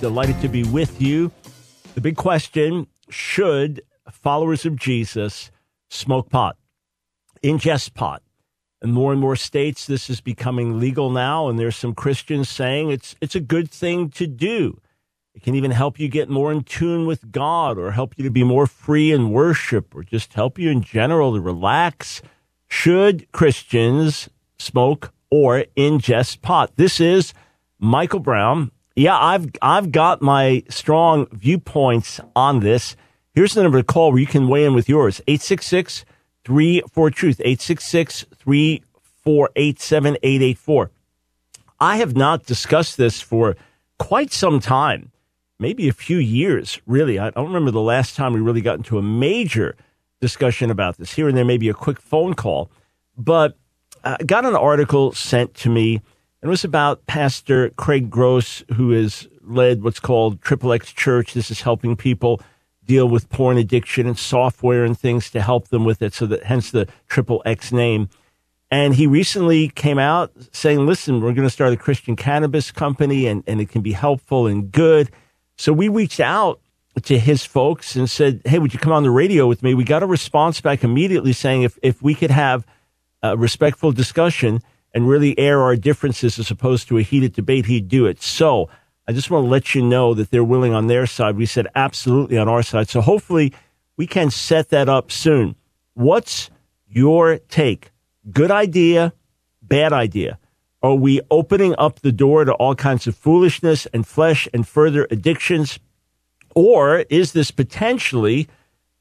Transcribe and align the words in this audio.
Delighted 0.00 0.40
to 0.40 0.48
be 0.48 0.64
with 0.64 1.02
you. 1.02 1.30
The 1.94 2.00
big 2.00 2.16
question 2.16 2.86
should 3.10 3.82
followers 4.10 4.64
of 4.64 4.76
Jesus 4.76 5.50
smoke 5.90 6.30
pot, 6.30 6.56
ingest 7.44 7.92
pot? 7.92 8.22
In 8.80 8.92
more 8.92 9.12
and 9.12 9.20
more 9.20 9.36
states, 9.36 9.86
this 9.86 10.08
is 10.08 10.22
becoming 10.22 10.80
legal 10.80 11.10
now, 11.10 11.48
and 11.48 11.58
there's 11.58 11.76
some 11.76 11.94
Christians 11.94 12.48
saying 12.48 12.90
it's, 12.90 13.14
it's 13.20 13.34
a 13.34 13.40
good 13.40 13.70
thing 13.70 14.08
to 14.12 14.26
do. 14.26 14.80
It 15.34 15.42
can 15.42 15.54
even 15.54 15.70
help 15.70 16.00
you 16.00 16.08
get 16.08 16.30
more 16.30 16.50
in 16.50 16.64
tune 16.64 17.04
with 17.04 17.30
God 17.30 17.76
or 17.76 17.90
help 17.90 18.14
you 18.16 18.24
to 18.24 18.30
be 18.30 18.42
more 18.42 18.66
free 18.66 19.12
in 19.12 19.30
worship 19.30 19.94
or 19.94 20.02
just 20.02 20.32
help 20.32 20.58
you 20.58 20.70
in 20.70 20.80
general 20.80 21.34
to 21.34 21.40
relax. 21.42 22.22
Should 22.68 23.30
Christians 23.32 24.30
smoke 24.58 25.12
or 25.30 25.66
ingest 25.76 26.40
pot? 26.40 26.72
This 26.76 27.00
is 27.00 27.34
Michael 27.78 28.20
Brown 28.20 28.70
yeah, 29.00 29.18
I've 29.18 29.50
I've 29.62 29.92
got 29.92 30.20
my 30.20 30.62
strong 30.68 31.26
viewpoints 31.32 32.20
on 32.36 32.60
this. 32.60 32.96
Here's 33.32 33.54
the 33.54 33.62
number 33.62 33.78
to 33.78 33.84
call 33.84 34.12
where 34.12 34.20
you 34.20 34.26
can 34.26 34.46
weigh 34.46 34.66
in 34.66 34.74
with 34.74 34.90
yours. 34.90 35.22
866 35.26 36.04
34 36.44 37.10
Truth. 37.10 37.40
866 37.40 38.26
348 38.36 39.80
7884. 39.80 40.90
I 41.80 41.96
have 41.96 42.14
not 42.14 42.44
discussed 42.44 42.98
this 42.98 43.22
for 43.22 43.56
quite 43.98 44.34
some 44.34 44.60
time, 44.60 45.12
maybe 45.58 45.88
a 45.88 45.94
few 45.94 46.18
years, 46.18 46.78
really. 46.86 47.18
I 47.18 47.30
don't 47.30 47.46
remember 47.46 47.70
the 47.70 47.80
last 47.80 48.16
time 48.16 48.34
we 48.34 48.40
really 48.40 48.60
got 48.60 48.76
into 48.76 48.98
a 48.98 49.02
major 49.02 49.76
discussion 50.20 50.70
about 50.70 50.98
this. 50.98 51.14
Here 51.14 51.26
and 51.26 51.38
there, 51.38 51.46
maybe 51.46 51.70
a 51.70 51.74
quick 51.74 52.02
phone 52.02 52.34
call. 52.34 52.70
But 53.16 53.56
I 54.04 54.18
got 54.26 54.44
an 54.44 54.56
article 54.56 55.12
sent 55.12 55.54
to 55.54 55.70
me 55.70 56.02
it 56.42 56.48
was 56.48 56.64
about 56.64 57.06
Pastor 57.06 57.70
Craig 57.70 58.08
Gross, 58.08 58.64
who 58.74 58.90
has 58.92 59.28
led 59.42 59.82
what's 59.82 60.00
called 60.00 60.40
Triple 60.40 60.72
X 60.72 60.92
Church. 60.92 61.34
This 61.34 61.50
is 61.50 61.60
helping 61.60 61.96
people 61.96 62.40
deal 62.86 63.08
with 63.08 63.28
porn 63.28 63.58
addiction 63.58 64.06
and 64.06 64.18
software 64.18 64.84
and 64.84 64.98
things 64.98 65.30
to 65.30 65.42
help 65.42 65.68
them 65.68 65.84
with 65.84 66.00
it. 66.00 66.14
So 66.14 66.26
that 66.26 66.44
hence 66.44 66.70
the 66.70 66.88
Triple 67.08 67.42
X 67.44 67.72
name. 67.72 68.08
And 68.70 68.94
he 68.94 69.06
recently 69.06 69.68
came 69.68 69.98
out 69.98 70.32
saying, 70.52 70.86
listen, 70.86 71.20
we're 71.20 71.32
going 71.32 71.46
to 71.46 71.50
start 71.50 71.72
a 71.72 71.76
Christian 71.76 72.16
cannabis 72.16 72.70
company 72.70 73.26
and, 73.26 73.42
and 73.46 73.60
it 73.60 73.68
can 73.68 73.82
be 73.82 73.92
helpful 73.92 74.46
and 74.46 74.70
good. 74.70 75.10
So 75.56 75.72
we 75.72 75.88
reached 75.88 76.20
out 76.20 76.60
to 77.02 77.18
his 77.18 77.44
folks 77.44 77.96
and 77.96 78.08
said, 78.08 78.40
Hey, 78.44 78.58
would 78.58 78.72
you 78.72 78.80
come 78.80 78.92
on 78.92 79.02
the 79.02 79.10
radio 79.10 79.46
with 79.46 79.62
me? 79.62 79.74
We 79.74 79.84
got 79.84 80.02
a 80.02 80.06
response 80.06 80.60
back 80.60 80.84
immediately 80.84 81.32
saying 81.32 81.62
if, 81.62 81.78
if 81.82 82.02
we 82.02 82.14
could 82.14 82.30
have 82.30 82.66
a 83.22 83.36
respectful 83.36 83.92
discussion 83.92 84.62
and 84.92 85.08
really 85.08 85.38
air 85.38 85.62
our 85.62 85.76
differences 85.76 86.38
as 86.38 86.50
opposed 86.50 86.88
to 86.88 86.98
a 86.98 87.02
heated 87.02 87.32
debate, 87.32 87.66
he'd 87.66 87.88
do 87.88 88.06
it. 88.06 88.20
So 88.22 88.68
I 89.06 89.12
just 89.12 89.30
want 89.30 89.44
to 89.44 89.48
let 89.48 89.74
you 89.74 89.82
know 89.82 90.14
that 90.14 90.30
they're 90.30 90.44
willing 90.44 90.74
on 90.74 90.86
their 90.86 91.06
side. 91.06 91.36
We 91.36 91.46
said 91.46 91.66
absolutely 91.74 92.38
on 92.38 92.48
our 92.48 92.62
side. 92.62 92.88
So 92.88 93.00
hopefully 93.00 93.52
we 93.96 94.06
can 94.06 94.30
set 94.30 94.70
that 94.70 94.88
up 94.88 95.10
soon. 95.10 95.56
What's 95.94 96.50
your 96.88 97.38
take? 97.48 97.90
Good 98.30 98.50
idea, 98.50 99.12
bad 99.62 99.92
idea? 99.92 100.38
Are 100.82 100.94
we 100.94 101.20
opening 101.30 101.74
up 101.76 102.00
the 102.00 102.12
door 102.12 102.44
to 102.44 102.52
all 102.54 102.74
kinds 102.74 103.06
of 103.06 103.14
foolishness 103.14 103.86
and 103.92 104.06
flesh 104.06 104.48
and 104.54 104.66
further 104.66 105.06
addictions? 105.10 105.78
Or 106.54 107.00
is 107.10 107.32
this 107.32 107.50
potentially 107.50 108.48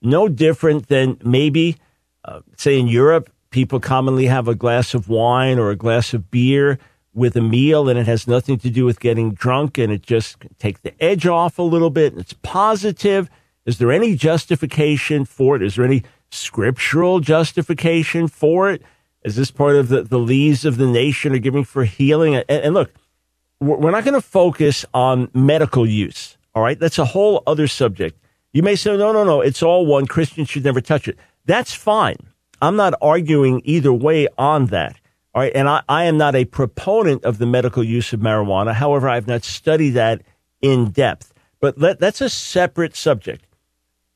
no 0.02 0.28
different 0.28 0.88
than 0.88 1.18
maybe, 1.24 1.78
uh, 2.26 2.42
say, 2.58 2.80
in 2.80 2.88
Europe, 2.88 3.30
people 3.52 3.80
commonly 3.80 4.26
have 4.26 4.48
a 4.48 4.56
glass 4.56 4.94
of 4.94 5.10
wine 5.10 5.60
or 5.60 5.72
a 5.72 5.76
glass 5.76 6.14
of 6.14 6.30
beer 6.32 6.80
with 7.14 7.36
a 7.36 7.42
meal 7.42 7.90
and 7.90 7.98
it 7.98 8.06
has 8.06 8.28
nothing 8.28 8.58
to 8.60 8.70
do 8.70 8.86
with 8.86 9.00
getting 9.00 9.34
drunk 9.34 9.78
and 9.78 9.92
it 9.92 10.04
just 10.04 10.38
take 10.60 10.82
the 10.82 11.04
edge 11.04 11.26
off 11.26 11.58
a 11.58 11.64
little 11.64 11.90
bit 11.90 12.14
and 12.14 12.22
it's 12.22 12.34
positive. 12.34 13.30
Is 13.66 13.78
there 13.78 13.92
any 13.92 14.16
justification 14.16 15.26
for 15.26 15.56
it? 15.56 15.62
Is 15.64 15.76
there 15.76 15.86
any 15.86 16.04
scriptural 16.32 17.20
justification 17.20 18.28
for 18.28 18.70
it? 18.70 18.82
Is 19.24 19.36
this 19.36 19.52
part 19.52 19.76
of 19.76 19.90
the, 19.90 20.04
the 20.04 20.20
leaves 20.20 20.64
of 20.66 20.78
the 20.78 20.88
nation 20.88 21.34
are 21.34 21.40
giving 21.40 21.64
for 21.64 21.84
healing? 21.84 22.36
And, 22.36 22.46
and 22.48 22.74
look, 22.74 22.94
we're 23.60 23.92
not 23.92 24.06
going 24.06 24.14
to 24.14 24.22
focus 24.22 24.86
on 24.94 25.30
medical 25.34 25.86
use. 25.86 26.38
All 26.56 26.64
right. 26.64 26.80
That's 26.80 27.00
a 27.00 27.06
whole 27.06 27.44
other 27.46 27.68
subject. 27.68 28.18
You 28.54 28.64
may 28.64 28.76
say, 28.76 28.96
no, 28.96 29.12
no, 29.12 29.24
no. 29.24 29.42
It's 29.42 29.62
all 29.62 29.86
one. 29.86 30.08
Christians 30.08 30.50
should 30.50 30.64
never 30.64 30.82
touch 30.82 31.08
it. 31.08 31.18
That's 31.46 31.74
fine. 31.74 32.18
I'm 32.62 32.76
not 32.76 32.94
arguing 33.02 33.62
either 33.64 33.94
way 33.94 34.28
on 34.38 34.68
that. 34.68 35.00
All 35.34 35.42
right. 35.42 35.52
And 35.54 35.70
I, 35.70 35.84
I 35.88 36.06
am 36.06 36.18
not 36.18 36.36
a 36.36 36.46
proponent 36.46 37.24
of 37.24 37.38
the 37.38 37.46
medical 37.46 37.84
use 37.84 38.14
of 38.14 38.20
marijuana. 38.20 38.74
However, 38.74 39.08
I 39.08 39.16
have 39.16 39.28
not 39.28 39.44
studied 39.44 39.92
that 39.92 40.22
in 40.62 40.92
depth. 40.92 41.34
But 41.60 41.78
let, 41.78 42.00
that's 42.00 42.22
a 42.22 42.30
separate 42.30 42.96
subject. 42.96 43.46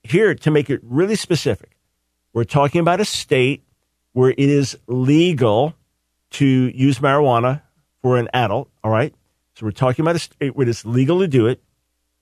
Here, 0.03 0.35
to 0.35 0.51
make 0.51 0.69
it 0.69 0.79
really 0.83 1.15
specific, 1.15 1.77
we're 2.33 2.43
talking 2.43 2.81
about 2.81 2.99
a 2.99 3.05
state 3.05 3.63
where 4.13 4.31
it 4.31 4.39
is 4.39 4.77
legal 4.87 5.75
to 6.31 6.45
use 6.45 6.99
marijuana 6.99 7.61
for 8.01 8.17
an 8.17 8.27
adult. 8.33 8.69
All 8.83 8.91
right. 8.91 9.13
So 9.55 9.65
we're 9.65 9.71
talking 9.71 10.03
about 10.03 10.15
a 10.15 10.19
state 10.19 10.55
where 10.55 10.67
it's 10.67 10.85
legal 10.85 11.19
to 11.19 11.27
do 11.27 11.47
it. 11.47 11.61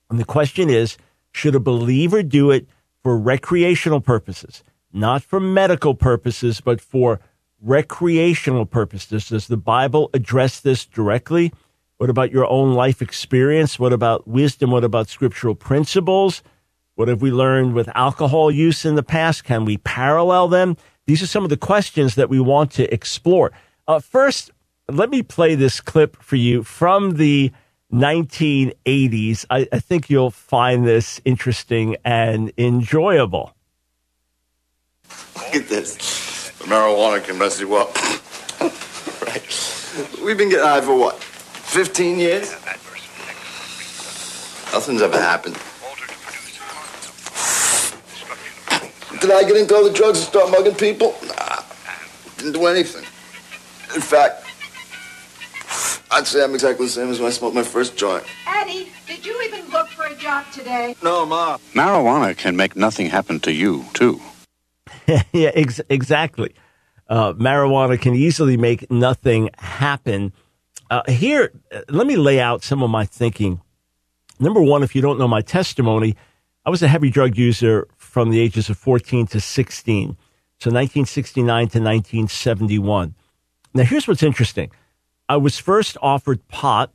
And 0.09 0.19
the 0.19 0.25
question 0.25 0.69
is 0.69 0.97
should 1.31 1.55
a 1.55 1.59
believer 1.59 2.23
do 2.23 2.51
it 2.51 2.67
for 3.03 3.17
recreational 3.17 4.01
purposes? 4.01 4.63
Not 4.93 5.23
for 5.23 5.39
medical 5.39 5.95
purposes, 5.95 6.61
but 6.61 6.81
for 6.81 7.19
recreational 7.61 8.65
purposes. 8.65 9.29
Does 9.29 9.47
the 9.47 9.57
Bible 9.57 10.09
address 10.13 10.59
this 10.59 10.85
directly? 10.85 11.51
What 11.97 12.09
about 12.09 12.31
your 12.31 12.49
own 12.49 12.73
life 12.73 13.01
experience? 13.01 13.77
What 13.77 13.93
about 13.93 14.27
wisdom? 14.27 14.71
What 14.71 14.83
about 14.83 15.07
scriptural 15.07 15.53
principles? 15.53 16.41
What 16.95 17.07
have 17.07 17.21
we 17.21 17.31
learned 17.31 17.73
with 17.73 17.89
alcohol 17.95 18.51
use 18.51 18.85
in 18.85 18.95
the 18.95 19.03
past? 19.03 19.43
Can 19.43 19.65
we 19.65 19.77
parallel 19.77 20.47
them? 20.47 20.77
These 21.05 21.21
are 21.23 21.27
some 21.27 21.43
of 21.43 21.49
the 21.49 21.57
questions 21.57 22.15
that 22.15 22.29
we 22.29 22.39
want 22.39 22.71
to 22.71 22.91
explore. 22.93 23.51
Uh, 23.87 23.99
first, 23.99 24.51
let 24.89 25.09
me 25.09 25.21
play 25.21 25.55
this 25.55 25.79
clip 25.79 26.21
for 26.21 26.35
you 26.35 26.63
from 26.63 27.11
the 27.11 27.51
1980s. 27.93 29.45
I, 29.49 29.67
I 29.71 29.79
think 29.79 30.09
you'll 30.09 30.31
find 30.31 30.85
this 30.85 31.21
interesting 31.25 31.97
and 32.03 32.51
enjoyable. 32.57 33.55
Look 35.35 35.55
at 35.55 35.69
this. 35.69 35.97
Marijuana 36.59 37.23
can 37.23 37.37
mess 37.37 37.59
you 37.59 37.75
up. 37.75 37.95
right. 39.27 40.21
We've 40.23 40.37
been 40.37 40.49
getting 40.49 40.65
high 40.65 40.81
for 40.81 40.95
what? 40.97 41.21
15 41.21 42.19
years? 42.19 42.51
Nothing's 44.73 45.01
ever 45.01 45.19
happened. 45.19 45.57
Did 49.21 49.31
I 49.31 49.43
get 49.43 49.57
into 49.57 49.75
all 49.75 49.83
the 49.83 49.93
drugs 49.93 50.19
and 50.19 50.27
start 50.27 50.49
mugging 50.49 50.75
people? 50.75 51.15
Nah. 51.27 51.61
Didn't 52.37 52.53
do 52.53 52.65
anything. 52.65 53.03
In 53.93 54.01
fact, 54.01 54.45
I'd 56.09 56.25
say 56.25 56.43
I'm 56.43 56.53
exactly 56.53 56.87
the 56.87 56.91
same 56.91 57.09
as 57.09 57.19
when 57.19 57.27
I 57.27 57.31
smoked 57.31 57.55
my 57.55 57.63
first 57.63 57.95
joint. 57.95 58.23
Eddie, 58.47 58.89
did 59.07 59.25
you 59.25 59.41
even 59.43 59.69
look 59.69 59.89
for 59.89 60.05
a 60.05 60.15
job 60.15 60.45
today? 60.51 60.95
No, 61.03 61.25
Ma. 61.25 61.57
Marijuana 61.73 62.35
can 62.35 62.55
make 62.55 62.75
nothing 62.75 63.07
happen 63.07 63.39
to 63.41 63.51
you, 63.51 63.85
too. 63.93 64.19
yeah, 65.31 65.51
ex- 65.53 65.81
exactly. 65.89 66.53
Uh, 67.07 67.33
marijuana 67.33 67.99
can 67.99 68.15
easily 68.15 68.57
make 68.57 68.89
nothing 68.89 69.49
happen. 69.57 70.31
Uh, 70.89 71.01
here, 71.09 71.51
let 71.89 72.07
me 72.07 72.15
lay 72.15 72.39
out 72.39 72.63
some 72.63 72.83
of 72.83 72.89
my 72.89 73.05
thinking. 73.05 73.61
Number 74.39 74.61
one, 74.61 74.83
if 74.83 74.95
you 74.95 75.01
don't 75.01 75.19
know 75.19 75.27
my 75.27 75.41
testimony, 75.41 76.15
I 76.65 76.69
was 76.69 76.83
a 76.83 76.87
heavy 76.87 77.09
drug 77.09 77.37
user 77.37 77.87
from 77.97 78.29
the 78.29 78.39
ages 78.39 78.69
of 78.69 78.77
14 78.77 79.27
to 79.27 79.39
16. 79.39 80.17
So 80.59 80.69
1969 80.69 81.45
to 81.45 81.79
1971. 81.79 83.15
Now, 83.73 83.83
here's 83.83 84.07
what's 84.07 84.23
interesting. 84.23 84.71
I 85.27 85.37
was 85.37 85.57
first 85.57 85.97
offered 86.01 86.47
pot 86.49 86.91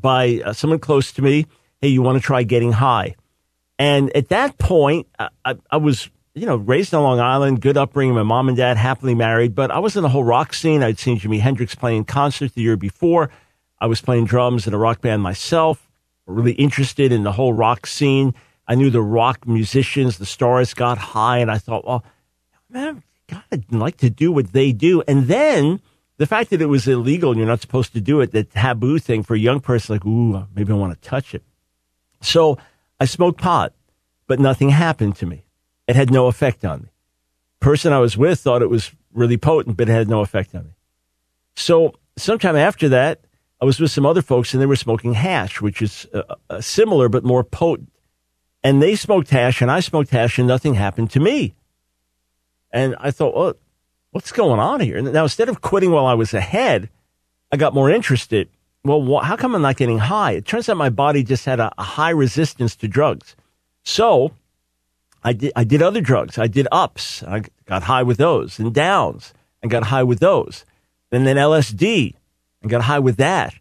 by 0.00 0.40
uh, 0.44 0.52
someone 0.52 0.78
close 0.78 1.10
to 1.12 1.22
me. 1.22 1.46
Hey, 1.80 1.88
you 1.88 2.02
want 2.02 2.16
to 2.16 2.22
try 2.24 2.42
getting 2.42 2.72
high? 2.72 3.16
And 3.78 4.14
at 4.16 4.28
that 4.28 4.58
point, 4.58 5.06
I, 5.18 5.56
I 5.70 5.76
was 5.76 6.10
you 6.36 6.44
know, 6.44 6.56
raised 6.56 6.92
on 6.92 7.02
Long 7.02 7.18
Island, 7.18 7.62
good 7.62 7.78
upbringing. 7.78 8.14
My 8.14 8.22
mom 8.22 8.48
and 8.48 8.56
dad 8.56 8.76
happily 8.76 9.14
married, 9.14 9.54
but 9.54 9.70
I 9.70 9.78
was 9.78 9.96
in 9.96 10.02
the 10.02 10.10
whole 10.10 10.22
rock 10.22 10.52
scene. 10.52 10.82
I'd 10.82 10.98
seen 10.98 11.18
Jimi 11.18 11.40
Hendrix 11.40 11.74
playing 11.74 12.04
concerts 12.04 12.52
the 12.52 12.60
year 12.60 12.76
before. 12.76 13.30
I 13.80 13.86
was 13.86 14.02
playing 14.02 14.26
drums 14.26 14.66
in 14.66 14.74
a 14.74 14.78
rock 14.78 15.00
band 15.00 15.22
myself. 15.22 15.88
Really 16.26 16.52
interested 16.52 17.10
in 17.10 17.22
the 17.22 17.32
whole 17.32 17.54
rock 17.54 17.86
scene. 17.86 18.34
I 18.68 18.74
knew 18.74 18.90
the 18.90 19.00
rock 19.00 19.46
musicians, 19.46 20.18
the 20.18 20.26
stars 20.26 20.74
got 20.74 20.98
high, 20.98 21.38
and 21.38 21.50
I 21.50 21.56
thought, 21.56 21.86
well, 21.86 22.04
man, 22.68 23.02
God, 23.28 23.42
I'd 23.50 23.72
like 23.72 23.96
to 23.98 24.10
do 24.10 24.30
what 24.30 24.52
they 24.52 24.72
do. 24.72 25.02
And 25.08 25.28
then 25.28 25.80
the 26.18 26.26
fact 26.26 26.50
that 26.50 26.60
it 26.60 26.66
was 26.66 26.86
illegal 26.86 27.30
and 27.30 27.38
you're 27.38 27.48
not 27.48 27.62
supposed 27.62 27.94
to 27.94 28.00
do 28.00 28.20
it, 28.20 28.32
the 28.32 28.44
taboo 28.44 28.98
thing 28.98 29.22
for 29.22 29.34
a 29.34 29.38
young 29.38 29.60
person, 29.60 29.94
like, 29.94 30.04
ooh, 30.04 30.46
maybe 30.54 30.70
I 30.70 30.76
want 30.76 31.00
to 31.00 31.08
touch 31.08 31.34
it. 31.34 31.44
So 32.20 32.58
I 33.00 33.06
smoked 33.06 33.40
pot, 33.40 33.72
but 34.26 34.38
nothing 34.38 34.68
happened 34.68 35.16
to 35.16 35.26
me. 35.26 35.45
It 35.86 35.96
had 35.96 36.10
no 36.10 36.26
effect 36.26 36.64
on 36.64 36.82
me. 36.82 36.88
Person 37.60 37.92
I 37.92 37.98
was 37.98 38.16
with 38.16 38.40
thought 38.40 38.62
it 38.62 38.70
was 38.70 38.92
really 39.12 39.36
potent, 39.36 39.76
but 39.76 39.88
it 39.88 39.92
had 39.92 40.08
no 40.08 40.20
effect 40.20 40.54
on 40.54 40.64
me. 40.64 40.70
So 41.54 41.94
sometime 42.16 42.56
after 42.56 42.88
that, 42.90 43.20
I 43.60 43.64
was 43.64 43.80
with 43.80 43.90
some 43.90 44.04
other 44.04 44.22
folks 44.22 44.52
and 44.52 44.60
they 44.60 44.66
were 44.66 44.76
smoking 44.76 45.14
hash, 45.14 45.60
which 45.60 45.80
is 45.80 46.06
uh, 46.12 46.22
uh, 46.50 46.60
similar 46.60 47.08
but 47.08 47.24
more 47.24 47.42
potent. 47.42 47.90
And 48.62 48.82
they 48.82 48.96
smoked 48.96 49.30
hash 49.30 49.62
and 49.62 49.70
I 49.70 49.80
smoked 49.80 50.10
hash 50.10 50.38
and 50.38 50.46
nothing 50.46 50.74
happened 50.74 51.10
to 51.12 51.20
me. 51.20 51.54
And 52.70 52.94
I 53.00 53.10
thought, 53.10 53.34
well, 53.34 53.54
what's 54.10 54.32
going 54.32 54.60
on 54.60 54.80
here? 54.80 55.00
Now, 55.00 55.22
instead 55.22 55.48
of 55.48 55.62
quitting 55.62 55.92
while 55.92 56.06
I 56.06 56.14
was 56.14 56.34
ahead, 56.34 56.90
I 57.50 57.56
got 57.56 57.74
more 57.74 57.90
interested. 57.90 58.50
Well, 58.84 59.02
wh- 59.02 59.24
how 59.24 59.36
come 59.36 59.54
I'm 59.54 59.62
not 59.62 59.76
getting 59.76 59.98
high? 59.98 60.32
It 60.32 60.44
turns 60.44 60.68
out 60.68 60.76
my 60.76 60.90
body 60.90 61.22
just 61.22 61.44
had 61.44 61.60
a, 61.60 61.72
a 61.78 61.82
high 61.82 62.10
resistance 62.10 62.76
to 62.76 62.88
drugs. 62.88 63.36
So 63.84 64.32
I 65.26 65.32
did, 65.32 65.52
I 65.56 65.64
did 65.64 65.82
other 65.82 66.00
drugs. 66.00 66.38
I 66.38 66.46
did 66.46 66.68
ups. 66.70 67.24
I 67.24 67.42
got 67.64 67.82
high 67.82 68.04
with 68.04 68.16
those 68.16 68.60
and 68.60 68.72
downs 68.72 69.34
and 69.60 69.68
got 69.68 69.82
high 69.82 70.04
with 70.04 70.20
those. 70.20 70.64
And 71.10 71.26
then 71.26 71.34
LSD 71.34 72.14
and 72.62 72.70
got 72.70 72.82
high 72.82 73.00
with 73.00 73.16
that. 73.16 73.52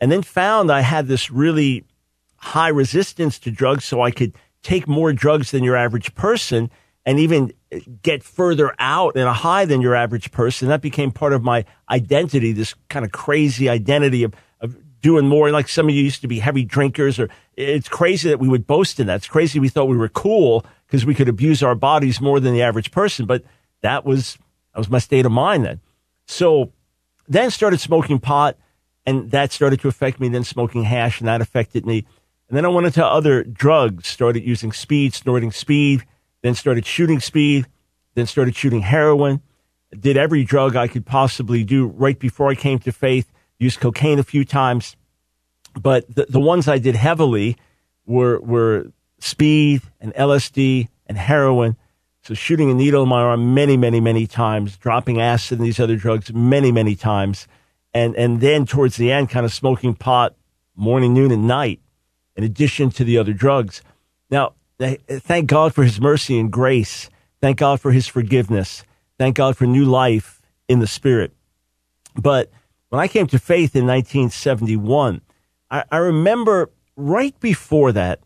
And 0.00 0.10
then 0.10 0.22
found 0.22 0.72
I 0.72 0.80
had 0.80 1.08
this 1.08 1.30
really 1.30 1.84
high 2.36 2.68
resistance 2.68 3.38
to 3.40 3.50
drugs 3.50 3.84
so 3.84 4.00
I 4.00 4.10
could 4.10 4.32
take 4.62 4.88
more 4.88 5.12
drugs 5.12 5.50
than 5.50 5.62
your 5.62 5.76
average 5.76 6.14
person 6.14 6.70
and 7.04 7.18
even 7.18 7.52
eh, 7.70 7.80
get 8.00 8.22
further 8.22 8.74
out 8.78 9.14
in 9.14 9.26
a 9.26 9.34
high 9.34 9.66
than 9.66 9.82
your 9.82 9.94
average 9.94 10.32
person. 10.32 10.68
That 10.68 10.80
became 10.80 11.10
part 11.10 11.34
of 11.34 11.42
my 11.42 11.66
identity, 11.90 12.52
this 12.52 12.74
kind 12.88 13.04
of 13.04 13.12
crazy 13.12 13.68
identity 13.68 14.22
of, 14.22 14.32
of 14.62 14.74
doing 15.02 15.28
more. 15.28 15.50
Like 15.50 15.68
some 15.68 15.86
of 15.86 15.94
you 15.94 16.02
used 16.02 16.22
to 16.22 16.28
be 16.28 16.38
heavy 16.38 16.64
drinkers, 16.64 17.18
or 17.18 17.24
eh, 17.58 17.76
it's 17.76 17.90
crazy 17.90 18.30
that 18.30 18.38
we 18.38 18.48
would 18.48 18.66
boast 18.66 18.98
in 19.00 19.06
that. 19.08 19.16
It's 19.16 19.28
crazy 19.28 19.58
we 19.58 19.68
thought 19.68 19.84
we 19.84 19.98
were 19.98 20.08
cool 20.08 20.64
because 20.90 21.06
we 21.06 21.14
could 21.14 21.28
abuse 21.28 21.62
our 21.62 21.74
bodies 21.74 22.20
more 22.20 22.40
than 22.40 22.52
the 22.52 22.62
average 22.62 22.90
person. 22.90 23.26
But 23.26 23.44
that 23.82 24.04
was 24.04 24.36
that 24.74 24.78
was 24.78 24.90
my 24.90 24.98
state 24.98 25.24
of 25.24 25.32
mind 25.32 25.64
then. 25.64 25.80
So 26.26 26.72
then 27.28 27.50
started 27.50 27.80
smoking 27.80 28.18
pot, 28.18 28.58
and 29.06 29.30
that 29.30 29.52
started 29.52 29.80
to 29.80 29.88
affect 29.88 30.20
me. 30.20 30.28
Then 30.28 30.44
smoking 30.44 30.82
hash, 30.82 31.20
and 31.20 31.28
that 31.28 31.40
affected 31.40 31.86
me. 31.86 32.06
And 32.48 32.56
then 32.56 32.64
I 32.64 32.68
went 32.68 32.86
into 32.86 33.04
other 33.04 33.44
drugs. 33.44 34.08
Started 34.08 34.44
using 34.44 34.72
speed, 34.72 35.14
snorting 35.14 35.52
speed 35.52 36.04
then 36.42 36.54
started 36.54 36.86
shooting 36.86 37.20
speed, 37.20 37.66
then 38.14 38.26
started 38.26 38.56
shooting 38.56 38.80
heroin, 38.80 39.40
did 39.98 40.16
every 40.16 40.44
drug 40.44 40.76
I 40.76 40.88
could 40.88 41.04
possibly 41.04 41.64
do 41.64 41.86
right 41.86 42.18
before 42.18 42.48
I 42.48 42.54
came 42.54 42.78
to 42.80 42.92
faith, 42.92 43.30
used 43.58 43.80
cocaine 43.80 44.18
a 44.18 44.24
few 44.24 44.44
times. 44.44 44.96
But 45.80 46.12
the, 46.14 46.26
the 46.28 46.40
ones 46.40 46.68
I 46.68 46.78
did 46.78 46.96
heavily 46.96 47.56
were, 48.06 48.40
were 48.40 48.92
speed 49.22 49.82
and 50.00 50.12
LSD 50.14 50.88
and 51.06 51.18
heroin. 51.18 51.76
So 52.22 52.34
shooting 52.34 52.70
a 52.70 52.74
needle 52.74 53.02
in 53.02 53.08
my 53.08 53.22
arm 53.22 53.54
many, 53.54 53.76
many, 53.76 54.00
many 54.00 54.26
times, 54.26 54.76
dropping 54.76 55.20
acid 55.20 55.58
and 55.58 55.66
these 55.66 55.80
other 55.80 55.96
drugs 55.96 56.32
many, 56.32 56.70
many 56.70 56.94
times. 56.94 57.48
And, 57.94 58.14
and 58.16 58.40
then 58.40 58.66
towards 58.66 58.96
the 58.96 59.10
end, 59.10 59.30
kind 59.30 59.46
of 59.46 59.52
smoking 59.52 59.94
pot 59.94 60.34
morning, 60.76 61.12
noon, 61.12 61.32
and 61.32 61.46
night, 61.46 61.80
in 62.36 62.44
addition 62.44 62.90
to 62.90 63.04
the 63.04 63.18
other 63.18 63.32
drugs. 63.32 63.82
Now, 64.30 64.54
Thank 64.80 65.48
God 65.48 65.74
for 65.74 65.84
his 65.84 66.00
mercy 66.00 66.38
and 66.38 66.50
grace. 66.50 67.10
Thank 67.40 67.58
God 67.58 67.80
for 67.80 67.92
his 67.92 68.06
forgiveness. 68.06 68.82
Thank 69.18 69.36
God 69.36 69.56
for 69.56 69.66
new 69.66 69.84
life 69.84 70.40
in 70.68 70.78
the 70.78 70.86
spirit. 70.86 71.32
But 72.14 72.50
when 72.88 73.00
I 73.00 73.06
came 73.06 73.26
to 73.26 73.38
faith 73.38 73.76
in 73.76 73.86
1971, 73.86 75.20
I, 75.70 75.84
I 75.90 75.96
remember 75.98 76.70
right 76.96 77.38
before 77.40 77.92
that, 77.92 78.20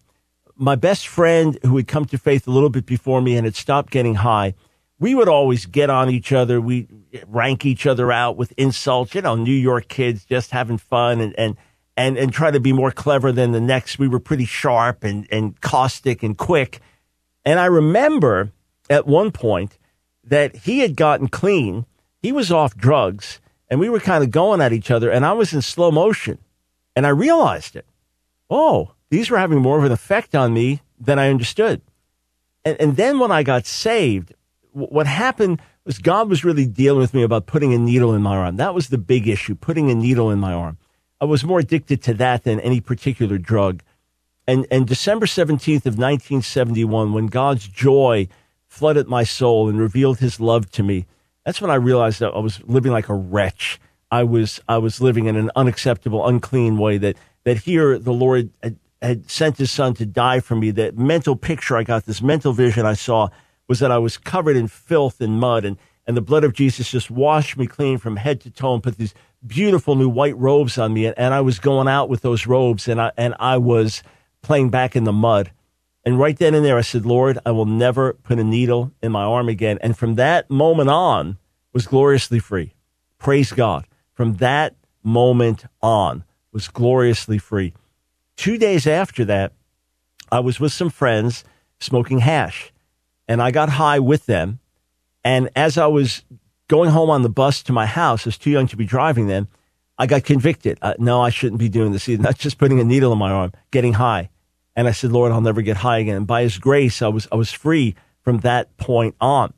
my 0.56 0.74
best 0.76 1.08
friend 1.08 1.58
who 1.62 1.76
had 1.76 1.88
come 1.88 2.04
to 2.06 2.18
faith 2.18 2.46
a 2.46 2.50
little 2.50 2.70
bit 2.70 2.86
before 2.86 3.20
me 3.20 3.36
and 3.36 3.44
had 3.44 3.56
stopped 3.56 3.90
getting 3.90 4.16
high, 4.16 4.54
we 4.98 5.14
would 5.14 5.28
always 5.28 5.66
get 5.66 5.90
on 5.90 6.10
each 6.10 6.32
other. 6.32 6.60
We 6.60 6.88
rank 7.26 7.66
each 7.66 7.86
other 7.86 8.12
out 8.12 8.36
with 8.36 8.52
insults, 8.56 9.14
you 9.14 9.22
know, 9.22 9.34
New 9.34 9.52
York 9.52 9.88
kids 9.88 10.24
just 10.24 10.50
having 10.50 10.78
fun 10.78 11.20
and, 11.20 11.34
and 11.38 11.56
and, 11.96 12.18
and 12.18 12.32
try 12.32 12.50
to 12.50 12.60
be 12.60 12.72
more 12.72 12.90
clever 12.90 13.30
than 13.32 13.52
the 13.52 13.60
next. 13.60 13.98
We 13.98 14.08
were 14.08 14.18
pretty 14.18 14.46
sharp 14.46 15.04
and, 15.04 15.28
and 15.30 15.60
caustic 15.60 16.22
and 16.22 16.36
quick. 16.36 16.80
And 17.44 17.60
I 17.60 17.66
remember 17.66 18.50
at 18.90 19.06
one 19.06 19.30
point 19.30 19.78
that 20.24 20.56
he 20.56 20.80
had 20.80 20.96
gotten 20.96 21.28
clean. 21.28 21.86
He 22.20 22.32
was 22.32 22.50
off 22.50 22.76
drugs 22.76 23.40
and 23.68 23.78
we 23.78 23.88
were 23.88 24.00
kind 24.00 24.24
of 24.24 24.30
going 24.30 24.60
at 24.60 24.72
each 24.72 24.90
other 24.90 25.10
and 25.10 25.24
I 25.24 25.32
was 25.32 25.52
in 25.52 25.62
slow 25.62 25.90
motion 25.90 26.38
and 26.96 27.06
I 27.06 27.10
realized 27.10 27.76
it. 27.76 27.86
Oh, 28.50 28.93
these 29.14 29.30
were 29.30 29.38
having 29.38 29.60
more 29.60 29.78
of 29.78 29.84
an 29.84 29.92
effect 29.92 30.34
on 30.34 30.52
me 30.52 30.80
than 30.98 31.20
I 31.20 31.30
understood. 31.30 31.80
And, 32.64 32.80
and 32.80 32.96
then 32.96 33.20
when 33.20 33.30
I 33.30 33.44
got 33.44 33.64
saved, 33.64 34.34
what 34.72 35.06
happened 35.06 35.60
was 35.84 35.98
God 35.98 36.28
was 36.28 36.44
really 36.44 36.66
dealing 36.66 36.98
with 36.98 37.14
me 37.14 37.22
about 37.22 37.46
putting 37.46 37.72
a 37.72 37.78
needle 37.78 38.12
in 38.12 38.22
my 38.22 38.36
arm. 38.36 38.56
That 38.56 38.74
was 38.74 38.88
the 38.88 38.98
big 38.98 39.28
issue, 39.28 39.54
putting 39.54 39.88
a 39.88 39.94
needle 39.94 40.30
in 40.32 40.40
my 40.40 40.52
arm. 40.52 40.78
I 41.20 41.26
was 41.26 41.44
more 41.44 41.60
addicted 41.60 42.02
to 42.02 42.14
that 42.14 42.42
than 42.42 42.58
any 42.58 42.80
particular 42.80 43.38
drug. 43.38 43.82
And, 44.48 44.66
and 44.68 44.84
December 44.84 45.26
17th 45.26 45.86
of 45.86 45.96
1971, 45.96 47.12
when 47.12 47.28
God's 47.28 47.68
joy 47.68 48.26
flooded 48.66 49.06
my 49.06 49.22
soul 49.22 49.68
and 49.68 49.78
revealed 49.78 50.18
his 50.18 50.40
love 50.40 50.70
to 50.72 50.82
me, 50.82 51.06
that's 51.44 51.60
when 51.60 51.70
I 51.70 51.76
realized 51.76 52.18
that 52.18 52.34
I 52.34 52.40
was 52.40 52.60
living 52.64 52.90
like 52.90 53.08
a 53.08 53.14
wretch. 53.14 53.78
I 54.10 54.24
was, 54.24 54.60
I 54.68 54.78
was 54.78 55.00
living 55.00 55.26
in 55.26 55.36
an 55.36 55.52
unacceptable, 55.54 56.26
unclean 56.26 56.78
way 56.78 56.98
that, 56.98 57.16
that 57.44 57.58
here 57.58 57.98
the 57.98 58.12
Lord 58.12 58.50
had, 58.62 58.76
had 59.02 59.30
sent 59.30 59.58
his 59.58 59.70
son 59.70 59.94
to 59.94 60.06
die 60.06 60.40
for 60.40 60.56
me. 60.56 60.70
That 60.70 60.96
mental 60.96 61.36
picture 61.36 61.76
I 61.76 61.82
got, 61.82 62.06
this 62.06 62.22
mental 62.22 62.52
vision 62.52 62.86
I 62.86 62.94
saw 62.94 63.28
was 63.68 63.80
that 63.80 63.90
I 63.90 63.98
was 63.98 64.16
covered 64.16 64.56
in 64.56 64.68
filth 64.68 65.20
and 65.20 65.38
mud 65.38 65.64
and, 65.64 65.76
and 66.06 66.16
the 66.16 66.22
blood 66.22 66.44
of 66.44 66.52
Jesus 66.52 66.90
just 66.90 67.10
washed 67.10 67.56
me 67.56 67.66
clean 67.66 67.98
from 67.98 68.16
head 68.16 68.40
to 68.42 68.50
toe 68.50 68.74
and 68.74 68.82
put 68.82 68.98
these 68.98 69.14
beautiful 69.46 69.94
new 69.94 70.08
white 70.08 70.36
robes 70.36 70.78
on 70.78 70.92
me, 70.92 71.06
and 71.06 71.34
I 71.34 71.40
was 71.40 71.58
going 71.58 71.88
out 71.88 72.08
with 72.08 72.22
those 72.22 72.46
robes, 72.46 72.88
and 72.88 73.00
I 73.00 73.12
and 73.16 73.34
I 73.38 73.58
was 73.58 74.02
playing 74.42 74.70
back 74.70 74.96
in 74.96 75.04
the 75.04 75.12
mud. 75.12 75.50
And 76.04 76.18
right 76.18 76.36
then 76.36 76.54
and 76.54 76.64
there, 76.64 76.76
I 76.76 76.82
said, 76.82 77.06
Lord, 77.06 77.38
I 77.46 77.50
will 77.50 77.64
never 77.64 78.12
put 78.12 78.38
a 78.38 78.44
needle 78.44 78.92
in 79.02 79.12
my 79.12 79.22
arm 79.22 79.48
again. 79.48 79.78
And 79.80 79.96
from 79.96 80.16
that 80.16 80.50
moment 80.50 80.90
on, 80.90 81.38
was 81.72 81.86
gloriously 81.86 82.38
free. 82.38 82.74
Praise 83.18 83.52
God. 83.52 83.86
From 84.12 84.34
that 84.34 84.76
moment 85.02 85.64
on, 85.80 86.24
was 86.52 86.68
gloriously 86.68 87.38
free. 87.38 87.72
Two 88.36 88.58
days 88.58 88.86
after 88.86 89.24
that, 89.26 89.52
I 90.30 90.40
was 90.40 90.58
with 90.58 90.72
some 90.72 90.90
friends 90.90 91.44
smoking 91.78 92.18
hash, 92.20 92.72
and 93.28 93.40
I 93.40 93.50
got 93.50 93.68
high 93.70 93.98
with 93.98 94.26
them. 94.26 94.58
And 95.22 95.50
as 95.56 95.78
I 95.78 95.86
was 95.86 96.22
going 96.68 96.90
home 96.90 97.10
on 97.10 97.22
the 97.22 97.28
bus 97.28 97.62
to 97.64 97.72
my 97.72 97.86
house, 97.86 98.26
I 98.26 98.28
was 98.28 98.38
too 98.38 98.50
young 98.50 98.66
to 98.68 98.76
be 98.76 98.84
driving 98.84 99.26
then. 99.26 99.48
I 99.96 100.06
got 100.06 100.24
convicted. 100.24 100.78
Uh, 100.82 100.94
no, 100.98 101.20
I 101.20 101.30
shouldn't 101.30 101.60
be 101.60 101.68
doing 101.68 101.92
this 101.92 102.08
either. 102.08 102.22
Not 102.22 102.38
just 102.38 102.58
putting 102.58 102.80
a 102.80 102.84
needle 102.84 103.12
in 103.12 103.18
my 103.18 103.30
arm, 103.30 103.52
getting 103.70 103.94
high. 103.94 104.30
And 104.74 104.88
I 104.88 104.90
said, 104.90 105.12
Lord, 105.12 105.30
I'll 105.30 105.40
never 105.40 105.62
get 105.62 105.78
high 105.78 105.98
again. 105.98 106.16
And 106.16 106.26
by 106.26 106.42
his 106.42 106.58
grace, 106.58 107.00
I 107.00 107.08
was, 107.08 107.28
I 107.30 107.36
was 107.36 107.52
free 107.52 107.94
from 108.22 108.38
that 108.38 108.76
point 108.76 109.14
on. 109.20 109.54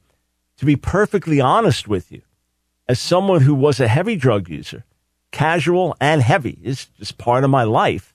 To 0.59 0.67
be 0.67 0.77
perfectly 0.77 1.41
honest 1.41 1.89
with 1.89 2.13
you, 2.13 2.23
as 2.89 2.99
someone 3.01 3.43
who 3.43 3.55
was 3.55 3.81
a 3.81 3.89
heavy 3.89 4.17
drug 4.17 4.49
user, 4.49 4.85
casual 5.33 5.97
and 6.01 6.23
heavy 6.23 6.59
is 6.63 6.87
just 6.99 7.19
part 7.19 7.45
of 7.45 7.51
my 7.51 7.65
life. 7.65 8.15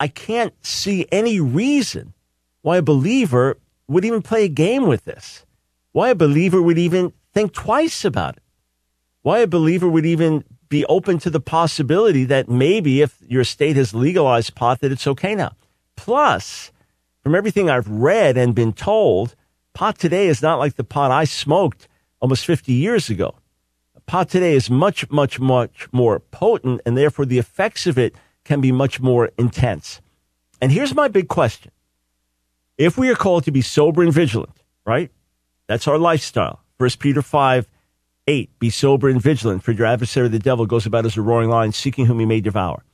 I 0.00 0.08
can't 0.08 0.54
see 0.64 1.06
any 1.12 1.40
reason 1.40 2.14
why 2.62 2.78
a 2.78 2.82
believer 2.82 3.58
would 3.88 4.04
even 4.04 4.22
play 4.22 4.44
a 4.44 4.48
game 4.48 4.86
with 4.86 5.04
this. 5.04 5.44
Why 5.92 6.10
a 6.10 6.14
believer 6.14 6.60
would 6.60 6.78
even 6.78 7.12
think 7.32 7.52
twice 7.52 8.04
about 8.04 8.36
it. 8.36 8.42
Why 9.22 9.40
a 9.40 9.46
believer 9.46 9.88
would 9.88 10.06
even 10.06 10.44
be 10.68 10.84
open 10.86 11.18
to 11.18 11.30
the 11.30 11.40
possibility 11.40 12.24
that 12.24 12.48
maybe 12.48 13.00
if 13.00 13.18
your 13.28 13.44
state 13.44 13.76
has 13.76 13.94
legalized 13.94 14.54
pot, 14.54 14.80
that 14.80 14.92
it's 14.92 15.06
okay 15.06 15.34
now. 15.34 15.52
Plus, 15.96 16.72
from 17.22 17.34
everything 17.34 17.70
I've 17.70 17.88
read 17.88 18.36
and 18.36 18.54
been 18.54 18.72
told, 18.72 19.34
pot 19.72 19.98
today 19.98 20.26
is 20.26 20.42
not 20.42 20.58
like 20.58 20.74
the 20.74 20.84
pot 20.84 21.10
I 21.10 21.24
smoked 21.24 21.88
almost 22.20 22.44
50 22.44 22.72
years 22.72 23.08
ago. 23.08 23.36
Pot 24.06 24.28
today 24.28 24.54
is 24.54 24.68
much, 24.68 25.08
much, 25.10 25.40
much 25.40 25.88
more 25.92 26.20
potent, 26.20 26.80
and 26.84 26.96
therefore 26.96 27.24
the 27.24 27.38
effects 27.38 27.86
of 27.86 27.96
it 27.96 28.14
can 28.44 28.60
be 28.60 28.72
much 28.72 29.00
more 29.00 29.30
intense. 29.38 30.00
And 30.60 30.70
here's 30.70 30.94
my 30.94 31.08
big 31.08 31.28
question. 31.28 31.72
If 32.76 32.98
we 32.98 33.08
are 33.10 33.14
called 33.14 33.44
to 33.44 33.50
be 33.50 33.60
sober 33.60 34.02
and 34.02 34.12
vigilant, 34.12 34.62
right? 34.84 35.10
That's 35.66 35.88
our 35.88 35.98
lifestyle. 35.98 36.60
First 36.78 36.98
Peter 36.98 37.22
5, 37.22 37.68
8. 38.26 38.58
Be 38.58 38.70
sober 38.70 39.08
and 39.08 39.20
vigilant, 39.20 39.62
for 39.62 39.72
your 39.72 39.86
adversary, 39.86 40.28
the 40.28 40.38
devil, 40.38 40.66
goes 40.66 40.86
about 40.86 41.06
as 41.06 41.16
a 41.16 41.22
roaring 41.22 41.50
lion, 41.50 41.72
seeking 41.72 42.06
whom 42.06 42.20
he 42.20 42.26
may 42.26 42.40
devour. 42.40 42.84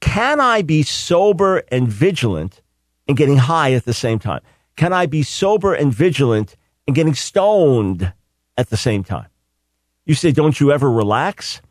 Can 0.00 0.40
I 0.40 0.62
be 0.62 0.82
sober 0.82 1.62
and 1.70 1.88
vigilant 1.88 2.60
and 3.06 3.16
getting 3.16 3.36
high 3.36 3.72
at 3.72 3.84
the 3.84 3.94
same 3.94 4.18
time? 4.18 4.40
Can 4.76 4.92
I 4.92 5.06
be 5.06 5.22
sober 5.22 5.74
and 5.74 5.94
vigilant 5.94 6.56
and 6.86 6.96
getting 6.96 7.14
stoned 7.14 8.12
at 8.56 8.70
the 8.70 8.76
same 8.76 9.04
time? 9.04 9.28
You 10.04 10.14
say, 10.14 10.32
don't 10.32 10.58
you 10.58 10.72
ever 10.72 10.90
relax? 10.90 11.62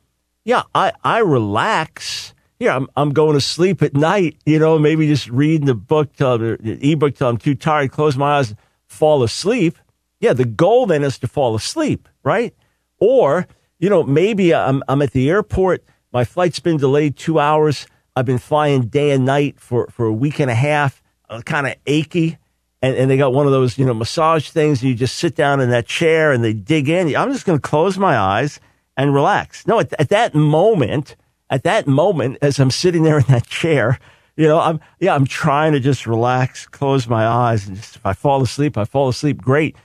Yeah, 0.45 0.63
I, 0.73 0.93
I 1.03 1.19
relax. 1.19 2.33
Yeah, 2.61 2.75
I'm, 2.75 2.87
I'm 2.95 3.09
going 3.09 3.33
to 3.33 3.41
sleep 3.41 3.81
at 3.81 3.95
night, 3.95 4.37
you 4.45 4.59
know, 4.59 4.77
maybe 4.77 5.07
just 5.07 5.27
reading 5.29 5.65
the 5.65 5.73
book 5.73 6.13
till 6.13 6.37
the 6.37 6.91
ebook 6.91 7.15
till 7.15 7.27
I'm 7.27 7.37
too 7.37 7.55
tired, 7.55 7.91
close 7.91 8.15
my 8.15 8.37
eyes, 8.37 8.53
fall 8.85 9.23
asleep. 9.23 9.79
Yeah, 10.19 10.33
the 10.33 10.45
goal 10.45 10.85
then 10.85 11.03
is 11.03 11.17
to 11.19 11.27
fall 11.27 11.55
asleep, 11.55 12.07
right? 12.21 12.53
Or, 12.99 13.47
you 13.79 13.89
know, 13.89 14.03
maybe 14.03 14.53
I'm, 14.53 14.83
I'm 14.87 15.01
at 15.01 15.09
the 15.09 15.27
airport 15.27 15.83
My 16.13 16.25
flight's 16.25 16.59
been 16.59 16.77
delayed 16.77 17.15
two 17.15 17.39
hours. 17.39 17.87
I've 18.15 18.25
been 18.25 18.37
flying 18.37 18.83
day 18.87 19.11
and 19.11 19.25
night 19.25 19.59
for, 19.59 19.87
for 19.87 20.05
a 20.05 20.13
week 20.13 20.39
and 20.39 20.51
a 20.51 20.55
half, 20.55 21.01
uh, 21.29 21.41
kind 21.41 21.65
of 21.67 21.75
achy. 21.85 22.37
And, 22.81 22.95
and 22.95 23.09
they 23.09 23.17
got 23.17 23.33
one 23.33 23.45
of 23.45 23.51
those, 23.51 23.77
you 23.77 23.85
know, 23.85 23.93
massage 23.93 24.49
things. 24.49 24.81
And 24.81 24.89
you 24.89 24.95
just 24.95 25.17
sit 25.17 25.35
down 25.35 25.61
in 25.61 25.69
that 25.69 25.87
chair 25.87 26.31
and 26.31 26.43
they 26.43 26.53
dig 26.53 26.89
in. 26.89 27.15
I'm 27.15 27.31
just 27.31 27.45
going 27.45 27.57
to 27.57 27.61
close 27.61 27.97
my 27.97 28.17
eyes 28.17 28.59
and 28.97 29.13
relax. 29.13 29.65
No, 29.65 29.79
at, 29.79 29.93
at 29.99 30.09
that 30.09 30.35
moment, 30.35 31.15
at 31.51 31.63
that 31.63 31.85
moment, 31.85 32.37
as 32.41 32.59
I'm 32.59 32.71
sitting 32.71 33.03
there 33.03 33.19
in 33.19 33.25
that 33.25 33.45
chair, 33.45 33.99
you 34.37 34.47
know, 34.47 34.59
I'm, 34.59 34.79
yeah, 34.99 35.13
I'm 35.13 35.27
trying 35.27 35.73
to 35.73 35.79
just 35.81 36.07
relax, 36.07 36.65
close 36.65 37.07
my 37.07 37.27
eyes. 37.27 37.67
And 37.67 37.75
just, 37.75 37.97
if 37.97 38.05
I 38.05 38.13
fall 38.13 38.41
asleep, 38.41 38.77
I 38.77 38.85
fall 38.85 39.09
asleep. 39.09 39.41
Great. 39.41 39.75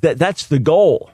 That, 0.00 0.18
that's 0.18 0.46
the 0.46 0.58
goal. 0.58 1.10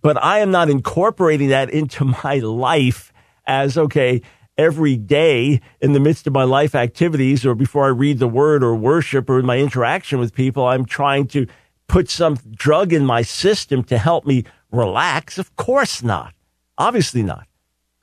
But 0.00 0.20
I 0.24 0.38
am 0.38 0.50
not 0.50 0.70
incorporating 0.70 1.50
that 1.50 1.68
into 1.68 2.04
my 2.24 2.38
life 2.38 3.12
as, 3.46 3.76
okay, 3.76 4.22
every 4.56 4.96
day 4.96 5.60
in 5.80 5.92
the 5.92 6.00
midst 6.00 6.26
of 6.26 6.32
my 6.32 6.44
life 6.44 6.74
activities 6.74 7.44
or 7.44 7.54
before 7.54 7.84
I 7.84 7.88
read 7.88 8.18
the 8.18 8.28
word 8.28 8.64
or 8.64 8.74
worship 8.74 9.28
or 9.28 9.38
in 9.38 9.46
my 9.46 9.58
interaction 9.58 10.18
with 10.18 10.34
people, 10.34 10.66
I'm 10.66 10.86
trying 10.86 11.26
to 11.28 11.46
put 11.88 12.08
some 12.08 12.36
drug 12.52 12.94
in 12.94 13.04
my 13.04 13.20
system 13.20 13.84
to 13.84 13.98
help 13.98 14.24
me 14.24 14.44
relax. 14.70 15.36
Of 15.36 15.54
course 15.56 16.02
not. 16.02 16.32
Obviously 16.78 17.22
not. 17.22 17.46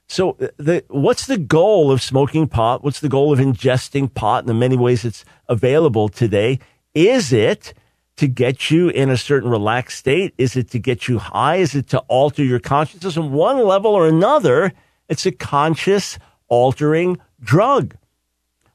So 0.10 0.32
uh, 0.42 0.48
the, 0.58 0.84
what's 0.89 1.28
the 1.28 1.38
goal 1.38 1.92
of 1.92 2.01
smoking 2.01 2.48
pot? 2.48 2.84
What's 2.84 3.00
the 3.00 3.10
goal 3.10 3.32
of 3.32 3.39
ingesting 3.39 4.13
pot 4.13 4.44
in 4.44 4.48
the 4.48 4.54
many 4.54 4.75
ways 4.75 5.06
it's 5.06 5.24
available 5.48 6.10
today? 6.10 6.60
Is 6.96 7.32
it 7.32 7.74
to 8.18 8.28
get 8.28 8.72
you 8.72 8.89
in 8.89 9.10
a 9.10 9.18
certain 9.18 9.50
relaxed 9.50 10.00
state? 10.00 10.34
Is 10.38 10.58
it 10.58 10.72
to 10.72 10.80
get 10.80 11.08
you 11.08 11.20
high? 11.20 11.58
Is 11.58 11.75
it 11.75 11.88
to 11.89 12.00
alter 12.10 12.44
your 12.44 12.60
consciousness 12.60 13.18
on 13.18 13.32
one 13.32 13.63
level 13.63 13.92
or 13.92 14.08
another? 14.08 14.74
It's 15.08 15.28
a 15.28 15.32
conscious 15.32 16.18
altering 16.48 17.20
drug. 17.39 17.96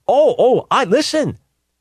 Oh, 0.06 0.34
oh, 0.38 0.66
I 0.70 0.84
listen. 0.84 1.38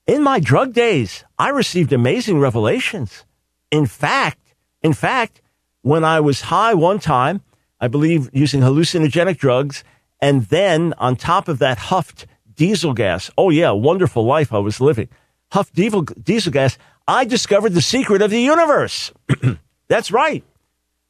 In 0.08 0.24
my 0.24 0.40
drug 0.40 0.74
days, 0.74 1.24
I 1.38 1.50
received 1.50 1.94
amazing 1.94 2.40
revelations. 2.40 3.24
In 3.72 3.86
fact, 3.86 4.56
in 4.82 4.94
fact, 4.94 5.42
when 5.84 6.04
I 6.04 6.20
was 6.20 6.42
high 6.42 6.74
one 6.74 7.00
time, 7.00 7.42
I 7.84 7.90
believe 7.90 8.30
using 8.32 8.62
hallucinogenic 8.62 9.38
drugs, 9.38 9.84
and 10.22 10.44
then 10.44 10.94
on 11.00 11.18
top 11.18 11.50
of 11.50 11.60
that, 11.60 11.78
huffed 11.78 12.26
diesel 12.56 12.94
gas. 12.94 13.30
Oh 13.38 13.50
yeah, 13.50 13.72
wonderful 13.72 14.24
life 14.24 14.54
I 14.54 14.60
was 14.60 14.80
living. 14.80 15.10
Huffed 15.52 15.76
diesel, 15.76 16.04
diesel 16.04 16.54
gas. 16.54 16.78
I 17.10 17.26
discovered 17.26 17.74
the 17.74 17.82
secret 17.82 18.22
of 18.22 18.32
the 18.32 18.40
universe. 18.40 19.12
That's 19.90 20.12
right. 20.12 20.46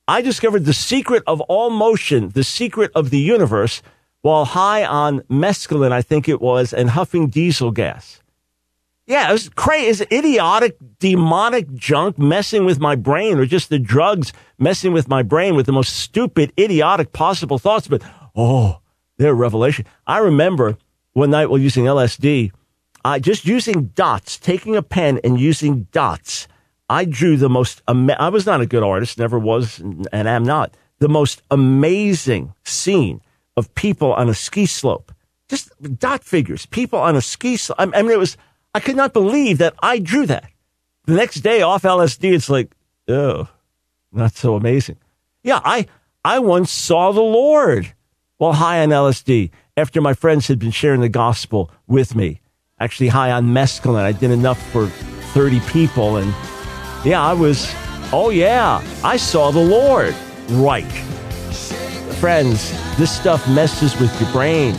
I 0.08 0.22
discovered 0.22 0.66
the 0.66 0.74
secret 0.74 1.22
of 1.28 1.42
all 1.42 1.70
motion, 1.70 2.30
the 2.30 2.44
secret 2.44 2.90
of 2.96 3.12
the 3.12 3.20
universe 3.20 3.84
while 4.24 4.46
high 4.46 4.84
on 4.84 5.20
mescaline, 5.30 5.92
I 5.92 6.02
think 6.02 6.28
it 6.28 6.42
was, 6.42 6.74
and 6.74 6.90
huffing 6.90 7.28
diesel 7.28 7.70
gas. 7.70 8.23
Yeah, 9.06 9.30
it 9.30 9.34
was 9.34 9.50
crazy. 9.50 10.04
It's 10.04 10.12
idiotic, 10.14 10.78
demonic 11.00 11.74
junk 11.74 12.18
messing 12.18 12.66
with 12.66 12.80
my 12.80 12.96
brain, 12.96 13.38
or 13.38 13.46
just 13.46 13.70
the 13.70 13.80
drugs 13.80 14.32
messing 14.58 14.94
with 14.94 15.10
my 15.10 15.24
brain 15.24 15.56
with 15.56 15.66
the 15.66 15.74
most 15.74 15.98
stupid, 15.98 16.54
idiotic 16.58 17.12
possible 17.12 17.58
thoughts. 17.58 17.88
But 17.88 18.02
oh, 18.36 18.80
they're 19.18 19.34
revelation. 19.34 19.86
I 20.08 20.20
remember 20.20 20.78
one 21.12 21.32
night 21.32 21.48
while 21.48 21.60
using 21.60 21.86
LSD, 21.86 22.52
I 23.06 23.20
just 23.20 23.46
using 23.46 23.88
dots, 23.88 24.38
taking 24.38 24.76
a 24.76 24.82
pen 24.82 25.20
and 25.24 25.40
using 25.40 25.88
dots. 25.92 26.48
I 26.90 27.06
drew 27.06 27.38
the 27.38 27.50
most. 27.50 27.82
I 27.88 28.30
was 28.30 28.46
not 28.46 28.62
a 28.62 28.66
good 28.66 28.84
artist, 28.84 29.18
never 29.18 29.38
was, 29.38 29.80
and 29.80 30.08
am 30.28 30.44
not. 30.44 30.76
The 31.00 31.10
most 31.10 31.42
amazing 31.52 32.54
scene 32.64 33.22
of 33.58 33.74
people 33.76 34.14
on 34.14 34.30
a 34.30 34.34
ski 34.34 34.66
slope, 34.66 35.12
just 35.50 35.70
dot 36.00 36.24
figures, 36.24 36.66
people 36.66 37.00
on 37.00 37.16
a 37.16 37.22
ski 37.22 37.58
slope. 37.58 37.78
I 37.80 37.86
mean, 38.02 38.12
it 38.12 38.20
was, 38.20 38.38
I 38.74 38.80
could 38.80 38.96
not 38.96 39.14
believe 39.14 39.60
that 39.60 39.74
I 39.82 40.00
drew 40.00 40.26
that. 40.28 40.50
The 41.06 41.14
next 41.14 41.42
day 41.42 41.62
off 41.62 41.84
LSD, 41.84 42.34
it's 42.34 42.50
like, 42.50 42.72
oh, 43.08 43.48
not 44.12 44.34
so 44.34 44.56
amazing. 44.56 44.98
Yeah, 45.44 45.60
I, 45.64 45.88
I 46.24 46.40
once 46.40 46.72
saw 46.72 47.12
the 47.12 47.22
Lord 47.22 47.94
while 48.38 48.54
high 48.54 48.82
on 48.82 48.90
LSD 48.90 49.52
after 49.76 50.02
my 50.02 50.14
friends 50.14 50.48
had 50.48 50.60
been 50.60 50.72
sharing 50.72 51.02
the 51.02 51.10
gospel 51.10 51.70
with 51.88 52.16
me. 52.16 52.42
Actually, 52.80 53.10
high 53.10 53.32
on 53.32 53.48
mescaline. 53.48 54.04
I 54.04 54.12
did 54.12 54.32
enough 54.32 54.62
for 54.72 54.88
30 54.88 55.60
people. 55.62 56.18
And 56.18 56.34
yeah, 57.06 57.22
I 57.22 57.34
was, 57.34 57.72
oh, 58.12 58.30
yeah, 58.30 58.84
I 59.04 59.18
saw 59.18 59.52
the 59.52 59.60
Lord. 59.60 60.16
Right 60.50 60.92
friends, 62.24 62.72
this 62.96 63.14
stuff 63.14 63.46
messes 63.50 64.00
with 64.00 64.22
your 64.22 64.32
brain. 64.32 64.74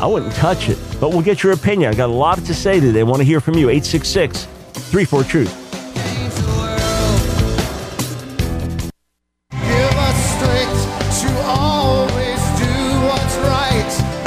I 0.00 0.06
wouldn't 0.06 0.32
touch 0.34 0.68
it, 0.68 0.78
but 1.00 1.10
we'll 1.10 1.22
get 1.22 1.42
your 1.42 1.52
opinion. 1.52 1.92
I 1.92 1.96
got 1.96 2.08
a 2.08 2.12
lot 2.12 2.38
to 2.38 2.54
say 2.54 2.78
today. 2.78 3.00
I 3.00 3.02
want 3.02 3.18
to 3.18 3.24
hear 3.24 3.40
from 3.40 3.54
you. 3.54 3.68
866 3.68 4.44
34 4.44 5.24
Truth. 5.24 5.64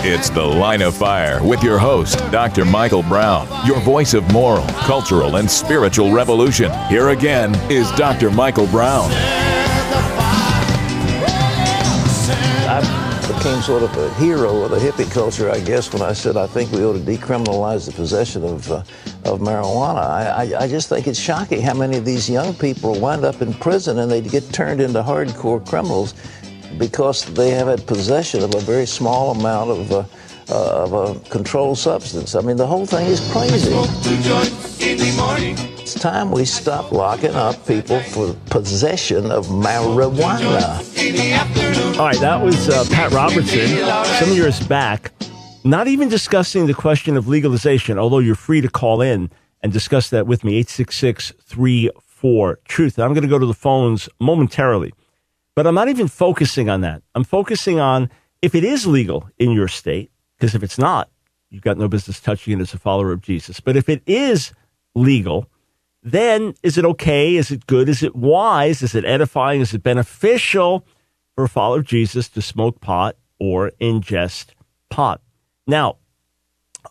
It's 0.04 0.30
The 0.30 0.44
Line 0.44 0.82
of 0.82 0.96
Fire 0.96 1.42
with 1.44 1.63
your 1.63 1.78
host, 1.78 2.18
Dr. 2.32 2.66
Michael 2.66 3.04
Brown, 3.04 3.48
your 3.66 3.80
voice 3.80 4.13
of 4.13 4.30
moral, 4.34 4.66
cultural, 4.80 5.38
and 5.38 5.50
spiritual 5.50 6.12
revolution. 6.12 6.72
Here 6.90 7.10
again 7.10 7.56
is 7.72 7.90
Dr. 7.92 8.30
Michael 8.30 8.68
Brown. 8.68 9.10
Became 13.28 13.62
sort 13.62 13.84
of 13.84 13.96
a 13.98 14.13
hero 14.16 14.63
of 14.63 14.72
the 14.72 14.78
hippie 14.78 15.10
culture, 15.12 15.50
I 15.50 15.60
guess, 15.60 15.92
when 15.94 16.01
I 16.01 16.13
said 16.13 16.38
I 16.38 16.48
think 16.48 16.72
we 16.72 16.84
ought 16.84 16.94
to 16.94 17.00
decriminalize 17.00 17.86
the 17.86 17.92
possession 17.92 18.44
of, 18.44 18.72
uh, 18.72 18.84
of 19.25 19.40
marijuana. 19.40 20.00
I, 20.00 20.25
I, 20.28 20.63
I, 20.63 20.68
just 20.68 20.90
think 20.90 21.08
it's 21.08 21.20
shocking 21.20 21.62
how 21.62 21.74
many 21.74 21.98
of 21.98 22.06
these 22.06 22.30
young 22.30 22.54
people 22.54 23.00
wind 23.00 23.24
up 23.25 23.42
in 23.42 23.54
prison 23.54 24.00
and 24.00 24.12
they 24.12 24.22
get 24.22 24.51
turned 24.54 24.82
into 24.82 25.01
hardcore 25.01 25.66
criminals 25.68 26.13
because 26.78 27.25
they 27.34 27.51
have 27.51 27.68
had 27.68 27.86
possession 27.86 28.44
of 28.44 28.56
a 28.56 28.60
very 28.60 28.86
small 28.86 29.32
amount 29.32 29.72
of, 29.72 29.92
uh, 29.92 30.04
uh, 30.50 30.84
of 30.84 30.94
a 30.94 31.30
controlled 31.30 31.78
substance. 31.78 32.36
I 32.36 32.42
mean, 32.42 32.58
the 32.58 32.68
whole 32.68 32.86
thing 32.86 33.08
is 33.08 33.20
crazy. 33.32 33.72
It's 35.93 36.00
time 36.00 36.31
we 36.31 36.45
stop 36.45 36.93
locking 36.93 37.36
up 37.36 37.67
people 37.67 38.00
for 38.00 38.33
possession 38.50 39.29
of 39.29 39.48
marijuana. 39.48 40.79
All 42.00 42.05
right, 42.05 42.19
that 42.21 42.41
was 42.41 42.69
uh, 42.69 42.86
Pat 42.89 43.12
Robertson 43.12 43.67
some 44.15 44.33
years 44.33 44.65
back, 44.65 45.12
not 45.65 45.89
even 45.89 46.07
discussing 46.07 46.65
the 46.65 46.74
question 46.74 47.17
of 47.17 47.27
legalization, 47.27 48.00
although 48.00 48.19
you're 48.19 48.36
free 48.36 48.62
to 48.62 48.69
call 48.69 49.01
in 49.01 49.29
and 49.62 49.74
discuss 49.74 50.10
that 50.12 50.27
with 50.27 50.45
me, 50.45 50.53
866 50.60 51.33
34 51.43 52.60
Truth. 52.63 52.98
I'm 52.98 53.13
going 53.13 53.24
to 53.24 53.27
go 53.27 53.38
to 53.38 53.45
the 53.45 53.53
phones 53.53 54.07
momentarily, 54.21 54.93
but 55.55 55.67
I'm 55.67 55.75
not 55.75 55.89
even 55.89 56.07
focusing 56.07 56.69
on 56.69 56.79
that. 56.81 57.03
I'm 57.15 57.25
focusing 57.25 57.81
on 57.81 58.10
if 58.41 58.55
it 58.55 58.63
is 58.63 58.88
legal 58.88 59.29
in 59.39 59.51
your 59.51 59.67
state, 59.67 60.10
because 60.38 60.55
if 60.55 60.63
it's 60.63 60.77
not, 60.77 61.10
you've 61.50 61.63
got 61.63 61.77
no 61.77 61.89
business 61.89 62.21
touching 62.21 62.57
it 62.57 62.62
as 62.62 62.74
a 62.74 62.79
follower 62.79 63.12
of 63.12 63.19
Jesus. 63.19 63.60
But 63.60 63.75
if 63.75 63.89
it 63.89 64.01
is 64.05 64.53
legal, 64.95 65.50
then 66.03 66.55
is 66.63 66.77
it 66.77 66.86
okay? 66.86 67.36
Is 67.36 67.51
it 67.51 67.67
good? 67.67 67.88
Is 67.88 68.01
it 68.01 68.15
wise? 68.15 68.81
Is 68.81 68.96
it 68.96 69.05
edifying? 69.05 69.62
Is 69.62 69.74
it 69.74 69.84
beneficial 69.84 70.86
for 71.36 71.43
a 71.43 71.50
follower 71.50 71.79
of 71.79 71.86
Jesus 71.86 72.27
to 72.29 72.41
smoke 72.41 72.81
pot 72.81 73.15
or 73.39 73.72
ingest 73.79 74.48
pot? 74.89 75.22
Now, 75.67 75.98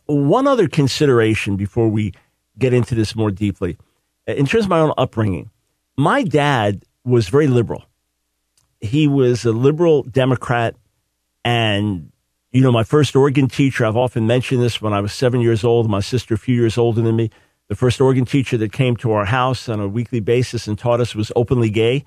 one 0.06 0.46
other 0.46 0.68
consideration 0.68 1.56
before 1.56 1.88
we 1.88 2.12
get 2.58 2.72
into 2.72 2.94
this 2.94 3.16
more 3.16 3.30
deeply. 3.30 3.76
Uh, 4.28 4.32
in 4.32 4.46
terms 4.46 4.64
of 4.64 4.70
my 4.70 4.78
own 4.78 4.92
upbringing, 4.96 5.50
my 5.96 6.22
dad 6.22 6.84
was 7.04 7.28
very 7.28 7.48
liberal. 7.48 7.84
He 8.80 9.08
was 9.08 9.44
a 9.44 9.52
liberal 9.52 10.04
Democrat. 10.04 10.76
And, 11.44 12.12
you 12.52 12.60
know, 12.60 12.70
my 12.70 12.84
first 12.84 13.16
organ 13.16 13.48
teacher, 13.48 13.84
I've 13.84 13.96
often 13.96 14.26
mentioned 14.26 14.62
this 14.62 14.80
when 14.80 14.92
I 14.92 15.00
was 15.00 15.12
seven 15.12 15.40
years 15.40 15.64
old, 15.64 15.90
my 15.90 16.00
sister 16.00 16.34
a 16.34 16.38
few 16.38 16.54
years 16.54 16.78
older 16.78 17.00
than 17.00 17.16
me 17.16 17.30
the 17.70 17.76
first 17.76 18.00
organ 18.00 18.24
teacher 18.24 18.56
that 18.56 18.72
came 18.72 18.96
to 18.96 19.12
our 19.12 19.26
house 19.26 19.68
on 19.68 19.78
a 19.78 19.86
weekly 19.86 20.18
basis 20.18 20.66
and 20.66 20.76
taught 20.76 21.00
us 21.00 21.14
was 21.14 21.30
openly 21.36 21.70
gay. 21.70 22.04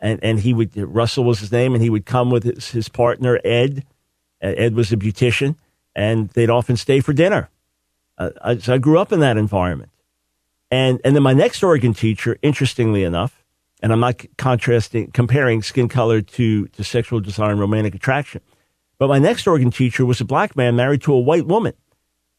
And, 0.00 0.22
and 0.22 0.38
he 0.38 0.54
would, 0.54 0.76
Russell 0.76 1.24
was 1.24 1.40
his 1.40 1.50
name, 1.50 1.74
and 1.74 1.82
he 1.82 1.90
would 1.90 2.06
come 2.06 2.30
with 2.30 2.44
his, 2.44 2.70
his 2.70 2.88
partner, 2.88 3.40
Ed. 3.44 3.84
Ed 4.40 4.76
was 4.76 4.92
a 4.92 4.96
beautician, 4.96 5.56
and 5.96 6.28
they'd 6.30 6.50
often 6.50 6.76
stay 6.76 7.00
for 7.00 7.12
dinner. 7.12 7.50
Uh, 8.16 8.30
I, 8.44 8.58
so 8.58 8.74
I 8.74 8.78
grew 8.78 8.96
up 8.96 9.10
in 9.10 9.18
that 9.18 9.36
environment. 9.36 9.90
And, 10.70 11.00
and 11.04 11.16
then 11.16 11.24
my 11.24 11.32
next 11.32 11.64
organ 11.64 11.94
teacher, 11.94 12.38
interestingly 12.40 13.02
enough, 13.02 13.44
and 13.82 13.92
I'm 13.92 13.98
not 13.98 14.24
contrasting, 14.38 15.10
comparing 15.10 15.62
skin 15.62 15.88
color 15.88 16.20
to, 16.22 16.68
to 16.68 16.84
sexual 16.84 17.18
desire 17.18 17.50
and 17.50 17.58
romantic 17.58 17.96
attraction, 17.96 18.40
but 18.98 19.08
my 19.08 19.18
next 19.18 19.48
organ 19.48 19.72
teacher 19.72 20.06
was 20.06 20.20
a 20.20 20.24
black 20.24 20.54
man 20.54 20.76
married 20.76 21.02
to 21.02 21.12
a 21.12 21.18
white 21.18 21.48
woman. 21.48 21.74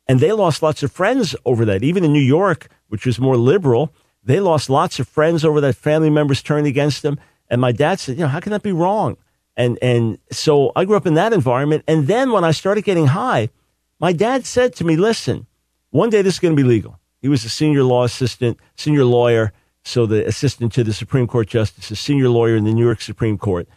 And 0.07 0.19
they 0.19 0.31
lost 0.31 0.62
lots 0.62 0.83
of 0.83 0.91
friends 0.91 1.36
over 1.45 1.65
that. 1.65 1.83
Even 1.83 2.03
in 2.03 2.12
New 2.12 2.19
York, 2.19 2.67
which 2.89 3.05
was 3.05 3.19
more 3.19 3.38
liberal, 3.38 3.93
they 4.24 4.39
lost 4.39 4.69
lots 4.69 5.00
of 5.00 5.07
friends 5.07 5.45
over 5.45 5.62
that. 5.62 5.75
Family 5.75 6.10
members 6.10 6.41
turned 6.41 6.67
against 6.67 7.01
them. 7.01 7.19
And 7.50 7.62
my 7.62 7.72
dad 7.72 8.00
said, 8.00 8.17
you 8.17 8.22
know, 8.22 8.27
how 8.27 8.39
can 8.39 8.51
that 8.51 8.63
be 8.63 8.72
wrong? 8.72 9.17
And, 9.55 9.77
and 9.81 10.17
so 10.31 10.72
I 10.75 10.86
grew 10.86 10.98
up 10.98 11.05
in 11.05 11.13
that 11.13 11.33
environment. 11.33 11.83
And 11.88 12.07
then 12.07 12.31
when 12.31 12.43
I 12.43 12.51
started 12.51 12.83
getting 12.83 13.07
high, 13.07 13.50
my 14.00 14.12
dad 14.12 14.45
said 14.45 14.75
to 14.75 14.83
me, 14.83 14.95
listen, 14.95 15.45
one 15.91 16.10
day 16.10 16.22
this 16.22 16.36
is 16.36 16.39
going 16.39 16.55
to 16.55 16.62
be 16.62 16.67
legal. 16.67 17.00
He 17.22 17.29
was 17.29 17.45
a 17.45 17.50
senior 17.50 17.83
law 17.83 18.03
assistant, 18.03 18.57
senior 18.75 19.05
lawyer. 19.05 19.53
So 19.83 20.05
the 20.05 20.25
assistant 20.25 20.74
to 20.74 20.83
the 20.83 20.93
Supreme 20.93 21.27
Court 21.27 21.48
justice, 21.48 21.91
a 21.91 21.95
senior 21.95 22.29
lawyer 22.29 22.55
in 22.55 22.63
the 22.63 22.74
New 22.74 22.83
York 22.83 23.01
Supreme 23.01 23.38
Court. 23.38 23.67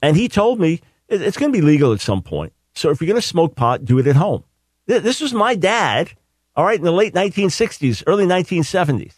And 0.00 0.16
he 0.16 0.28
told 0.28 0.60
me 0.60 0.80
it's 1.08 1.36
going 1.36 1.52
to 1.52 1.58
be 1.58 1.64
legal 1.64 1.92
at 1.92 2.00
some 2.00 2.22
point. 2.22 2.52
So 2.74 2.90
if 2.90 3.00
you're 3.00 3.08
going 3.08 3.20
to 3.20 3.26
smoke 3.26 3.56
pot, 3.56 3.84
do 3.84 3.98
it 3.98 4.06
at 4.06 4.16
home. 4.16 4.44
This 4.88 5.20
was 5.20 5.34
my 5.34 5.54
dad, 5.54 6.12
all 6.56 6.64
right, 6.64 6.78
in 6.78 6.84
the 6.84 6.90
late 6.90 7.14
1960s, 7.14 8.02
early 8.06 8.24
1970s. 8.24 9.12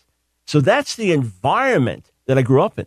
So 0.45 0.61
that's 0.61 0.97
the 0.97 1.13
environment 1.13 2.11
that 2.27 2.37
I 2.37 2.43
grew 2.43 2.61
up 2.61 2.77
in. 2.79 2.87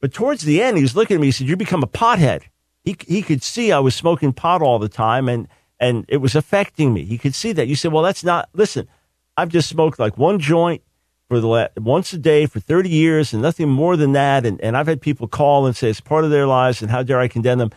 But 0.00 0.12
towards 0.12 0.42
the 0.42 0.60
end, 0.60 0.76
he 0.76 0.82
was 0.82 0.96
looking 0.96 1.14
at 1.14 1.20
me. 1.20 1.28
He 1.28 1.32
said, 1.32 1.46
"You 1.48 1.56
become 1.56 1.84
a 1.84 1.86
pothead." 1.86 2.42
He 2.82 2.96
he 3.06 3.22
could 3.22 3.42
see 3.42 3.70
I 3.70 3.78
was 3.78 3.94
smoking 3.94 4.32
pot 4.32 4.60
all 4.60 4.78
the 4.78 4.88
time, 4.88 5.28
and 5.28 5.46
and 5.78 6.04
it 6.08 6.16
was 6.16 6.34
affecting 6.34 6.92
me. 6.92 7.04
He 7.04 7.16
could 7.16 7.34
see 7.34 7.52
that. 7.52 7.68
You 7.68 7.76
said, 7.76 7.92
"Well, 7.92 8.02
that's 8.02 8.24
not." 8.24 8.48
Listen, 8.54 8.88
I've 9.36 9.50
just 9.50 9.68
smoked 9.68 9.98
like 9.98 10.18
one 10.18 10.40
joint 10.40 10.82
for 11.28 11.38
the 11.38 11.46
last, 11.46 11.78
once 11.78 12.12
a 12.12 12.18
day 12.18 12.46
for 12.46 12.58
30 12.58 12.88
years, 12.88 13.32
and 13.32 13.40
nothing 13.40 13.68
more 13.68 13.96
than 13.96 14.12
that. 14.12 14.44
And 14.44 14.60
and 14.62 14.76
I've 14.76 14.88
had 14.88 15.00
people 15.00 15.28
call 15.28 15.66
and 15.66 15.76
say 15.76 15.90
it's 15.90 16.00
part 16.00 16.24
of 16.24 16.30
their 16.30 16.46
lives, 16.46 16.82
and 16.82 16.90
how 16.90 17.04
dare 17.04 17.20
I 17.20 17.28
condemn 17.28 17.58
them? 17.58 17.70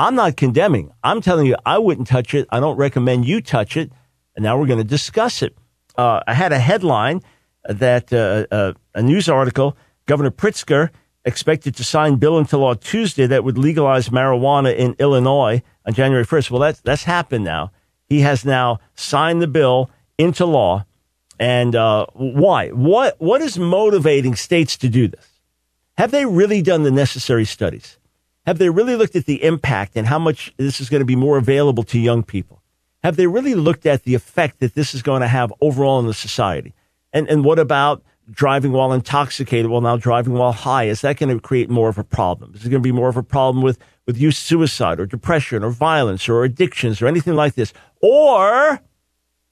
I'm 0.00 0.14
not 0.14 0.38
condemning. 0.38 0.92
I'm 1.04 1.20
telling 1.20 1.44
you, 1.44 1.56
I 1.66 1.76
wouldn't 1.76 2.06
touch 2.06 2.32
it. 2.32 2.48
I 2.50 2.58
don't 2.58 2.78
recommend 2.78 3.26
you 3.26 3.42
touch 3.42 3.76
it. 3.76 3.92
And 4.34 4.42
now 4.42 4.58
we're 4.58 4.66
going 4.66 4.78
to 4.78 4.84
discuss 4.98 5.42
it. 5.42 5.54
Uh, 5.94 6.20
I 6.26 6.32
had 6.32 6.52
a 6.52 6.58
headline 6.58 7.20
that 7.68 8.10
uh, 8.10 8.46
uh, 8.50 8.72
a 8.94 9.02
news 9.02 9.28
article, 9.28 9.76
Governor 10.06 10.30
Pritzker 10.30 10.88
expected 11.26 11.76
to 11.76 11.84
sign 11.84 12.16
bill 12.16 12.38
into 12.38 12.56
law 12.56 12.72
Tuesday 12.72 13.26
that 13.26 13.44
would 13.44 13.58
legalize 13.58 14.08
marijuana 14.08 14.74
in 14.74 14.96
Illinois 14.98 15.62
on 15.84 15.92
January 15.92 16.24
1st. 16.24 16.50
Well, 16.50 16.62
that's, 16.62 16.80
that's 16.80 17.04
happened 17.04 17.44
now. 17.44 17.70
He 18.06 18.20
has 18.20 18.42
now 18.42 18.78
signed 18.94 19.42
the 19.42 19.48
bill 19.48 19.90
into 20.16 20.46
law. 20.46 20.86
And 21.38 21.76
uh, 21.76 22.06
why? 22.14 22.70
What, 22.70 23.20
what 23.20 23.42
is 23.42 23.58
motivating 23.58 24.34
states 24.34 24.78
to 24.78 24.88
do 24.88 25.08
this? 25.08 25.28
Have 25.98 26.10
they 26.10 26.24
really 26.24 26.62
done 26.62 26.84
the 26.84 26.90
necessary 26.90 27.44
studies? 27.44 27.98
Have 28.50 28.58
they 28.58 28.68
really 28.68 28.96
looked 28.96 29.14
at 29.14 29.26
the 29.26 29.44
impact 29.44 29.92
and 29.94 30.08
how 30.08 30.18
much 30.18 30.52
this 30.56 30.80
is 30.80 30.88
going 30.88 31.02
to 31.02 31.04
be 31.04 31.14
more 31.14 31.38
available 31.38 31.84
to 31.84 32.00
young 32.00 32.24
people? 32.24 32.60
Have 33.04 33.14
they 33.14 33.28
really 33.28 33.54
looked 33.54 33.86
at 33.86 34.02
the 34.02 34.16
effect 34.16 34.58
that 34.58 34.74
this 34.74 34.92
is 34.92 35.02
going 35.02 35.20
to 35.20 35.28
have 35.28 35.52
overall 35.60 36.00
in 36.00 36.08
the 36.08 36.14
society? 36.14 36.74
And, 37.12 37.28
and 37.28 37.44
what 37.44 37.60
about 37.60 38.02
driving 38.28 38.72
while 38.72 38.92
intoxicated? 38.92 39.70
Well, 39.70 39.82
now 39.82 39.96
driving 39.96 40.32
while 40.32 40.50
high. 40.50 40.88
Is 40.88 41.00
that 41.02 41.16
going 41.16 41.32
to 41.32 41.40
create 41.40 41.70
more 41.70 41.88
of 41.88 41.96
a 41.96 42.02
problem? 42.02 42.52
Is 42.56 42.66
it 42.66 42.70
going 42.70 42.82
to 42.82 42.88
be 42.88 42.90
more 42.90 43.08
of 43.08 43.16
a 43.16 43.22
problem 43.22 43.62
with, 43.62 43.78
with 44.04 44.18
youth 44.18 44.34
suicide 44.34 44.98
or 44.98 45.06
depression 45.06 45.62
or 45.62 45.70
violence 45.70 46.28
or 46.28 46.42
addictions 46.42 47.00
or 47.00 47.06
anything 47.06 47.36
like 47.36 47.54
this? 47.54 47.72
Or 48.02 48.80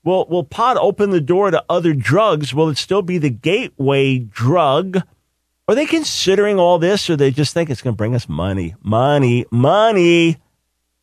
will, 0.02 0.26
will 0.26 0.42
pot 0.42 0.76
open 0.76 1.10
the 1.10 1.20
door 1.20 1.52
to 1.52 1.64
other 1.68 1.92
drugs? 1.92 2.52
Will 2.52 2.68
it 2.68 2.78
still 2.78 3.02
be 3.02 3.18
the 3.18 3.30
gateway 3.30 4.18
drug? 4.18 5.04
Are 5.68 5.74
they 5.74 5.84
considering 5.84 6.58
all 6.58 6.78
this 6.78 7.10
or 7.10 7.16
they 7.16 7.30
just 7.30 7.52
think 7.52 7.68
it's 7.68 7.82
going 7.82 7.94
to 7.94 7.98
bring 7.98 8.14
us 8.14 8.26
money? 8.26 8.74
Money, 8.82 9.44
money. 9.50 10.38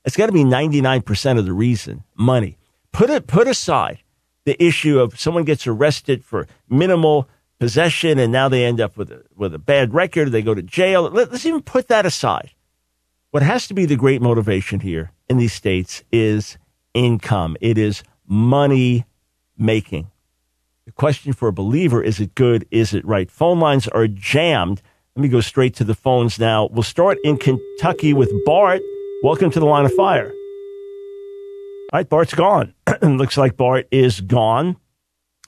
It's 0.03 0.17
got 0.17 0.25
to 0.25 0.31
be 0.31 0.43
99% 0.43 1.37
of 1.37 1.45
the 1.45 1.53
reason. 1.53 2.03
Money. 2.15 2.57
Put 2.91 3.11
it, 3.11 3.27
put 3.27 3.47
aside 3.47 3.99
the 4.45 4.61
issue 4.63 4.99
of 4.99 5.19
someone 5.19 5.43
gets 5.43 5.67
arrested 5.67 6.25
for 6.25 6.47
minimal 6.67 7.29
possession 7.59 8.17
and 8.17 8.31
now 8.31 8.49
they 8.49 8.65
end 8.65 8.81
up 8.81 8.97
with 8.97 9.11
a, 9.11 9.23
with 9.35 9.53
a 9.53 9.59
bad 9.59 9.93
record. 9.93 10.31
They 10.31 10.41
go 10.41 10.55
to 10.55 10.63
jail. 10.63 11.03
Let, 11.03 11.31
let's 11.31 11.45
even 11.45 11.61
put 11.61 11.87
that 11.89 12.07
aside. 12.07 12.51
What 13.29 13.43
has 13.43 13.67
to 13.67 13.75
be 13.75 13.85
the 13.85 13.95
great 13.95 14.21
motivation 14.21 14.79
here 14.79 15.11
in 15.29 15.37
these 15.37 15.53
states 15.53 16.03
is 16.11 16.57
income. 16.95 17.55
It 17.61 17.77
is 17.77 18.01
money 18.27 19.05
making. 19.57 20.09
The 20.85 20.91
question 20.91 21.33
for 21.33 21.47
a 21.47 21.51
believer 21.51 22.03
is 22.03 22.19
it 22.19 22.35
good? 22.35 22.67
Is 22.69 22.93
it 22.93 23.03
right? 23.05 23.31
Phone 23.31 23.59
lines 23.59 23.87
are 23.87 24.07
jammed. 24.07 24.83
Let 25.15 25.23
me 25.23 25.29
go 25.29 25.41
straight 25.41 25.73
to 25.77 25.83
the 25.83 25.95
phones 25.95 26.37
now. 26.37 26.67
We'll 26.71 26.83
start 26.83 27.17
in 27.23 27.37
Kentucky 27.37 28.13
with 28.13 28.31
Bart. 28.45 28.83
Welcome 29.23 29.49
to 29.49 29.59
the 29.59 29.65
line 29.65 29.85
of 29.85 29.93
fire. 29.93 30.31
All 31.91 31.99
right, 31.99 32.07
Bart's 32.07 32.35
gone. 32.35 32.75
Looks 33.01 33.35
like 33.35 33.57
Bart 33.57 33.87
is 33.89 34.21
gone. 34.21 34.77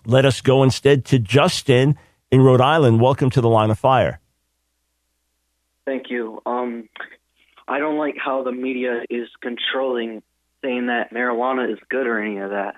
Let 0.08 0.26
us 0.26 0.42
go 0.42 0.64
instead 0.64 1.06
to 1.06 1.20
Justin 1.20 2.00
in 2.32 2.42
Rhode 2.42 2.62
Island. 2.62 3.00
Welcome 3.00 3.30
to 3.30 3.42
the 3.42 3.50
line 3.50 3.70
of 3.70 3.78
fire. 3.78 4.20
Thank 5.86 6.10
you. 6.10 6.42
Um, 6.48 6.90
I 7.68 7.78
don't 7.78 8.00
like 8.00 8.16
how 8.18 8.42
the 8.42 8.52
media 8.52 9.04
is 9.08 9.28
controlling 9.40 10.24
saying 10.64 10.88
that 10.88 11.14
marijuana 11.14 11.72
is 11.72 11.78
good 11.92 12.08
or 12.08 12.20
any 12.20 12.40
of 12.40 12.50
that. 12.50 12.78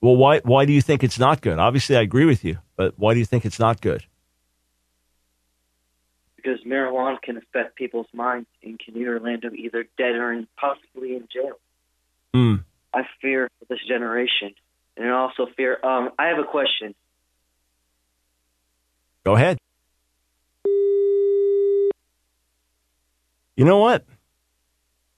Well, 0.00 0.16
why 0.16 0.40
why 0.40 0.64
do 0.64 0.72
you 0.72 0.80
think 0.80 1.02
it's 1.02 1.18
not 1.18 1.40
good? 1.40 1.58
Obviously, 1.58 1.96
I 1.96 2.02
agree 2.02 2.24
with 2.24 2.44
you, 2.44 2.58
but 2.76 2.94
why 2.96 3.14
do 3.14 3.18
you 3.18 3.26
think 3.26 3.44
it's 3.44 3.58
not 3.58 3.80
good? 3.80 4.04
Because 6.36 6.60
marijuana 6.64 7.20
can 7.20 7.36
affect 7.36 7.74
people's 7.74 8.06
minds 8.12 8.48
and 8.62 8.78
can 8.78 8.96
either 8.96 9.18
land 9.18 9.42
them 9.42 9.56
either 9.56 9.86
dead 9.98 10.14
or 10.14 10.32
in, 10.32 10.46
possibly 10.56 11.16
in 11.16 11.26
jail. 11.32 11.58
Mm. 12.34 12.64
I 12.94 13.02
fear 13.20 13.50
for 13.58 13.64
this 13.68 13.84
generation, 13.86 14.54
and 14.96 15.08
I 15.08 15.10
also 15.10 15.46
fear. 15.56 15.78
Um, 15.82 16.10
I 16.18 16.28
have 16.28 16.38
a 16.38 16.44
question. 16.44 16.94
Go 19.24 19.34
ahead. 19.34 19.58
You 23.56 23.64
know 23.64 23.78
what? 23.78 24.04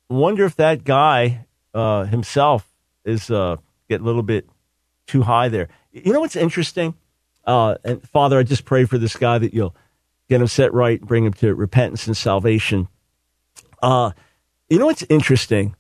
Wonder 0.09 0.47
if 0.47 0.57
that 0.57 0.83
guy 0.83 1.47
uh, 1.75 2.05
himself 2.05 2.67
is 3.05 3.31
uh, 3.31 3.57
get 3.89 4.01
a 4.01 4.05
little 4.05 4.23
bit 4.23 4.49
too 5.11 5.23
high 5.23 5.49
there. 5.49 5.69
You 5.93 6.13
know 6.13 6.21
what's 6.21 6.37
interesting? 6.37 6.95
Uh, 7.45 7.75
and 7.85 8.07
Father, 8.09 8.39
I 8.39 8.45
just 8.45 8.65
pray 8.65 8.85
for 8.85 8.97
this 8.97 9.17
guy 9.17 9.39
that 9.39 9.53
you'll 9.53 9.75
get 10.29 10.41
him 10.41 10.47
set 10.47 10.73
right, 10.73 11.01
bring 11.01 11.25
him 11.25 11.33
to 11.35 11.55
repentance 11.55 12.07
and 12.07 12.17
salvation. 12.17 12.89
Uh, 13.83 14.13
you 14.69 14.79
know 14.79 14.87
what's 14.87 15.05
interesting? 15.09 15.75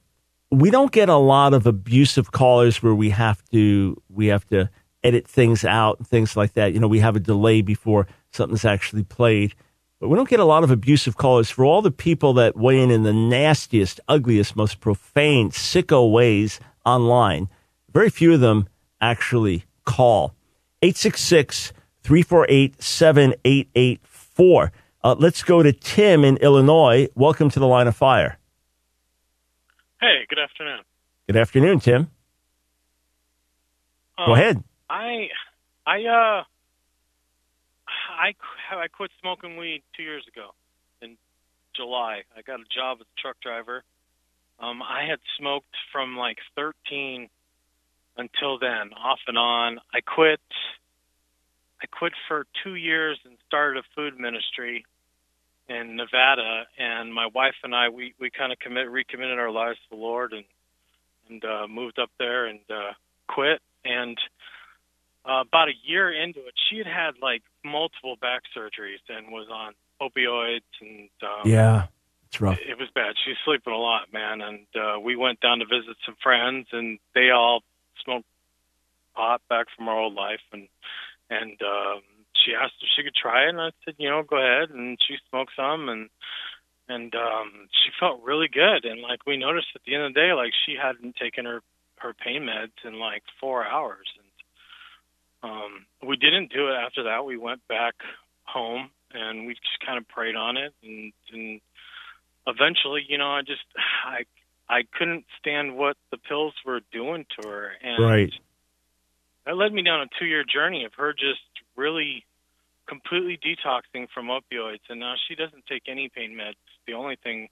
We 0.51 0.71
don't 0.71 0.91
get 0.91 1.09
a 1.09 1.17
lot 1.17 1.55
of 1.55 1.67
abusive 1.67 2.33
callers 2.33 2.83
where 2.83 2.95
we 2.95 3.11
have 3.11 3.43
to 3.51 3.97
we 4.09 4.27
have 4.27 4.47
to 4.49 4.69
edit 5.05 5.29
things 5.29 5.65
out 5.65 5.99
and 5.99 6.09
things 6.09 6.37
like 6.37 6.55
that. 6.55 6.73
You 6.73 6.81
know, 6.81 6.89
we 6.89 6.99
have 6.99 7.15
a 7.15 7.21
delay 7.21 7.63
before 7.63 8.09
something's 8.33 8.65
actually 8.65 9.05
played. 9.05 9.55
But 10.01 10.09
we 10.09 10.17
don't 10.17 10.29
get 10.29 10.41
a 10.41 10.45
lot 10.45 10.65
of 10.65 10.71
abusive 10.71 11.17
callers 11.17 11.51
for 11.51 11.65
all 11.65 11.83
the 11.83 11.91
people 11.91 12.33
that 12.35 12.57
weigh 12.57 12.81
in 12.81 12.91
in 12.91 13.03
the 13.03 13.13
nastiest, 13.13 14.01
ugliest, 14.09 14.57
most 14.57 14.81
profane, 14.81 15.51
sicko 15.51 16.11
ways 16.11 16.59
online. 16.85 17.49
Very 17.93 18.11
few 18.11 18.33
of 18.33 18.41
them 18.41 18.67
actually 19.01 19.65
call. 19.85 20.35
866 20.83 21.73
348 22.03 22.83
7884. 22.83 24.73
Uh, 25.03 25.15
let's 25.19 25.43
go 25.43 25.63
to 25.63 25.73
Tim 25.73 26.25
in 26.25 26.37
Illinois. 26.39 27.09
Welcome 27.15 27.51
to 27.51 27.59
the 27.59 27.67
line 27.67 27.87
of 27.87 27.97
fire. 27.97 28.39
Hey, 30.01 30.27
good 30.29 30.39
afternoon. 30.39 30.81
Good 31.27 31.37
afternoon, 31.37 31.81
Tim. 31.81 32.11
Um, 34.19 34.27
go 34.27 34.35
ahead. 34.35 34.63
I, 34.89 35.29
I, 35.87 36.05
uh, 36.05 36.45
I, 37.87 38.35
I 38.75 38.89
quit 38.89 39.11
smoking 39.21 39.57
weed 39.57 39.83
two 39.97 40.03
years 40.03 40.25
ago 40.27 40.51
in 41.03 41.17
July. 41.75 42.23
I 42.37 42.43
got 42.43 42.61
a 42.61 42.65
job 42.75 42.99
as 43.01 43.07
a 43.07 43.21
truck 43.21 43.37
driver. 43.41 43.85
Um, 44.59 44.83
I 44.83 45.05
had 45.09 45.19
smoked 45.39 45.75
from 45.93 46.17
like 46.17 46.39
13 46.57 47.29
until 48.17 48.59
then, 48.59 48.93
off 48.93 49.21
and 49.27 49.39
on. 49.39 49.79
I 49.93 50.01
quit. 50.01 50.41
I 51.83 51.87
quit 51.87 52.13
for 52.29 52.47
two 52.63 52.75
years 52.75 53.19
and 53.25 53.37
started 53.47 53.83
a 53.83 53.87
food 53.97 54.19
ministry 54.19 54.85
in 55.69 55.97
Nevada. 55.97 56.65
And 56.79 57.15
my 57.15 57.29
wife 57.35 57.55
and 57.63 57.75
I, 57.75 57.89
we 57.89 58.15
we 58.21 58.31
kind 58.31 58.53
of 58.53 58.59
commit 58.59 58.91
recommitted 58.91 59.39
our 59.39 59.51
lives 59.51 59.79
to 59.79 59.97
the 59.97 60.03
Lord 60.03 60.33
and 60.33 60.45
and 61.29 61.45
uh, 61.45 61.67
moved 61.69 61.99
up 61.99 62.11
there 62.19 62.47
and 62.47 62.61
uh, 62.69 62.93
quit. 63.29 63.61
And 63.85 64.19
uh, 65.25 65.45
about 65.47 65.69
a 65.69 65.75
year 65.85 66.13
into 66.13 66.41
it, 66.41 66.55
she 66.69 66.79
had 66.79 66.87
had 66.87 67.15
like 67.23 67.43
multiple 67.65 68.17
back 68.21 68.43
surgeries 68.57 69.01
and 69.09 69.29
was 69.29 69.49
on 69.51 69.73
opioids 70.03 70.61
and 70.81 71.09
um, 71.23 71.51
yeah, 71.51 71.87
it's 72.31 72.41
rough. 72.41 72.59
It 72.61 72.79
was 72.79 72.89
bad. 72.95 73.15
She's 73.25 73.37
sleeping 73.45 73.73
a 73.73 73.79
lot, 73.79 74.13
man. 74.13 74.41
And 74.41 74.67
uh, 74.75 75.01
we 75.01 75.17
went 75.17 75.41
down 75.41 75.59
to 75.59 75.67
visit 75.67 75.97
some 76.07 76.17
friends, 76.23 76.69
and 76.73 76.99
they 77.15 77.31
all 77.31 77.63
smoked 78.05 78.27
pot 79.15 79.43
back 79.49 79.67
from 79.77 79.89
our 79.89 79.99
old 79.99 80.15
life, 80.15 80.41
and 80.53 80.69
and 81.29 81.61
um, 81.63 82.03
she 82.35 82.53
asked 82.55 82.75
if 82.83 82.89
she 82.97 83.03
could 83.03 83.15
try 83.15 83.47
it, 83.47 83.51
and 83.51 83.61
I 83.61 83.71
said, 83.85 83.95
you 83.99 84.09
know, 84.09 84.23
go 84.23 84.37
ahead, 84.37 84.71
and 84.71 84.99
she 85.07 85.17
smoked 85.29 85.53
some, 85.57 85.89
and 85.89 86.09
and 86.89 87.15
um, 87.15 87.69
she 87.71 87.91
felt 87.99 88.23
really 88.23 88.49
good, 88.49 88.85
and 88.85 89.01
like 89.01 89.27
we 89.27 89.37
noticed 89.37 89.69
at 89.75 89.83
the 89.87 89.95
end 89.95 90.05
of 90.05 90.15
the 90.15 90.21
day, 90.21 90.33
like 90.33 90.53
she 90.67 90.75
hadn't 90.81 91.17
taken 91.17 91.45
her 91.45 91.61
her 91.99 92.15
pain 92.15 92.43
meds 92.43 92.85
in 92.85 92.99
like 92.99 93.23
four 93.41 93.67
hours, 93.67 94.09
and 94.19 95.51
um, 95.51 95.87
we 96.07 96.17
didn't 96.17 96.53
do 96.53 96.69
it 96.69 96.75
after 96.75 97.05
that. 97.05 97.25
We 97.25 97.37
went 97.37 97.67
back 97.69 97.95
home 98.45 98.91
and 99.13 99.47
we 99.47 99.55
just 99.55 99.85
kind 99.85 99.99
of 99.99 100.09
prayed 100.09 100.37
on 100.37 100.57
it, 100.57 100.73
and 100.83 101.13
and 101.33 101.61
eventually, 102.47 103.03
you 103.09 103.19
know, 103.19 103.31
I 103.31 103.43
just 103.43 103.65
I 104.05 104.25
I 104.71 104.85
couldn't 104.97 105.25
stand 105.41 105.77
what 105.77 105.97
the 106.13 106.17
pills 106.17 106.55
were 106.65 106.81
doing 106.93 107.27
to 107.41 107.49
her, 107.49 107.73
and 107.83 108.05
Right. 108.05 108.33
that 109.45 109.57
led 109.57 109.73
me 109.73 109.83
down 109.83 110.03
a 110.03 110.07
two-year 110.17 110.45
journey 110.45 110.85
of 110.85 110.95
her 110.95 111.13
just 111.13 111.43
really 111.75 112.25
completely 112.87 113.37
detoxing 113.37 114.09
from 114.11 114.29
opioids, 114.29 114.89
and 114.89 115.01
now 115.01 115.17
she 115.27 115.35
doesn't 115.35 115.67
take 115.67 115.89
any 115.89 116.09
pain 116.09 116.37
meds. 116.37 116.55
The 116.87 116.95
only 116.95 117.17
thing 117.17 117.49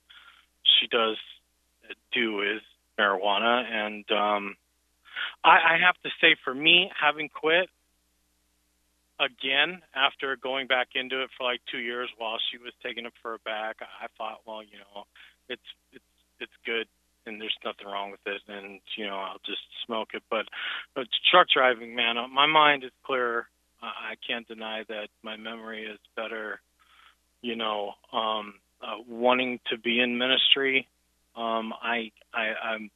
she 0.62 0.87
does 0.87 1.16
do 2.12 2.42
is 2.42 2.62
marijuana, 2.96 3.64
and 3.64 4.11
um, 4.12 4.57
I, 5.42 5.74
I 5.74 5.78
have 5.78 6.00
to 6.02 6.11
say, 6.20 6.37
for 6.44 6.54
me, 6.54 6.90
having 6.94 7.28
quit 7.28 7.68
again 9.18 9.83
after 9.92 10.37
going 10.37 10.68
back 10.68 10.94
into 10.94 11.22
it 11.22 11.31
for 11.37 11.42
like 11.42 11.61
two 11.68 11.78
years 11.78 12.09
while 12.16 12.38
she 12.50 12.59
was 12.59 12.72
taking 12.81 13.07
it 13.07 13.12
for 13.20 13.33
her 13.33 13.38
back, 13.38 13.76
I 13.81 14.07
thought, 14.16 14.42
well, 14.46 14.62
you 14.62 14.78
know, 14.78 15.04
it's 15.48 15.62
it's 15.92 16.04
it's 16.38 16.52
good 16.64 16.87
and 17.29 17.41
there's 17.41 17.57
nothing 17.64 17.87
wrong 17.87 18.11
with 18.11 18.21
it, 18.27 18.43
and 18.49 18.81
you 18.97 19.07
know, 19.07 19.17
I'll 19.17 19.41
just 19.47 19.62
smoke 19.87 20.09
it. 20.14 20.23
But 20.31 20.47
but 20.95 21.07
truck 21.31 21.47
driving, 21.55 21.95
man, 21.95 22.19
uh, 22.19 22.29
my 22.29 22.47
mind 22.47 22.85
is 22.85 22.91
clearer. 23.05 23.47
I 23.81 24.14
can't 24.27 24.49
deny 24.49 24.83
that 24.88 25.09
my 25.23 25.37
memory 25.37 25.85
is 25.85 26.01
better. 26.17 26.61
You 27.43 27.55
know, 27.55 27.93
um, 28.12 28.55
uh, 28.83 28.97
wanting 29.09 29.61
to 29.71 29.79
be 29.79 30.01
in 30.01 30.19
ministry. 30.19 30.88
Um, 31.37 31.73
I 31.81 32.11
I 32.35 32.55
I'm 32.64 32.91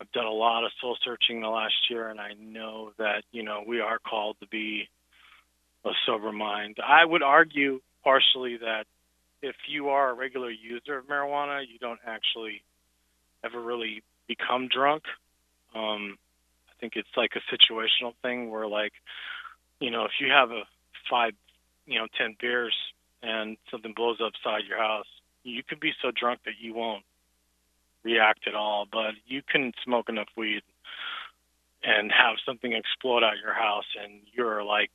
I've 0.00 0.12
done 0.12 0.26
a 0.26 0.30
lot 0.30 0.64
of 0.64 0.72
soul 0.80 0.96
searching 1.02 1.40
the 1.40 1.48
last 1.48 1.74
year, 1.88 2.08
and 2.08 2.20
I 2.20 2.32
know 2.38 2.92
that 2.98 3.22
you 3.32 3.42
know 3.42 3.64
we 3.66 3.80
are 3.80 3.98
called 3.98 4.36
to 4.40 4.46
be 4.48 4.88
a 5.84 5.90
sober 6.04 6.32
mind. 6.32 6.76
I 6.86 7.04
would 7.04 7.22
argue 7.22 7.80
partially 8.02 8.58
that 8.58 8.84
if 9.42 9.56
you 9.68 9.88
are 9.88 10.10
a 10.10 10.14
regular 10.14 10.50
user 10.50 10.98
of 10.98 11.06
marijuana, 11.06 11.62
you 11.62 11.78
don't 11.78 12.00
actually 12.06 12.62
ever 13.44 13.60
really 13.60 14.02
become 14.26 14.68
drunk. 14.68 15.04
Um, 15.74 16.18
I 16.68 16.72
think 16.80 16.94
it's 16.96 17.16
like 17.16 17.32
a 17.36 17.54
situational 17.54 18.14
thing 18.22 18.50
where, 18.50 18.66
like, 18.66 18.92
you 19.80 19.90
know, 19.90 20.04
if 20.04 20.12
you 20.20 20.30
have 20.30 20.50
a 20.50 20.62
five, 21.10 21.32
you 21.86 21.98
know, 21.98 22.06
ten 22.18 22.36
beers 22.40 22.74
and 23.22 23.56
something 23.70 23.92
blows 23.94 24.18
upside 24.20 24.64
your 24.66 24.78
house, 24.78 25.06
you 25.42 25.62
could 25.62 25.80
be 25.80 25.92
so 26.02 26.10
drunk 26.10 26.40
that 26.44 26.54
you 26.60 26.74
won't 26.74 27.04
react 28.04 28.46
at 28.46 28.54
all. 28.54 28.86
But 28.90 29.14
you 29.26 29.42
can 29.42 29.72
smoke 29.84 30.08
enough 30.08 30.28
weed 30.36 30.62
and 31.82 32.10
have 32.10 32.36
something 32.44 32.72
explode 32.72 33.22
out 33.22 33.34
your 33.42 33.54
house, 33.54 33.86
and 34.02 34.20
you're 34.32 34.64
like 34.64 34.90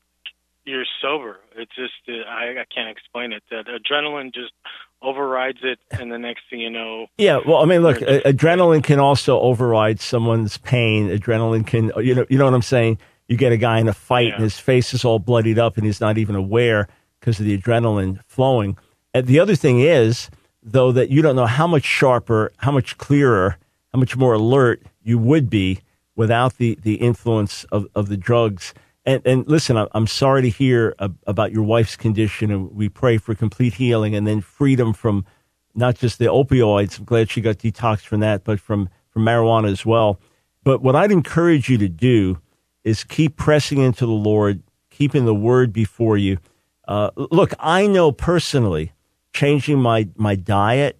you're 0.65 0.86
sober. 1.01 1.39
It's 1.56 1.73
just 1.75 1.93
uh, 2.08 2.30
I, 2.30 2.62
I 2.62 2.65
can't 2.73 2.89
explain 2.89 3.34
it. 3.34 3.43
That 3.49 3.65
adrenaline 3.65 4.34
just 4.34 4.54
overrides 5.01 5.59
it, 5.63 5.79
and 5.91 6.11
the 6.11 6.17
next 6.19 6.43
thing 6.49 6.59
you 6.59 6.69
know, 6.69 7.07
Yeah, 7.17 7.39
well, 7.45 7.57
I 7.57 7.65
mean, 7.65 7.81
look, 7.81 7.97
adrenaline 7.97 8.83
can 8.83 8.99
also 8.99 9.39
override 9.39 9.99
someone's 9.99 10.57
pain. 10.57 11.09
Adrenaline 11.09 11.65
can, 11.65 11.91
you 11.97 12.15
know, 12.15 12.25
you 12.29 12.37
know 12.37 12.45
what 12.45 12.53
I'm 12.53 12.61
saying. 12.61 12.99
You 13.27 13.37
get 13.37 13.51
a 13.51 13.57
guy 13.57 13.79
in 13.79 13.87
a 13.87 13.93
fight, 13.93 14.33
and 14.33 14.43
his 14.43 14.59
face 14.59 14.93
is 14.93 15.05
all 15.05 15.17
bloodied 15.19 15.57
up, 15.57 15.77
and 15.77 15.85
he's 15.85 16.01
not 16.01 16.17
even 16.17 16.35
aware 16.35 16.87
because 17.19 17.39
of 17.39 17.45
the 17.45 17.57
adrenaline 17.57 18.19
flowing. 18.27 18.77
And 19.13 19.25
the 19.27 19.39
other 19.39 19.55
thing 19.55 19.79
is, 19.79 20.29
though, 20.61 20.91
that 20.91 21.09
you 21.09 21.21
don't 21.21 21.35
know 21.35 21.45
how 21.45 21.67
much 21.67 21.83
sharper, 21.83 22.51
how 22.57 22.71
much 22.71 22.97
clearer, 22.97 23.57
how 23.93 23.99
much 23.99 24.17
more 24.17 24.33
alert 24.33 24.83
you 25.03 25.17
would 25.17 25.49
be 25.49 25.79
without 26.15 26.57
the 26.57 26.77
the 26.81 26.95
influence 26.95 27.63
of 27.65 27.87
of 27.95 28.09
the 28.09 28.17
drugs. 28.17 28.73
And, 29.05 29.25
and 29.25 29.47
listen, 29.47 29.83
I'm 29.93 30.07
sorry 30.07 30.43
to 30.43 30.49
hear 30.49 30.95
about 30.99 31.51
your 31.51 31.63
wife's 31.63 31.95
condition, 31.95 32.51
and 32.51 32.71
we 32.71 32.87
pray 32.87 33.17
for 33.17 33.33
complete 33.33 33.73
healing 33.73 34.15
and 34.15 34.27
then 34.27 34.41
freedom 34.41 34.93
from 34.93 35.25
not 35.73 35.95
just 35.95 36.19
the 36.19 36.25
opioids. 36.25 36.99
I'm 36.99 37.05
glad 37.05 37.29
she 37.29 37.41
got 37.41 37.57
detoxed 37.57 38.05
from 38.05 38.19
that, 38.19 38.43
but 38.43 38.59
from, 38.59 38.89
from 39.09 39.23
marijuana 39.23 39.71
as 39.71 39.85
well. 39.85 40.19
But 40.63 40.81
what 40.81 40.95
I'd 40.95 41.11
encourage 41.11 41.67
you 41.67 41.77
to 41.79 41.89
do 41.89 42.39
is 42.83 43.03
keep 43.03 43.37
pressing 43.37 43.79
into 43.79 44.05
the 44.05 44.11
Lord, 44.11 44.61
keeping 44.91 45.25
the 45.25 45.35
word 45.35 45.73
before 45.73 46.17
you. 46.17 46.37
Uh, 46.87 47.09
look, 47.15 47.53
I 47.59 47.87
know 47.87 48.11
personally 48.11 48.91
changing 49.33 49.79
my, 49.79 50.09
my 50.15 50.35
diet, 50.35 50.99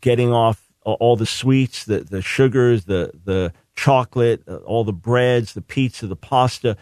getting 0.00 0.32
off 0.32 0.68
all 0.84 1.16
the 1.16 1.26
sweets, 1.26 1.84
the, 1.84 2.00
the 2.00 2.22
sugars, 2.22 2.84
the, 2.84 3.12
the 3.24 3.52
chocolate, 3.74 4.42
uh, 4.48 4.56
all 4.58 4.84
the 4.84 4.92
breads, 4.92 5.54
the 5.54 5.62
pizza, 5.62 6.06
the 6.06 6.16
pasta. 6.16 6.76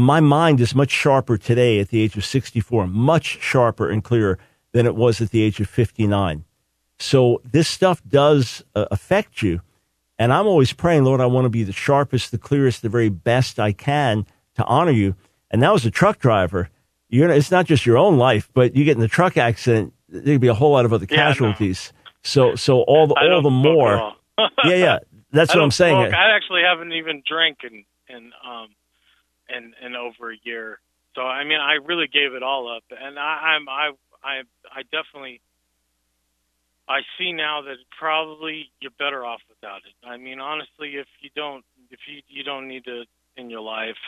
My 0.00 0.20
mind 0.20 0.60
is 0.60 0.74
much 0.74 0.90
sharper 0.90 1.36
today 1.36 1.78
at 1.78 1.88
the 1.88 2.00
age 2.00 2.16
of 2.16 2.24
64, 2.24 2.86
much 2.86 3.38
sharper 3.42 3.90
and 3.90 4.02
clearer 4.02 4.38
than 4.72 4.86
it 4.86 4.94
was 4.94 5.20
at 5.20 5.30
the 5.30 5.42
age 5.42 5.60
of 5.60 5.68
59. 5.68 6.44
So 6.98 7.42
this 7.44 7.68
stuff 7.68 8.02
does 8.08 8.64
uh, 8.74 8.86
affect 8.90 9.42
you. 9.42 9.60
And 10.18 10.32
I'm 10.32 10.46
always 10.46 10.72
praying, 10.72 11.04
Lord, 11.04 11.20
I 11.20 11.26
want 11.26 11.44
to 11.44 11.50
be 11.50 11.64
the 11.64 11.72
sharpest, 11.72 12.30
the 12.30 12.38
clearest, 12.38 12.82
the 12.82 12.88
very 12.88 13.10
best 13.10 13.58
I 13.60 13.72
can 13.72 14.26
to 14.54 14.64
honor 14.64 14.90
you. 14.90 15.16
And 15.50 15.60
now 15.60 15.74
as 15.74 15.84
a 15.84 15.90
truck 15.90 16.18
driver, 16.18 16.70
you're, 17.08 17.28
it's 17.30 17.50
not 17.50 17.66
just 17.66 17.84
your 17.84 17.98
own 17.98 18.16
life, 18.16 18.48
but 18.54 18.74
you 18.74 18.84
get 18.84 18.96
in 18.96 19.00
the 19.00 19.08
truck 19.08 19.36
accident, 19.36 19.92
there 20.08 20.22
could 20.34 20.40
be 20.40 20.48
a 20.48 20.54
whole 20.54 20.72
lot 20.72 20.84
of 20.84 20.92
other 20.92 21.06
Yeah, 21.10 21.16
no. 21.16 21.22
casualties. 21.24 21.92
So, 22.22 22.54
so 22.54 22.82
all 22.82 23.06
the, 23.06 23.14
all 23.14 23.42
the 23.42 23.50
more. 23.50 24.14
yeah, 24.64 24.74
yeah. 24.76 24.98
That's 25.32 25.54
what 25.54 25.62
I'm 25.62 25.70
saying. 25.70 25.94
Smoke. 25.94 26.14
I 26.14 26.34
actually 26.34 26.62
haven't 26.62 26.92
even 26.92 27.22
drank 27.26 27.58
in 27.64 27.84
in 28.08 28.32
um 28.44 28.68
in 29.56 29.74
in 29.84 29.96
over 29.96 30.32
a 30.32 30.36
year. 30.42 30.78
So 31.14 31.22
I 31.22 31.44
mean, 31.44 31.60
I 31.60 31.74
really 31.74 32.06
gave 32.06 32.34
it 32.34 32.42
all 32.42 32.74
up, 32.74 32.84
and 32.90 33.18
I, 33.18 33.56
I'm 33.56 33.68
I 33.68 33.90
I 34.22 34.42
I 34.70 34.82
definitely 34.82 35.40
I 36.88 37.00
see 37.18 37.32
now 37.32 37.62
that 37.62 37.76
probably 37.98 38.70
you're 38.80 38.90
better 38.98 39.24
off 39.24 39.40
without 39.48 39.82
it. 39.86 40.06
I 40.06 40.16
mean, 40.16 40.40
honestly, 40.40 40.96
if 40.96 41.06
you 41.20 41.30
don't 41.34 41.64
if 41.90 42.00
you 42.06 42.22
you 42.28 42.44
don't 42.44 42.68
need 42.68 42.86
it 42.86 43.08
in 43.36 43.50
your 43.50 43.60
life, 43.60 43.98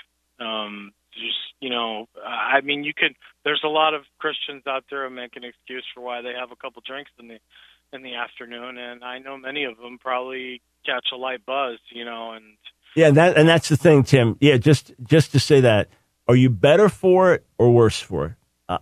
um, 0.41 0.93
just 1.15 1.39
you 1.61 1.71
know, 1.71 2.09
I 2.25 2.61
mean, 2.61 2.85
you 2.85 2.93
could. 2.95 3.15
There's 3.45 3.63
a 3.65 3.69
lot 3.69 3.95
of 3.95 4.03
Christians 4.19 4.63
out 4.67 4.85
there 4.91 5.09
who 5.09 5.15
make 5.15 5.37
an 5.37 5.45
excuse 5.45 5.85
for 5.95 6.01
why 6.01 6.23
they 6.23 6.33
have 6.33 6.51
a 6.51 6.57
couple 6.57 6.83
drinks 6.85 7.11
in 7.19 7.29
the 7.29 7.39
in 7.93 8.03
the 8.03 8.15
afternoon, 8.15 8.79
and 8.79 9.05
I 9.05 9.19
know 9.19 9.37
many 9.37 9.65
of 9.65 9.77
them 9.77 9.99
probably 9.99 10.61
catch 10.85 11.07
a 11.13 11.17
light 11.17 11.45
buzz, 11.47 11.79
you 11.91 12.05
know, 12.05 12.33
and 12.33 12.57
Yeah, 12.95 13.11
that 13.11 13.37
and 13.37 13.49
that's 13.49 13.69
the 13.69 13.77
thing, 13.77 14.05
Tim. 14.05 14.37
Yeah, 14.41 14.57
just 14.59 14.93
just 15.03 15.33
to 15.33 15.41
say 15.41 15.61
that, 15.61 15.89
are 16.29 16.37
you 16.37 16.51
better 16.51 16.89
for 16.89 17.35
it 17.35 17.47
or 17.59 17.71
worse 17.71 18.01
for 18.01 18.27
it? 18.27 18.33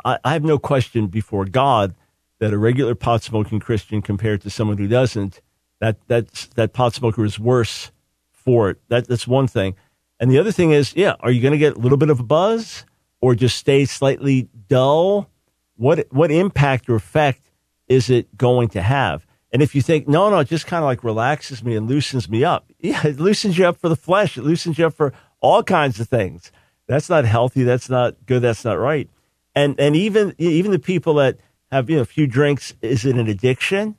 I, 0.04 0.18
I 0.24 0.32
have 0.32 0.44
no 0.44 0.58
question 0.58 1.06
before 1.06 1.44
God 1.44 1.94
that 2.38 2.52
a 2.52 2.58
regular 2.58 2.94
pot 2.94 3.22
smoking 3.22 3.60
Christian 3.60 4.02
compared 4.02 4.40
to 4.42 4.50
someone 4.50 4.78
who 4.78 4.88
doesn't, 4.88 5.40
that 5.80 5.98
that's 6.08 6.46
that 6.48 6.72
pot 6.72 6.94
smoker 6.94 7.24
is 7.24 7.38
worse 7.38 7.92
for 8.30 8.70
it. 8.70 8.78
That 8.88 9.06
that's 9.08 9.26
one 9.26 9.46
thing. 9.46 9.76
And 10.18 10.30
the 10.30 10.38
other 10.38 10.52
thing 10.52 10.72
is, 10.72 10.94
yeah, 10.94 11.14
are 11.20 11.30
you 11.30 11.40
going 11.40 11.52
to 11.52 11.58
get 11.58 11.76
a 11.76 11.78
little 11.78 11.98
bit 11.98 12.10
of 12.10 12.20
a 12.20 12.24
buzz 12.24 12.84
or 13.20 13.34
just 13.34 13.56
stay 13.56 13.84
slightly 13.84 14.48
dull? 14.68 15.28
What 15.76 16.06
what 16.10 16.30
impact 16.30 16.88
or 16.88 16.96
effect 16.96 17.50
is 17.88 18.10
it 18.10 18.36
going 18.36 18.68
to 18.70 18.82
have? 18.82 19.26
And 19.52 19.62
if 19.62 19.74
you 19.74 19.82
think, 19.82 20.06
no, 20.06 20.30
no, 20.30 20.38
it 20.38 20.48
just 20.48 20.66
kind 20.66 20.82
of 20.82 20.86
like 20.86 21.02
relaxes 21.02 21.64
me 21.64 21.74
and 21.74 21.88
loosens 21.88 22.28
me 22.28 22.44
up. 22.44 22.66
Yeah, 22.82 23.06
it 23.06 23.20
loosens 23.20 23.58
you 23.58 23.66
up 23.66 23.76
for 23.76 23.90
the 23.90 23.96
flesh. 23.96 24.38
It 24.38 24.42
loosens 24.42 24.78
you 24.78 24.86
up 24.86 24.94
for 24.94 25.12
all 25.40 25.62
kinds 25.62 26.00
of 26.00 26.08
things. 26.08 26.50
That's 26.86 27.10
not 27.10 27.24
healthy. 27.24 27.62
That's 27.62 27.90
not 27.90 28.16
good. 28.26 28.40
That's 28.40 28.64
not 28.64 28.78
right. 28.78 29.08
And 29.54 29.78
and 29.78 29.94
even 29.94 30.34
even 30.38 30.70
the 30.70 30.78
people 30.78 31.14
that 31.14 31.38
have 31.70 31.90
you 31.90 31.96
know 31.96 32.02
a 32.02 32.06
few 32.06 32.26
drinks, 32.26 32.74
is 32.80 33.04
it 33.04 33.16
an 33.16 33.28
addiction? 33.28 33.96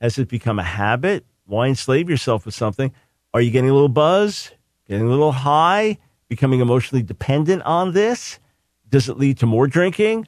Has 0.00 0.18
it 0.18 0.28
become 0.28 0.58
a 0.58 0.64
habit? 0.64 1.26
Why 1.44 1.68
enslave 1.68 2.10
yourself 2.10 2.46
with 2.46 2.54
something? 2.54 2.92
Are 3.34 3.40
you 3.40 3.50
getting 3.50 3.70
a 3.70 3.74
little 3.74 3.88
buzz? 3.88 4.50
Getting 4.88 5.06
a 5.06 5.10
little 5.10 5.32
high? 5.32 5.98
Becoming 6.28 6.60
emotionally 6.60 7.02
dependent 7.02 7.62
on 7.62 7.92
this? 7.92 8.38
Does 8.88 9.08
it 9.08 9.18
lead 9.18 9.38
to 9.38 9.46
more 9.46 9.66
drinking? 9.66 10.26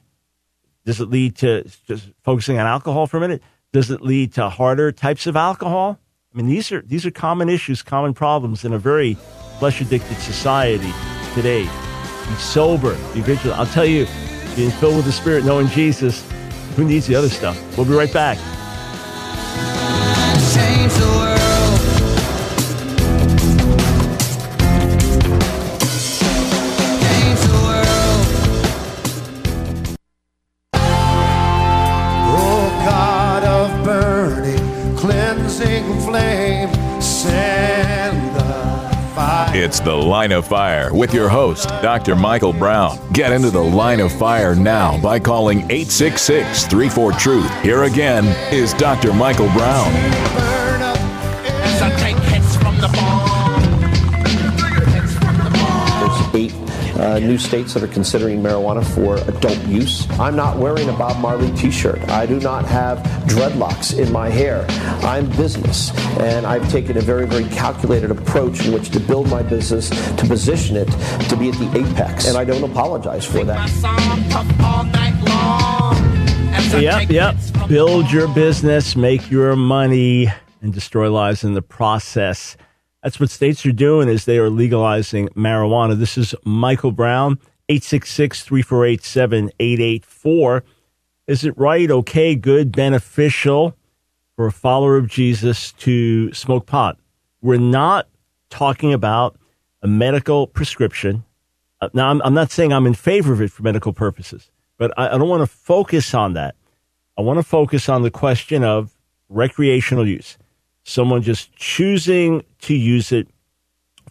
Does 0.85 1.01
it 1.01 1.09
lead 1.09 1.35
to 1.37 1.63
just 1.87 2.11
focusing 2.23 2.57
on 2.59 2.65
alcohol 2.65 3.07
for 3.07 3.17
a 3.17 3.21
minute? 3.21 3.41
Does 3.71 3.91
it 3.91 4.01
lead 4.01 4.33
to 4.33 4.49
harder 4.49 4.91
types 4.91 5.27
of 5.27 5.35
alcohol? 5.35 5.99
I 6.33 6.37
mean, 6.37 6.47
these 6.47 6.71
are 6.71 6.81
these 6.81 7.05
are 7.05 7.11
common 7.11 7.49
issues, 7.49 7.83
common 7.83 8.15
problems 8.15 8.65
in 8.65 8.73
a 8.73 8.79
very 8.79 9.13
flesh 9.59 9.79
addicted 9.79 10.17
society 10.17 10.91
today. 11.35 11.63
Be 11.63 12.35
sober, 12.35 12.95
be 13.13 13.21
vigilant. 13.21 13.59
I'll 13.59 13.67
tell 13.67 13.85
you, 13.85 14.07
being 14.55 14.71
filled 14.71 14.95
with 14.95 15.05
the 15.05 15.11
Spirit, 15.11 15.45
knowing 15.45 15.67
Jesus, 15.67 16.27
who 16.75 16.83
needs 16.83 17.05
the 17.05 17.13
other 17.13 17.29
stuff? 17.29 17.61
We'll 17.77 17.85
be 17.85 17.93
right 17.93 18.11
back. 18.11 18.39
It's 39.51 39.79
The 39.79 39.95
Line 39.95 40.31
of 40.31 40.45
Fire 40.47 40.93
with 40.93 41.11
your 41.13 41.27
host, 41.27 41.67
Dr. 41.81 42.15
Michael 42.15 42.53
Brown. 42.53 42.99
Get 43.13 43.31
into 43.31 43.49
the 43.49 43.63
line 43.63 43.99
of 43.99 44.11
fire 44.11 44.55
now 44.55 45.01
by 45.01 45.19
calling 45.19 45.61
866 45.71 46.67
34 46.67 47.11
Truth. 47.13 47.61
Here 47.61 47.83
again 47.83 48.25
is 48.53 48.73
Dr. 48.75 49.11
Michael 49.11 49.51
Brown. 49.53 50.28
Uh, 56.99 57.19
new 57.19 57.37
states 57.37 57.73
that 57.73 57.83
are 57.83 57.87
considering 57.87 58.41
marijuana 58.41 58.85
for 58.95 59.17
adult 59.33 59.59
use. 59.67 60.09
I'm 60.19 60.35
not 60.35 60.57
wearing 60.57 60.89
a 60.89 60.93
Bob 60.93 61.19
Marley 61.19 61.51
t-shirt. 61.55 61.99
I 62.09 62.25
do 62.25 62.39
not 62.39 62.65
have 62.65 62.97
dreadlocks 63.27 63.97
in 63.97 64.11
my 64.11 64.29
hair. 64.29 64.65
I'm 65.03 65.29
business, 65.37 65.91
and 66.19 66.45
I've 66.45 66.69
taken 66.69 66.97
a 66.97 67.01
very, 67.01 67.25
very 67.25 67.45
calculated 67.45 68.11
approach 68.11 68.65
in 68.65 68.73
which 68.73 68.89
to 68.91 68.99
build 68.99 69.29
my 69.29 69.41
business, 69.41 69.89
to 69.89 70.25
position 70.27 70.75
it 70.75 70.89
to 71.29 71.37
be 71.37 71.49
at 71.49 71.55
the 71.55 71.69
apex, 71.77 72.27
and 72.27 72.37
I 72.37 72.43
don't 72.43 72.63
apologize 72.69 73.25
for 73.25 73.43
that. 73.45 73.69
Yep, 76.81 77.09
yep. 77.09 77.35
Build 77.67 78.11
your 78.11 78.27
business, 78.33 78.95
make 78.95 79.31
your 79.31 79.55
money, 79.55 80.27
and 80.61 80.73
destroy 80.73 81.11
lives 81.11 81.43
in 81.43 81.53
the 81.53 81.61
process. 81.61 82.57
That's 83.03 83.19
what 83.19 83.29
states 83.29 83.63
are 83.65 83.71
doing 83.71 84.07
is 84.09 84.25
they 84.25 84.39
are 84.39 84.49
legalizing 84.49 85.29
marijuana. 85.29 85.97
This 85.97 86.17
is 86.17 86.35
Michael 86.43 86.91
Brown, 86.91 87.39
866-348-7884. 87.69 90.61
Is 91.27 91.45
it 91.45 91.57
right, 91.57 91.89
okay, 91.89 92.35
good, 92.35 92.73
beneficial 92.73 93.77
for 94.35 94.47
a 94.47 94.51
follower 94.51 94.97
of 94.97 95.07
Jesus 95.07 95.71
to 95.73 96.33
smoke 96.33 96.65
pot? 96.65 96.97
We're 97.41 97.57
not 97.57 98.09
talking 98.49 98.91
about 98.91 99.37
a 99.81 99.87
medical 99.87 100.47
prescription. 100.47 101.23
Uh, 101.79 101.87
now, 101.93 102.09
I'm, 102.09 102.21
I'm 102.23 102.33
not 102.33 102.51
saying 102.51 102.73
I'm 102.73 102.85
in 102.85 102.95
favor 102.95 103.31
of 103.31 103.41
it 103.41 103.49
for 103.49 103.63
medical 103.63 103.93
purposes, 103.93 104.51
but 104.77 104.91
I, 104.97 105.15
I 105.15 105.17
don't 105.17 105.29
want 105.29 105.41
to 105.41 105.47
focus 105.47 106.13
on 106.13 106.33
that. 106.33 106.55
I 107.17 107.21
want 107.21 107.39
to 107.39 107.43
focus 107.43 107.87
on 107.87 108.01
the 108.01 108.11
question 108.11 108.65
of 108.65 108.91
recreational 109.29 110.05
use. 110.05 110.37
Someone 110.83 111.21
just 111.21 111.53
choosing 111.55 112.43
to 112.61 112.73
use 112.73 113.11
it 113.11 113.27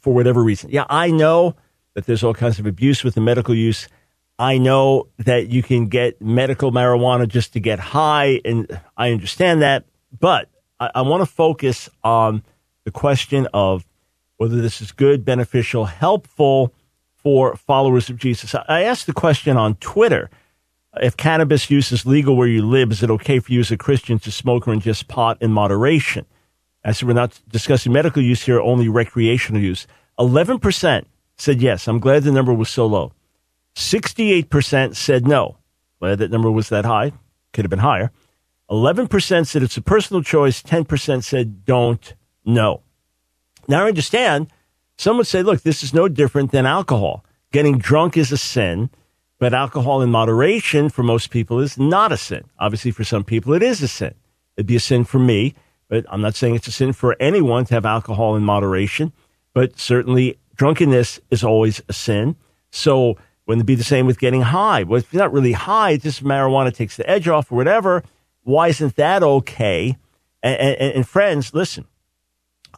for 0.01 0.15
whatever 0.15 0.43
reason. 0.43 0.71
Yeah, 0.71 0.85
I 0.89 1.11
know 1.11 1.57
that 1.95 2.07
there's 2.07 2.23
all 2.23 2.35
kinds 2.35 2.59
of 2.59 2.67
abuse 2.67 3.03
with 3.03 3.15
the 3.15 3.21
medical 3.21 3.55
use. 3.55 3.89
I 4.39 4.59
know 4.59 5.09
that 5.19 5.49
you 5.49 5.63
can 5.63 5.89
get 5.89 6.23
medical 6.23 6.71
marijuana 6.71 7.27
just 7.27 7.53
to 7.55 7.61
get 7.61 7.81
high, 7.81 8.41
and 8.45 8.81
I 8.97 9.11
understand 9.11 9.63
that. 9.63 9.85
But 10.19 10.49
I, 10.79 10.91
I 10.97 11.03
want 11.03 11.23
to 11.23 11.27
focus 11.27 11.89
on 12.05 12.45
the 12.85 12.93
question 12.93 13.49
of 13.53 13.85
whether 14.37 14.61
this 14.63 14.81
is 14.81 14.93
good, 14.93 15.25
beneficial, 15.25 15.87
helpful 15.87 16.73
for 17.17 17.57
followers 17.57 18.09
of 18.09 18.17
Jesus. 18.17 18.55
I- 18.55 18.85
asked 18.85 19.07
the 19.07 19.13
question 19.13 19.57
on 19.57 19.75
Twitter 19.77 20.31
if 21.03 21.17
cannabis 21.17 21.71
use 21.71 21.93
is 21.93 22.07
legal 22.07 22.37
where 22.37 22.49
you 22.49 22.65
live, 22.65 22.91
is 22.91 23.03
it 23.03 23.11
okay 23.11 23.41
for 23.41 23.53
you 23.53 23.61
as 23.61 23.71
a 23.71 23.77
Christian 23.77 24.19
to 24.21 24.33
smoke 24.33 24.67
or 24.67 24.75
ingest 24.75 25.09
pot 25.09 25.37
in 25.41 25.53
moderation? 25.53 26.25
I 26.89 26.93
said, 26.93 27.07
we're 27.07 27.13
not 27.13 27.39
discussing 27.49 27.93
medical 27.93 28.23
use 28.23 28.43
here, 28.43 28.61
only 28.61 28.89
recreational 28.89 29.61
use. 29.61 29.87
11% 30.19 31.05
said 31.37 31.61
yes. 31.61 31.87
I'm 31.87 31.99
glad 31.99 32.23
the 32.23 32.33
number 32.33 32.55
was 32.55 32.71
so 32.71 32.87
low. 32.87 33.13
68% 33.77 34.97
said 34.97 35.29
no. 35.29 35.59
Glad 36.01 36.19
that 36.21 36.31
number 36.31 36.51
was 36.51 36.71
that 36.71 36.87
high. 36.87 37.13
Could 37.53 37.67
have 37.67 37.71
been 37.71 37.81
higher. 37.81 38.11
11% 38.71 39.47
said 39.47 39.63
it's 39.63 39.77
a 39.77 39.83
personal 39.83 40.23
choice. 40.23 40.63
10% 40.63 41.23
said 41.23 41.67
don't 41.67 42.15
know. 42.47 42.81
Now 43.69 43.85
I 43.85 43.89
understand 43.89 44.49
some 44.97 45.19
would 45.19 45.27
say, 45.27 45.43
look, 45.43 45.61
this 45.61 45.83
is 45.83 45.93
no 45.93 46.09
different 46.09 46.53
than 46.53 46.65
alcohol. 46.65 47.23
Getting 47.53 47.77
drunk 47.77 48.17
is 48.17 48.33
a 48.33 48.39
sin, 48.39 48.89
but 49.39 49.53
alcohol 49.53 50.01
in 50.01 50.11
moderation 50.11 50.89
for 50.89 51.03
most 51.03 51.29
people 51.29 51.61
is 51.61 51.77
not 51.77 52.13
a 52.13 52.17
sin. 52.17 52.45
Obviously, 52.59 52.93
for 52.93 53.05
some 53.05 53.25
people, 53.25 53.53
it 53.53 53.63
is 53.63 53.83
a 53.83 53.89
sin. 53.89 54.15
It'd 54.57 54.67
be 54.67 54.77
a 54.77 54.81
sin 54.81 55.05
for 55.05 55.19
me, 55.19 55.55
but 55.89 56.05
I'm 56.09 56.21
not 56.21 56.35
saying 56.35 56.55
it's 56.55 56.69
a 56.69 56.73
sin 56.73 56.93
for 56.93 57.17
anyone 57.19 57.65
to 57.67 57.75
have 57.75 57.87
alcohol 57.87 58.37
in 58.37 58.45
moderation. 58.45 59.13
But 59.55 59.79
certainly, 59.79 60.39
drunkenness 60.55 61.21
is 61.31 61.43
always 61.43 61.83
a 61.89 61.93
sin. 61.93 62.37
So, 62.71 63.17
wouldn't 63.47 63.63
it 63.63 63.67
be 63.67 63.75
the 63.75 63.85
same 63.85 64.07
with 64.07 64.21
getting 64.21 64.43
high? 64.43 64.83
Well, 64.83 64.99
if 64.99 65.13
you're 65.13 65.23
not 65.23 65.33
really 65.33 65.53
high, 65.53 65.93
it's 65.93 66.05
just 66.05 66.23
marijuana 66.23 66.75
takes 66.75 66.97
the 66.97 67.09
edge 67.09 67.29
off 67.29 67.51
or 67.51 67.57
whatever. 67.57 68.05
Why 68.43 68.69
isn't 68.69 68.97
that 68.97 69.23
okay? 69.23 69.97
And, 70.43 70.61
and, 70.61 70.93
and 70.97 71.09
friends, 71.09 71.55
listen, 71.55 71.87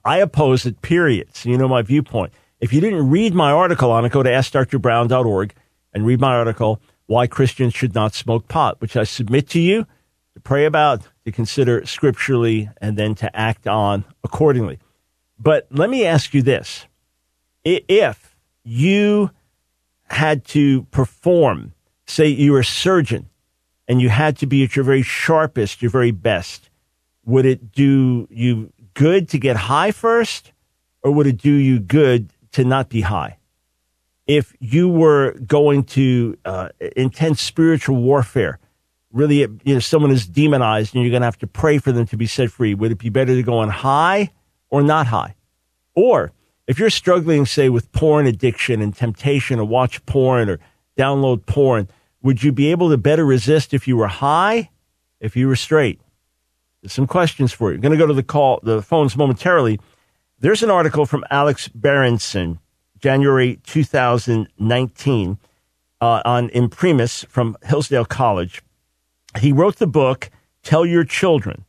I 0.05 0.19
oppose 0.19 0.65
it, 0.67 0.81
period. 0.81 1.35
So 1.35 1.49
you 1.49 1.59
know 1.59 1.69
my 1.69 1.83
viewpoint. 1.83 2.33
If 2.61 2.73
you 2.73 2.81
didn't 2.81 3.11
read 3.11 3.35
my 3.35 3.51
article 3.51 3.91
on 3.91 4.05
it, 4.05 4.13
go 4.13 4.23
to 4.23 4.31
askdrbrown.org 4.31 5.55
and 5.93 6.07
read 6.07 6.21
my 6.21 6.35
article, 6.35 6.81
Why 7.07 7.27
Christians 7.27 7.75
Should 7.75 7.95
Not 7.95 8.15
Smoke 8.15 8.49
Pot, 8.49 8.81
which 8.81 8.97
I 8.97 9.05
submit 9.05 9.49
to 9.51 9.61
you 9.61 9.87
to 10.35 10.41
pray 10.41 10.67
about, 10.67 11.03
to 11.25 11.33
consider 11.33 11.85
scripturally, 11.85 12.71
and 12.81 12.97
then 12.97 13.15
to 13.17 13.35
act 13.37 13.67
on 13.67 14.05
accordingly. 14.25 14.79
But 15.39 15.67
let 15.71 15.91
me 15.91 16.05
ask 16.05 16.35
you 16.35 16.43
this. 16.43 16.87
If 17.65 18.37
you 18.65 19.31
had 20.09 20.45
to 20.47 20.83
perform, 20.85 21.73
say 22.07 22.29
you 22.29 22.53
were 22.53 22.61
a 22.61 22.65
surgeon, 22.65 23.29
and 23.87 24.01
you 24.01 24.09
had 24.09 24.37
to 24.39 24.47
be 24.47 24.63
at 24.65 24.77
your 24.77 24.85
very 24.85 25.03
sharpest, 25.03 25.83
your 25.83 25.91
very 25.91 26.11
best, 26.11 26.71
would 27.25 27.45
it 27.45 27.73
do 27.73 28.27
you 28.31 28.73
good 28.95 29.29
to 29.31 29.39
get 29.39 29.57
high 29.57 29.91
first, 29.91 30.53
or 31.03 31.11
would 31.13 31.27
it 31.27 31.39
do 31.39 31.53
you 31.53 31.79
good 31.79 32.31
to 32.53 32.65
not 32.65 32.89
be 32.89 33.03
high? 33.03 33.37
If 34.27 34.55
you 34.61 34.89
were 34.89 35.33
going 35.47 35.85
to 35.85 36.39
uh, 36.45 36.69
intense 36.97 37.41
spiritual 37.41 37.97
warfare, 37.97 38.59
really, 39.13 39.39
you 39.39 39.75
know, 39.75 39.81
someone 39.81 40.11
is 40.11 40.27
demonized 40.27 40.95
and 40.95 41.03
you're 41.03 41.11
going 41.11 41.23
to 41.23 41.27
have 41.27 41.39
to 41.39 41.47
pray 41.47 41.79
for 41.79 41.93
them 41.93 42.07
to 42.07 42.17
be 42.17 42.27
set 42.27 42.51
free, 42.51 42.75
would 42.75 42.93
it 42.93 42.99
be 42.99 43.09
better 43.09 43.35
to 43.35 43.43
go 43.43 43.59
on 43.59 43.69
high 43.69 44.31
or 44.69 44.83
not 44.83 45.09
high? 45.09 45.35
Or 45.95 46.33
if 46.67 46.79
you're 46.79 46.91
struggling, 46.91 47.47
say, 47.47 47.69
with 47.69 47.91
porn 47.93 48.27
addiction 48.27 48.81
and 48.81 48.95
temptation 48.95 49.59
to 49.59 49.65
watch 49.65 50.05
porn 50.07 50.49
or 50.49 50.61
download 50.97 51.45
porn, 51.47 51.89
would 52.23 52.43
you 52.43 52.53
be 52.53 52.71
able 52.71 52.91
to 52.91 52.97
better 52.97 53.25
resist 53.25 53.75
if 53.75 53.89
you 53.89 53.97
were 53.97 54.07
high, 54.07 54.71
if 55.19 55.37
you 55.37 55.49
were 55.49 55.57
straight? 55.57 56.01
There's 56.83 56.93
some 56.93 57.07
questions 57.07 57.53
for 57.53 57.71
you. 57.71 57.75
I'm 57.75 57.81
going 57.81 57.93
to 57.93 57.99
go 57.99 58.07
to 58.07 58.15
the 58.15 58.23
call, 58.23 58.61
the 58.63 58.83
phones 58.83 59.17
momentarily. 59.17 59.81
There's 60.39 60.63
an 60.63 60.71
article 60.71 61.07
from 61.07 61.25
Alex 61.31 61.69
Berenson, 61.69 62.59
January 62.99 63.61
2019, 63.67 65.39
uh, 66.01 66.23
on 66.25 66.49
Imprimis 66.51 67.27
from 67.27 67.57
Hillsdale 67.63 68.07
College. 68.07 68.63
He 69.39 69.53
wrote 69.53 69.77
the 69.77 69.87
book, 69.87 70.31
Tell 70.63 70.85
Your 70.85 71.05
Children 71.05 71.65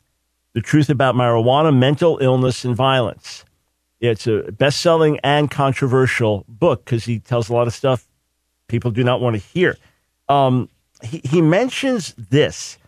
The 0.54 0.60
Truth 0.60 0.90
About 0.90 1.14
Marijuana, 1.14 1.76
Mental 1.76 2.18
Illness, 2.20 2.64
and 2.64 2.74
Violence. 2.74 3.44
It's 4.00 4.26
a 4.26 4.50
best 4.50 4.80
selling 4.80 5.20
and 5.22 5.50
controversial 5.50 6.44
book 6.48 6.84
because 6.84 7.04
he 7.04 7.20
tells 7.20 7.48
a 7.48 7.52
lot 7.52 7.68
of 7.68 7.72
stuff 7.72 8.08
people 8.66 8.90
do 8.90 9.04
not 9.04 9.20
want 9.20 9.36
to 9.36 9.40
hear. 9.40 9.76
Um, 10.28 10.68
he, 11.02 11.20
he 11.24 11.40
mentions 11.40 12.14
this. 12.14 12.78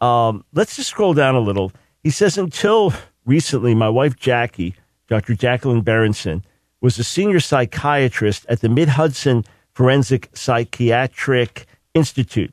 Um, 0.00 0.44
let's 0.54 0.76
just 0.76 0.88
scroll 0.88 1.14
down 1.14 1.34
a 1.34 1.40
little. 1.40 1.72
He 2.02 2.10
says, 2.10 2.38
until 2.38 2.94
recently, 3.26 3.74
my 3.74 3.88
wife 3.88 4.16
Jackie, 4.16 4.74
Dr. 5.08 5.34
Jacqueline 5.34 5.82
Berenson, 5.82 6.42
was 6.80 6.98
a 6.98 7.04
senior 7.04 7.38
psychiatrist 7.38 8.46
at 8.48 8.60
the 8.60 8.68
Mid 8.68 8.88
Hudson 8.88 9.44
Forensic 9.72 10.30
Psychiatric 10.32 11.66
Institute. 11.94 12.52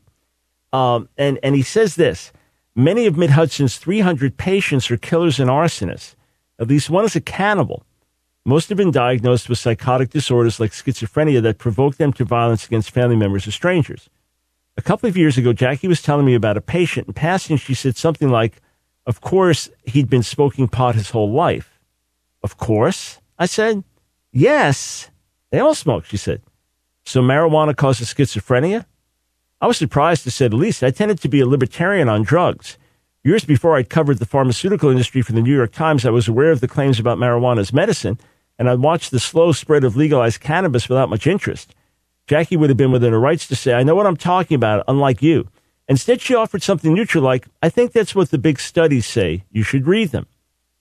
Um, 0.71 1.10
and, 1.17 1.39
and 1.41 1.55
he 1.55 1.62
says 1.62 1.95
this 1.95 2.32
many 2.75 3.05
of 3.05 3.17
Mid 3.17 3.32
Hudson's 3.32 3.77
300 3.77 4.38
patients 4.38 4.89
are 4.91 4.97
killers 4.97 5.39
and 5.39 5.49
arsonists. 5.49 6.15
At 6.60 6.67
least 6.67 6.89
one 6.89 7.05
is 7.05 7.15
a 7.15 7.21
cannibal. 7.21 7.86
Most 8.45 8.69
have 8.69 8.77
been 8.77 8.91
diagnosed 8.91 9.49
with 9.49 9.60
psychotic 9.60 10.10
disorders 10.10 10.60
like 10.60 10.71
schizophrenia 10.71 11.41
that 11.43 11.58
provoke 11.58 11.97
them 11.97 12.13
to 12.13 12.25
violence 12.25 12.65
against 12.65 12.91
family 12.91 13.15
members 13.15 13.45
or 13.47 13.51
strangers. 13.51 14.10
A 14.77 14.82
couple 14.82 15.10
of 15.10 15.17
years 15.17 15.38
ago, 15.38 15.51
Jackie 15.51 15.88
was 15.88 16.01
telling 16.01 16.25
me 16.25 16.36
about 16.36 16.58
a 16.58 16.62
patient. 16.62 17.08
In 17.08 17.13
passing, 17.13 17.58
she 17.58 17.73
said 17.73 17.97
something 17.97 18.29
like, 18.29 18.62
Of 19.05 19.21
course, 19.21 19.69
he'd 19.84 20.10
been 20.10 20.23
smoking 20.23 20.67
pot 20.67 20.95
his 20.95 21.10
whole 21.10 21.32
life. 21.32 21.79
Of 22.43 22.58
course? 22.58 23.19
I 23.38 23.45
said, 23.45 23.84
Yes. 24.32 25.10
They 25.51 25.60
all 25.60 25.75
smoke, 25.75 26.05
she 26.05 26.17
said. 26.17 26.41
So 27.05 27.21
marijuana 27.21 27.75
causes 27.75 28.13
schizophrenia? 28.13 28.86
I 29.62 29.67
was 29.67 29.78
surprised 29.78 30.24
to 30.24 30.32
say 30.32 30.48
the 30.48 30.56
least. 30.56 30.84
I 30.84 30.91
tended 30.91 31.19
to 31.19 31.28
be 31.28 31.41
a 31.41 31.45
libertarian 31.45 32.08
on 32.08 32.24
drugs. 32.24 32.78
Years 33.26 33.43
before 33.43 33.76
I'd 33.76 33.89
covered 33.89 34.19
the 34.19 34.26
pharmaceutical 34.26 34.89
industry 34.89 35.22
for 35.22 35.34
the 35.34 35.41
New 35.41 35.54
York 35.54 35.74
Times, 35.74 36.06
I 36.06 36.12
was 36.12 36.30
aware 36.30 36.52
of 36.52 36.62
the 36.62 36.67
claims 36.67 36.98
about 36.98 37.17
marijuana 37.17 37.60
as 37.60 37.74
medicine, 37.74 38.17
and 38.58 38.69
I'd 38.69 38.80
watched 38.80 39.12
the 39.12 39.19
slow 39.19 39.52
spread 39.52 39.84
of 39.84 39.98
legalized 39.98 40.39
cannabis 40.39 40.88
without 40.88 41.10
much 41.10 41.28
interest. 41.28 41.76
Jackie 42.26 42.56
would 42.56 42.69
have 42.69 42.78
been 42.78 42.93
within 42.93 43.12
her 43.12 43.19
rights 43.19 43.48
to 43.48 43.56
say, 43.56 43.74
I 43.74 43.84
know 43.84 43.95
what 43.95 44.08
I'm 44.08 44.15
talking 44.15 44.56
about, 44.56 44.86
unlike 44.88 45.22
you. 45.22 45.50
Instead, 45.89 46.22
she 46.22 46.36
offered 46.36 46.63
something 46.63 46.93
neutral 46.93 47.24
like, 47.24 47.45
I 47.62 47.67
think 47.67 47.91
that's 47.91 48.15
what 48.15 48.32
the 48.32 48.38
big 48.38 48.62
studies 48.62 49.06
say. 49.06 49.43
You 49.52 49.63
should 49.63 49.88
read 49.88 50.12
them. 50.12 50.28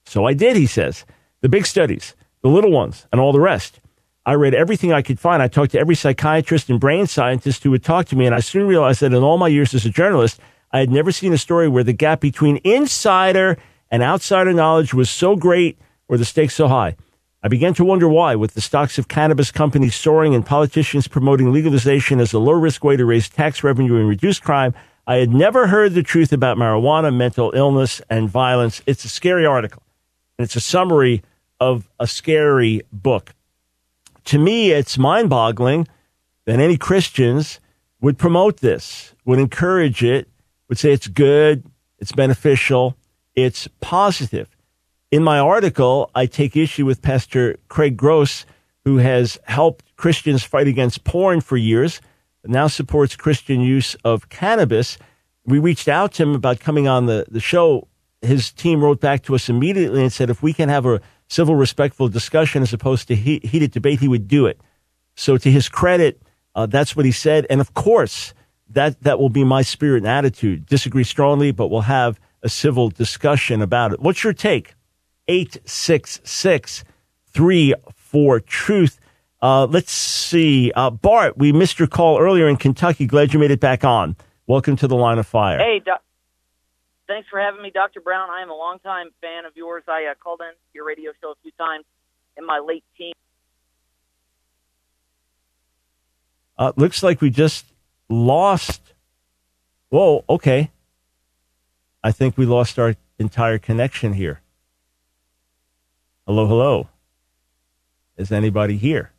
So 0.05 0.25
I 0.25 0.33
did, 0.33 0.55
he 0.55 0.67
says. 0.67 1.03
The 1.41 1.49
big 1.49 1.65
studies, 1.65 2.15
the 2.41 2.47
little 2.47 2.71
ones, 2.71 3.07
and 3.11 3.19
all 3.19 3.33
the 3.33 3.41
rest. 3.41 3.81
I 4.29 4.33
read 4.33 4.53
everything 4.53 4.93
I 4.93 5.01
could 5.01 5.19
find. 5.19 5.41
I 5.41 5.47
talked 5.47 5.71
to 5.71 5.79
every 5.79 5.95
psychiatrist 5.95 6.69
and 6.69 6.79
brain 6.79 7.07
scientist 7.07 7.63
who 7.63 7.71
would 7.71 7.83
talk 7.83 8.05
to 8.09 8.15
me, 8.15 8.27
and 8.27 8.35
I 8.35 8.41
soon 8.41 8.67
realized 8.67 9.01
that 9.01 9.11
in 9.11 9.23
all 9.23 9.39
my 9.39 9.47
years 9.47 9.73
as 9.73 9.87
a 9.87 9.89
journalist, 9.89 10.39
I 10.71 10.77
had 10.77 10.91
never 10.91 11.11
seen 11.11 11.33
a 11.33 11.37
story 11.39 11.67
where 11.67 11.83
the 11.83 11.93
gap 11.93 12.19
between 12.19 12.57
insider 12.63 13.57
and 13.89 14.03
outsider 14.03 14.53
knowledge 14.53 14.93
was 14.93 15.09
so 15.09 15.35
great 15.35 15.79
or 16.07 16.15
the 16.15 16.25
stakes 16.25 16.53
so 16.53 16.67
high. 16.67 16.95
I 17.41 17.47
began 17.47 17.73
to 17.73 17.83
wonder 17.83 18.07
why, 18.07 18.35
with 18.35 18.53
the 18.53 18.61
stocks 18.61 18.99
of 18.99 19.07
cannabis 19.07 19.49
companies 19.49 19.95
soaring 19.95 20.35
and 20.35 20.45
politicians 20.45 21.07
promoting 21.07 21.51
legalization 21.51 22.19
as 22.19 22.31
a 22.31 22.37
low 22.37 22.53
risk 22.53 22.83
way 22.83 22.97
to 22.97 23.05
raise 23.05 23.29
tax 23.29 23.63
revenue 23.63 23.95
and 23.95 24.07
reduce 24.07 24.39
crime, 24.39 24.75
I 25.07 25.15
had 25.15 25.33
never 25.33 25.65
heard 25.65 25.95
the 25.95 26.03
truth 26.03 26.31
about 26.31 26.55
marijuana, 26.55 27.11
mental 27.11 27.51
illness, 27.55 27.99
and 28.11 28.29
violence. 28.29 28.83
It's 28.85 29.03
a 29.05 29.09
scary 29.09 29.47
article, 29.47 29.81
and 30.37 30.45
it's 30.45 30.55
a 30.55 30.61
summary 30.61 31.23
of 31.59 31.89
a 31.99 32.05
scary 32.05 32.83
book. 32.93 33.33
To 34.29 34.37
me, 34.37 34.69
it's 34.69 34.95
mind 34.95 35.27
boggling 35.27 35.87
that 36.45 36.59
any 36.59 36.77
Christians 36.77 37.59
would 37.99 38.19
promote 38.19 38.57
this, 38.57 39.15
would 39.25 39.39
encourage 39.39 40.03
it, 40.03 40.29
would 40.67 40.77
say 40.77 40.93
it's 40.93 41.07
good, 41.07 41.65
it's 41.97 42.11
beneficial, 42.11 42.95
it's 43.33 43.67
positive. 43.81 44.47
In 45.09 45.23
my 45.23 45.39
article, 45.39 46.11
I 46.13 46.27
take 46.27 46.55
issue 46.55 46.85
with 46.85 47.01
Pastor 47.01 47.57
Craig 47.69 47.97
Gross, 47.97 48.45
who 48.85 48.97
has 48.97 49.39
helped 49.45 49.95
Christians 49.95 50.43
fight 50.43 50.67
against 50.67 51.05
porn 51.05 51.41
for 51.41 51.57
years, 51.57 51.99
but 52.43 52.51
now 52.51 52.67
supports 52.67 53.15
Christian 53.15 53.61
use 53.61 53.95
of 54.05 54.29
cannabis. 54.29 54.99
We 55.43 55.57
reached 55.57 55.87
out 55.87 56.13
to 56.13 56.21
him 56.21 56.35
about 56.35 56.59
coming 56.59 56.87
on 56.87 57.07
the, 57.07 57.25
the 57.31 57.39
show. 57.39 57.87
His 58.21 58.51
team 58.51 58.83
wrote 58.83 59.01
back 59.01 59.23
to 59.23 59.33
us 59.33 59.49
immediately 59.49 60.03
and 60.03 60.13
said 60.13 60.29
if 60.29 60.43
we 60.43 60.53
can 60.53 60.69
have 60.69 60.85
a 60.85 61.01
civil, 61.29 61.55
respectful 61.55 62.09
discussion 62.09 62.61
as 62.61 62.73
opposed 62.73 63.07
to 63.07 63.15
he- 63.15 63.39
heated 63.43 63.71
debate, 63.71 63.99
he 63.99 64.07
would 64.07 64.27
do 64.27 64.45
it. 64.45 64.59
So, 65.15 65.37
to 65.37 65.51
his 65.51 65.69
credit, 65.69 66.21
uh, 66.55 66.65
that's 66.65 66.95
what 66.95 67.05
he 67.05 67.11
said. 67.11 67.45
And 67.49 67.61
of 67.61 67.73
course, 67.73 68.33
that, 68.69 69.01
that 69.03 69.19
will 69.19 69.29
be 69.29 69.43
my 69.43 69.61
spirit 69.61 69.99
and 69.99 70.07
attitude. 70.07 70.65
Disagree 70.65 71.03
strongly, 71.03 71.51
but 71.51 71.67
we'll 71.67 71.81
have 71.81 72.19
a 72.43 72.49
civil 72.49 72.89
discussion 72.89 73.61
about 73.61 73.93
it. 73.93 73.99
What's 73.99 74.23
your 74.23 74.33
take? 74.33 74.75
866 75.27 76.83
34 77.31 78.39
Truth. 78.41 78.99
Uh, 79.41 79.65
let's 79.65 79.91
see. 79.91 80.71
Uh, 80.75 80.89
Bart, 80.89 81.37
we 81.37 81.51
missed 81.51 81.79
your 81.79 81.87
call 81.87 82.19
earlier 82.19 82.49
in 82.49 82.57
Kentucky. 82.57 83.05
Glad 83.05 83.33
you 83.33 83.39
made 83.39 83.51
it 83.51 83.59
back 83.59 83.85
on. 83.85 84.15
Welcome 84.47 84.75
to 84.77 84.87
the 84.87 84.95
line 84.95 85.19
of 85.19 85.27
fire. 85.27 85.59
Hey, 85.59 85.81
thanks 87.09 87.27
for 87.27 87.39
having 87.39 87.61
me, 87.61 87.71
Dr. 87.71 87.99
Brown. 87.99 88.29
I 88.29 88.41
am 88.41 88.49
a 88.49 88.55
longtime 88.55 89.09
fan 89.19 89.45
of 89.45 89.57
yours. 89.57 89.83
I 89.87 90.05
uh, 90.05 90.13
called 90.23 90.41
in 90.41 90.53
your 90.73 90.85
radio 90.85 91.11
show 91.19 91.31
a 91.31 91.35
few 91.41 91.51
times 91.59 91.83
in 92.37 92.45
my 92.45 92.59
late 92.59 92.85
teens. 92.97 93.15
Uh, 96.57 96.71
looks 96.77 97.01
like 97.03 97.19
we 97.19 97.29
just 97.29 97.65
lost. 98.07 98.93
Whoa, 99.89 100.23
okay. 100.29 100.71
I 102.03 102.11
think 102.11 102.37
we 102.37 102.45
lost 102.45 102.77
our 102.77 102.95
entire 103.17 103.57
connection 103.57 104.13
here. 104.13 104.41
Hello, 106.27 106.45
hello. 106.45 106.89
Is 108.17 108.31
anybody 108.31 108.77
here? 108.77 109.11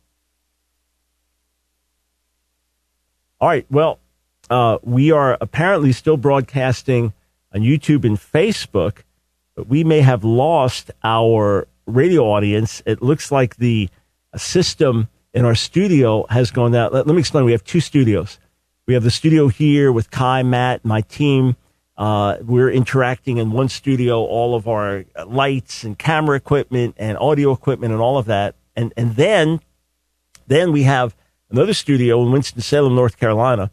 All 3.39 3.49
right. 3.49 3.65
Well, 3.69 3.99
uh, 4.49 4.77
we 4.83 5.11
are 5.11 5.37
apparently 5.41 5.91
still 5.91 6.15
broadcasting 6.15 7.13
on 7.53 7.61
YouTube 7.61 8.05
and 8.05 8.17
Facebook, 8.17 8.99
we 9.67 9.83
may 9.83 10.01
have 10.01 10.23
lost 10.23 10.91
our 11.03 11.67
radio 11.85 12.23
audience. 12.23 12.81
It 12.85 13.01
looks 13.01 13.31
like 13.31 13.57
the 13.57 13.89
system 14.37 15.09
in 15.33 15.45
our 15.45 15.55
studio 15.55 16.25
has 16.29 16.51
gone 16.51 16.71
down. 16.71 16.91
Let, 16.93 17.07
let 17.07 17.13
me 17.13 17.19
explain. 17.19 17.45
We 17.45 17.51
have 17.51 17.63
two 17.63 17.81
studios. 17.81 18.39
We 18.87 18.93
have 18.93 19.03
the 19.03 19.11
studio 19.11 19.47
here 19.47 19.91
with 19.91 20.11
Kai, 20.11 20.43
Matt, 20.43 20.83
my 20.83 21.01
team. 21.01 21.55
Uh, 21.97 22.37
we're 22.41 22.71
interacting 22.71 23.37
in 23.37 23.51
one 23.51 23.69
studio, 23.69 24.19
all 24.19 24.55
of 24.55 24.67
our 24.67 25.05
lights 25.27 25.83
and 25.83 25.99
camera 25.99 26.35
equipment 26.35 26.95
and 26.97 27.17
audio 27.17 27.51
equipment 27.51 27.93
and 27.93 28.01
all 28.01 28.17
of 28.17 28.25
that. 28.25 28.55
And, 28.75 28.93
and 28.97 29.15
then, 29.15 29.59
then 30.47 30.71
we 30.71 30.83
have 30.83 31.15
another 31.49 31.73
studio 31.73 32.23
in 32.23 32.31
Winston-Salem, 32.31 32.95
North 32.95 33.17
Carolina. 33.17 33.69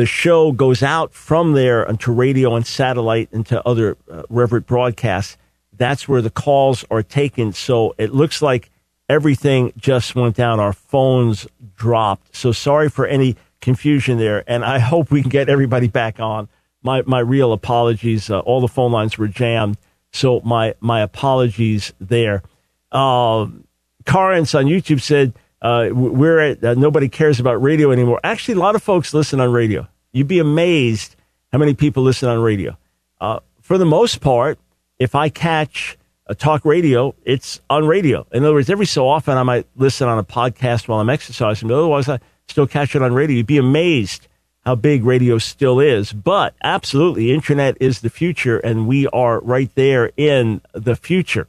The 0.00 0.06
show 0.06 0.50
goes 0.52 0.82
out 0.82 1.12
from 1.12 1.52
there 1.52 1.86
onto 1.86 2.10
radio 2.10 2.54
and 2.56 2.66
satellite 2.66 3.28
into 3.32 3.62
other 3.68 3.98
uh, 4.10 4.22
broadcasts. 4.60 5.36
That's 5.74 6.08
where 6.08 6.22
the 6.22 6.30
calls 6.30 6.86
are 6.90 7.02
taken. 7.02 7.52
So 7.52 7.94
it 7.98 8.14
looks 8.14 8.40
like 8.40 8.70
everything 9.10 9.74
just 9.76 10.14
went 10.14 10.36
down. 10.36 10.58
Our 10.58 10.72
phones 10.72 11.46
dropped. 11.76 12.34
So 12.34 12.50
sorry 12.50 12.88
for 12.88 13.06
any 13.06 13.36
confusion 13.60 14.16
there. 14.16 14.42
And 14.46 14.64
I 14.64 14.78
hope 14.92 15.10
we 15.10 15.20
can 15.20 15.28
get 15.28 15.50
everybody 15.50 15.86
back 15.86 16.18
on. 16.18 16.48
My, 16.82 17.02
my 17.02 17.18
real 17.18 17.52
apologies. 17.52 18.30
Uh, 18.30 18.38
all 18.38 18.62
the 18.62 18.68
phone 18.68 18.92
lines 18.92 19.18
were 19.18 19.28
jammed. 19.28 19.76
So 20.12 20.40
my, 20.40 20.76
my 20.80 21.02
apologies 21.02 21.92
there. 22.00 22.42
Carnes 22.90 24.54
on 24.54 24.64
YouTube 24.64 25.02
said, 25.02 25.34
uh, 25.62 25.88
we're 25.92 26.38
at, 26.40 26.64
uh, 26.64 26.74
nobody 26.74 27.08
cares 27.08 27.38
about 27.40 27.62
radio 27.62 27.90
anymore. 27.90 28.20
Actually, 28.24 28.54
a 28.54 28.60
lot 28.60 28.74
of 28.74 28.82
folks 28.82 29.12
listen 29.12 29.40
on 29.40 29.52
radio. 29.52 29.86
You'd 30.12 30.28
be 30.28 30.38
amazed 30.38 31.16
how 31.52 31.58
many 31.58 31.74
people 31.74 32.02
listen 32.02 32.28
on 32.28 32.40
radio. 32.40 32.76
Uh, 33.20 33.40
for 33.60 33.78
the 33.78 33.84
most 33.84 34.20
part, 34.20 34.58
if 34.98 35.14
I 35.14 35.28
catch 35.28 35.98
a 36.26 36.34
talk 36.34 36.64
radio, 36.64 37.14
it's 37.24 37.60
on 37.68 37.86
radio. 37.86 38.26
In 38.32 38.44
other 38.44 38.54
words, 38.54 38.70
every 38.70 38.86
so 38.86 39.08
often 39.08 39.36
I 39.36 39.42
might 39.42 39.66
listen 39.76 40.08
on 40.08 40.18
a 40.18 40.24
podcast 40.24 40.88
while 40.88 41.00
I'm 41.00 41.10
exercising, 41.10 41.68
but 41.68 41.74
otherwise 41.74 42.08
I 42.08 42.20
still 42.48 42.66
catch 42.66 42.94
it 42.94 43.02
on 43.02 43.12
radio. 43.12 43.38
You'd 43.38 43.46
be 43.46 43.58
amazed 43.58 44.28
how 44.64 44.74
big 44.74 45.04
radio 45.04 45.38
still 45.38 45.80
is. 45.80 46.12
But 46.12 46.54
absolutely, 46.62 47.32
internet 47.32 47.76
is 47.80 48.00
the 48.00 48.10
future, 48.10 48.58
and 48.58 48.86
we 48.86 49.06
are 49.08 49.40
right 49.40 49.70
there 49.74 50.12
in 50.16 50.60
the 50.72 50.96
future. 50.96 51.48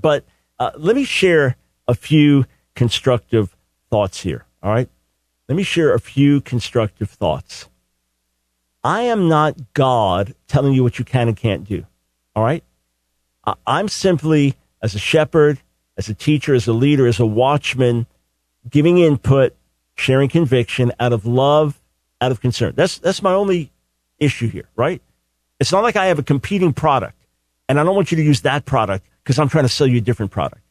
But 0.00 0.24
uh, 0.58 0.72
let 0.76 0.96
me 0.96 1.04
share 1.04 1.56
a 1.88 1.94
few 1.94 2.46
constructive 2.76 3.56
thoughts 3.90 4.20
here. 4.20 4.46
All 4.62 4.72
right. 4.72 4.88
Let 5.48 5.56
me 5.56 5.64
share 5.64 5.92
a 5.92 6.00
few 6.00 6.40
constructive 6.40 7.10
thoughts. 7.10 7.68
I 8.84 9.02
am 9.02 9.28
not 9.28 9.74
God 9.74 10.34
telling 10.46 10.72
you 10.72 10.84
what 10.84 10.98
you 10.98 11.04
can 11.04 11.26
and 11.26 11.36
can't 11.36 11.64
do. 11.64 11.86
All 12.36 12.44
right. 12.44 12.62
I'm 13.66 13.88
simply, 13.88 14.54
as 14.82 14.94
a 14.94 14.98
shepherd, 14.98 15.60
as 15.96 16.08
a 16.08 16.14
teacher, 16.14 16.54
as 16.54 16.66
a 16.66 16.72
leader, 16.72 17.06
as 17.06 17.18
a 17.18 17.26
watchman, 17.26 18.06
giving 18.68 18.98
input, 18.98 19.56
sharing 19.96 20.28
conviction 20.28 20.92
out 21.00 21.12
of 21.12 21.26
love, 21.26 21.80
out 22.20 22.32
of 22.32 22.40
concern. 22.40 22.74
That's, 22.76 22.98
that's 22.98 23.22
my 23.22 23.32
only 23.32 23.72
issue 24.18 24.48
here, 24.48 24.68
right? 24.74 25.00
It's 25.60 25.72
not 25.72 25.82
like 25.82 25.96
I 25.96 26.06
have 26.06 26.18
a 26.18 26.24
competing 26.24 26.72
product 26.72 27.16
and 27.68 27.80
I 27.80 27.84
don't 27.84 27.94
want 27.94 28.10
you 28.10 28.16
to 28.16 28.22
use 28.22 28.42
that 28.42 28.64
product 28.64 29.06
because 29.22 29.38
I'm 29.38 29.48
trying 29.48 29.64
to 29.64 29.68
sell 29.68 29.86
you 29.86 29.98
a 29.98 30.00
different 30.00 30.32
product. 30.32 30.62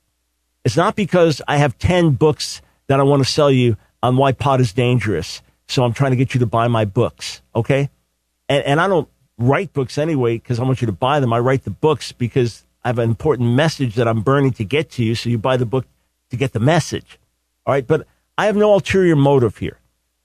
It's 0.65 0.75
not 0.75 0.95
because 0.95 1.43
I 1.47 1.57
have 1.57 1.77
10 1.77 2.11
books 2.11 2.61
that 2.87 2.99
I 2.99 3.03
want 3.03 3.23
to 3.23 3.31
sell 3.31 3.51
you 3.51 3.77
on 4.01 4.17
why 4.17 4.31
pot 4.31 4.59
is 4.59 4.73
dangerous. 4.73 5.41
So 5.67 5.83
I'm 5.83 5.93
trying 5.93 6.11
to 6.11 6.17
get 6.17 6.33
you 6.33 6.39
to 6.39 6.45
buy 6.47 6.67
my 6.67 6.85
books. 6.85 7.41
Okay. 7.55 7.89
And, 8.49 8.65
and 8.65 8.81
I 8.81 8.87
don't 8.87 9.07
write 9.37 9.73
books 9.73 9.97
anyway 9.97 10.35
because 10.37 10.59
I 10.59 10.63
want 10.63 10.81
you 10.81 10.87
to 10.87 10.91
buy 10.91 11.19
them. 11.19 11.31
I 11.31 11.39
write 11.39 11.63
the 11.63 11.71
books 11.71 12.11
because 12.11 12.65
I 12.83 12.89
have 12.89 12.99
an 12.99 13.09
important 13.09 13.51
message 13.51 13.95
that 13.95 14.07
I'm 14.07 14.21
burning 14.21 14.51
to 14.53 14.63
get 14.63 14.89
to 14.91 15.03
you. 15.03 15.13
So 15.13 15.29
you 15.29 15.37
buy 15.37 15.55
the 15.55 15.65
book 15.67 15.85
to 16.31 16.35
get 16.35 16.53
the 16.53 16.59
message. 16.59 17.19
All 17.65 17.73
right. 17.73 17.85
But 17.85 18.07
I 18.37 18.47
have 18.47 18.55
no 18.55 18.73
ulterior 18.73 19.15
motive 19.15 19.57
here. 19.57 19.79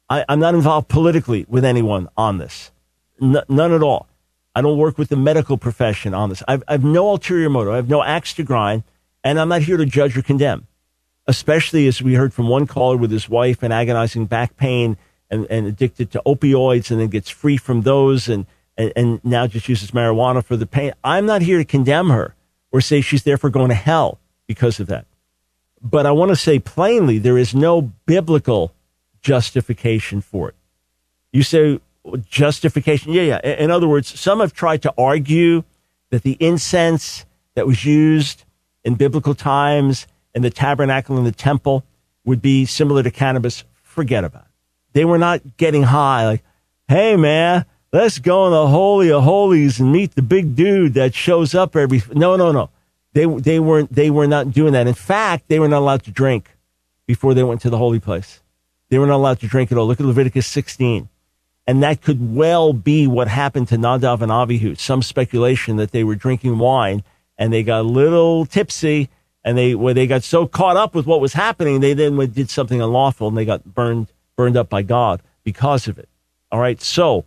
I, 0.09 0.25
am 0.29 0.41
not 0.41 0.55
involved 0.55 0.89
politically 0.89 1.45
with 1.49 1.65
anyone 1.65 2.09
on 2.17 2.39
this. 2.39 2.73
N- 3.21 3.45
none 3.49 3.73
at 3.73 3.83
all. 3.83 4.09
I 4.55 4.63
don't 4.63 4.79
work 4.79 4.99
with 4.99 5.11
the 5.11 5.17
medical 5.17 5.59
profession 5.59 6.15
on 6.15 6.31
this. 6.31 6.43
I've, 6.49 6.65
I 6.67 6.73
have 6.73 6.85
no 6.85 7.11
ulterior 7.11 7.49
motive. 7.49 7.75
I 7.75 7.77
have 7.77 7.89
no 7.89 8.03
axe 8.03 8.35
to 8.35 8.43
grind. 8.43 8.83
And 9.23 9.39
I'm 9.39 9.49
not 9.49 9.63
here 9.63 9.77
to 9.77 9.87
judge 9.87 10.17
or 10.17 10.23
condemn, 10.23 10.67
especially 11.27 11.87
as 11.87 12.01
we 12.03 12.15
heard 12.15 12.33
from 12.33 12.49
one 12.49 12.67
caller 12.67 12.97
with 12.97 13.11
his 13.11 13.29
wife 13.29 13.63
and 13.63 13.73
agonizing 13.73 14.27
back 14.27 14.57
pain 14.57 14.97
and, 15.31 15.47
and 15.51 15.67
addicted 15.67 16.11
to 16.13 16.23
opioids 16.27 16.91
and 16.91 17.01
then 17.01 17.09
gets 17.09 17.31
free 17.31 17.57
from 17.57 17.83
those 17.83 18.29
and, 18.29 18.47
and, 18.77 18.93
and 18.97 19.25
now 19.25 19.47
just 19.47 19.69
uses 19.69 19.91
marijuana 19.91 20.45
for 20.45 20.57
the 20.57 20.67
pain. 20.67 20.93
I'm 21.05 21.27
not 21.27 21.43
here 21.43 21.59
to 21.59 21.65
condemn 21.65 22.11
her 22.11 22.35
or 22.73 22.81
say 22.81 23.01
she's 23.01 23.25
therefore 23.25 23.51
going 23.51 23.69
to 23.69 23.75
hell 23.75 24.19
because 24.47 24.81
of 24.81 24.87
that. 24.89 25.07
But 25.83 26.07
I 26.07 26.11
want 26.13 26.31
to 26.31 26.37
say 26.37 26.59
plainly, 26.59 27.19
there 27.19 27.39
is 27.39 27.55
no 27.55 27.83
biblical 28.07 28.75
justification 29.23 30.21
for 30.21 30.49
it. 30.51 30.55
You 31.33 31.43
say 31.43 31.81
justification? 32.29 33.13
Yeah, 33.13 33.23
yeah. 33.23 33.39
In 33.41 33.71
other 33.71 33.89
words, 33.89 34.19
some 34.19 34.41
have 34.41 34.53
tried 34.53 34.83
to 34.83 34.95
argue 34.99 35.65
that 36.11 36.23
the 36.23 36.37
incense 36.41 37.25
that 37.55 37.67
was 37.67 37.85
used 37.85 38.45
in 38.85 38.95
biblical 38.95 39.35
times 39.35 40.07
in 40.35 40.43
the 40.43 40.51
tabernacle 40.51 41.17
and 41.17 41.27
the 41.27 41.33
temple 41.33 41.85
would 42.25 42.43
be 42.43 42.65
similar 42.65 43.03
to 43.03 43.11
cannabis. 43.11 43.65
Forget 43.83 44.25
about 44.25 44.43
it. 44.43 44.49
They 44.93 45.05
were 45.05 45.19
not 45.19 45.57
getting 45.57 45.85
high 45.85 46.27
like, 46.27 46.45
hey 46.89 47.17
man, 47.17 47.65
let's 47.93 48.19
go 48.19 48.47
in 48.47 48.53
the 48.53 48.69
holy 48.69 49.11
of 49.11 49.23
holies 49.23 49.81
and 49.81 49.93
meet 49.93 50.15
the 50.15 50.23
big 50.23 50.55
dude 50.57 50.95
that 50.95 51.15
shows 51.15 51.55
up 51.55 51.77
every. 51.77 52.03
No, 52.13 52.37
no, 52.37 52.53
no. 52.53 52.71
They 53.13 53.27
they 53.27 53.59
weren't. 53.59 53.93
They 53.93 54.11
were 54.11 54.27
not 54.27 54.53
doing 54.53 54.73
that. 54.73 54.87
In 54.87 54.95
fact, 54.95 55.49
they 55.49 55.59
were 55.59 55.69
not 55.69 55.81
allowed 55.81 56.05
to 56.05 56.11
drink 56.11 56.57
before 57.07 57.35
they 57.35 57.43
went 57.43 57.61
to 57.63 57.71
the 57.71 57.79
holy 57.79 57.99
place. 57.99 58.41
They 58.89 58.99
were 58.99 59.07
not 59.07 59.17
allowed 59.17 59.41
to 59.41 59.49
drink 59.49 59.73
at 59.73 59.79
all. 59.79 59.87
Look 59.87 60.01
at 60.01 60.07
Leviticus 60.07 60.47
16. 60.47 61.09
And 61.67 61.83
that 61.83 62.03
could 62.03 62.35
well 62.35 62.73
be 62.73 63.07
what 63.07 63.29
happened 63.29 63.69
to 63.69 63.77
Nadav 63.77 64.23
and 64.23 64.33
Avihu. 64.33 64.79
Some 64.79 65.03
speculation 65.03 65.77
that 65.77 65.93
they 65.93 66.03
were 66.03 66.17
drinking 66.17 66.59
wine 66.59 67.05
and 67.41 67.53
they 67.53 67.63
got 67.63 67.81
a 67.81 67.89
little 67.89 68.45
tipsy 68.45 69.09
and 69.43 69.57
they 69.57 69.75
where 69.75 69.95
they 69.95 70.07
got 70.07 70.23
so 70.23 70.47
caught 70.47 70.77
up 70.77 70.95
with 70.95 71.07
what 71.07 71.21
was 71.21 71.33
happening, 71.33 71.81
they 71.81 71.95
then 71.95 72.15
did 72.31 72.51
something 72.51 72.81
unlawful 72.81 73.27
and 73.27 73.37
they 73.37 73.47
got 73.47 73.65
burned 73.65 74.13
burned 74.37 74.57
up 74.57 74.69
by 74.69 74.83
God 74.83 75.23
because 75.43 75.89
of 75.89 75.99
it. 75.99 76.09
All 76.53 76.61
right, 76.61 76.81
so 76.81 77.25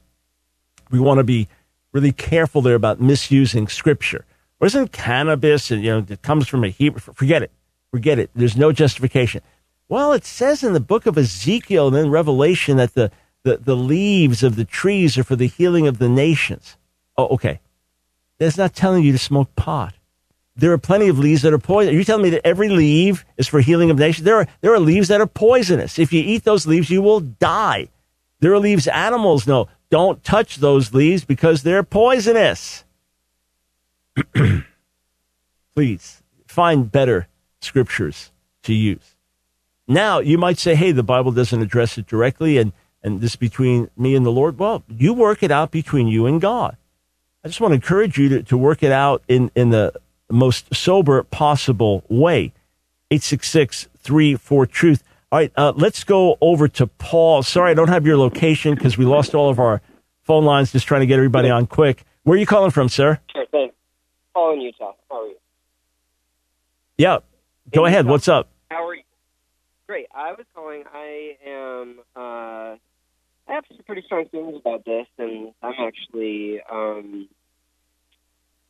we 0.91 0.99
want 0.99 1.17
to 1.17 1.23
be 1.23 1.47
really 1.91 2.11
careful 2.11 2.61
there 2.61 2.75
about 2.75 3.01
misusing 3.01 3.67
Scripture. 3.67 4.25
Or 4.59 4.67
isn't 4.67 4.91
cannabis 4.91 5.71
and 5.71 5.83
you 5.83 5.89
know 5.89 6.05
it 6.07 6.21
comes 6.21 6.47
from 6.47 6.63
a 6.63 6.69
Hebrew? 6.69 6.99
Forget 6.99 7.41
it, 7.41 7.51
forget 7.89 8.19
it. 8.19 8.29
There's 8.35 8.55
no 8.55 8.71
justification. 8.71 9.41
Well, 9.89 10.13
it 10.13 10.25
says 10.25 10.63
in 10.63 10.73
the 10.73 10.79
book 10.79 11.07
of 11.07 11.17
Ezekiel 11.17 11.87
and 11.87 11.95
then 11.95 12.09
Revelation 12.11 12.77
that 12.77 12.93
the 12.93 13.11
the, 13.41 13.57
the 13.57 13.75
leaves 13.75 14.43
of 14.43 14.55
the 14.55 14.63
trees 14.63 15.17
are 15.17 15.23
for 15.23 15.35
the 15.35 15.47
healing 15.47 15.87
of 15.87 15.97
the 15.97 16.07
nations. 16.07 16.77
Oh, 17.17 17.27
okay. 17.29 17.59
That's 18.37 18.57
not 18.57 18.73
telling 18.73 19.03
you 19.03 19.11
to 19.11 19.17
smoke 19.17 19.53
pot 19.55 19.95
there 20.55 20.71
are 20.71 20.77
plenty 20.77 21.07
of 21.07 21.17
leaves 21.17 21.41
that 21.41 21.53
are 21.53 21.59
poison. 21.59 21.93
Are 21.93 21.97
you 21.97 22.03
telling 22.03 22.23
me 22.23 22.29
that 22.31 22.45
every 22.45 22.69
leaf 22.69 23.25
is 23.37 23.47
for 23.47 23.59
healing 23.59 23.89
of 23.89 23.97
nations? 23.97 24.25
There 24.25 24.37
are, 24.37 24.47
there 24.61 24.73
are 24.73 24.79
leaves 24.79 25.07
that 25.07 25.19
are 25.19 25.27
poisonous. 25.27 25.97
If 25.97 26.13
you 26.13 26.21
eat 26.21 26.43
those 26.43 26.67
leaves, 26.67 26.89
you 26.89 27.01
will 27.01 27.21
die. 27.21 27.89
There 28.39 28.53
are 28.53 28.59
leaves 28.59 28.87
animals 28.87 29.47
know. 29.47 29.67
Don't 29.89 30.23
touch 30.23 30.57
those 30.57 30.93
leaves 30.93 31.25
because 31.25 31.63
they're 31.63 31.83
poisonous. 31.83 32.83
Please 35.75 36.23
find 36.45 36.91
better 36.91 37.27
scriptures 37.61 38.31
to 38.63 38.73
use. 38.73 39.15
Now, 39.87 40.19
you 40.19 40.37
might 40.37 40.59
say, 40.59 40.75
hey, 40.75 40.91
the 40.91 41.03
Bible 41.03 41.31
doesn't 41.31 41.61
address 41.61 41.97
it 41.97 42.07
directly, 42.07 42.57
and, 42.57 42.73
and 43.01 43.21
this 43.21 43.35
between 43.35 43.89
me 43.97 44.15
and 44.15 44.25
the 44.25 44.31
Lord. 44.31 44.59
Well, 44.59 44.83
you 44.87 45.13
work 45.13 45.43
it 45.43 45.51
out 45.51 45.71
between 45.71 46.07
you 46.07 46.25
and 46.25 46.39
God. 46.39 46.77
I 47.43 47.49
just 47.49 47.59
want 47.59 47.71
to 47.71 47.75
encourage 47.75 48.17
you 48.17 48.29
to, 48.29 48.43
to 48.43 48.57
work 48.57 48.83
it 48.83 48.91
out 48.91 49.23
in, 49.27 49.51
in 49.55 49.71
the 49.71 49.93
most 50.33 50.73
sober 50.73 51.23
possible 51.23 52.03
way. 52.09 52.53
866 53.11 53.87
34 53.97 54.65
Truth. 54.65 55.03
All 55.31 55.39
right, 55.39 55.51
uh, 55.55 55.73
let's 55.75 56.03
go 56.03 56.37
over 56.41 56.67
to 56.67 56.87
Paul. 56.87 57.41
Sorry, 57.41 57.71
I 57.71 57.73
don't 57.73 57.87
have 57.87 58.05
your 58.05 58.17
location 58.17 58.75
because 58.75 58.97
we 58.97 59.05
lost 59.05 59.33
all 59.33 59.49
of 59.49 59.59
our 59.59 59.81
phone 60.21 60.45
lines 60.45 60.71
just 60.71 60.87
trying 60.87 61.01
to 61.01 61.07
get 61.07 61.15
everybody 61.15 61.49
on 61.49 61.65
quick. 61.65 62.03
Where 62.23 62.35
are 62.35 62.39
you 62.39 62.45
calling 62.45 62.71
from, 62.71 62.87
sir? 62.89 63.19
Sure 63.31 63.45
thing. 63.47 63.71
Paul 64.33 64.53
in 64.53 64.61
Utah. 64.61 64.93
How 65.09 65.21
are 65.23 65.27
you? 65.27 65.35
Yeah, 66.97 67.19
go 67.73 67.85
In 67.85 67.91
ahead. 67.91 68.05
Utah. 68.05 68.11
What's 68.11 68.27
up? 68.27 68.49
How 68.69 68.87
are 68.87 68.95
you? 68.95 69.03
Great. 69.87 70.07
I 70.13 70.31
was 70.33 70.45
calling. 70.55 70.83
I 70.93 71.37
am. 71.45 71.99
Uh, 72.15 72.77
I 73.47 73.53
have 73.55 73.65
some 73.69 73.83
pretty 73.85 74.03
strong 74.05 74.25
feelings 74.29 74.57
about 74.57 74.85
this, 74.85 75.05
and 75.17 75.51
I'm 75.61 75.73
actually 75.79 76.61
um, 76.71 77.27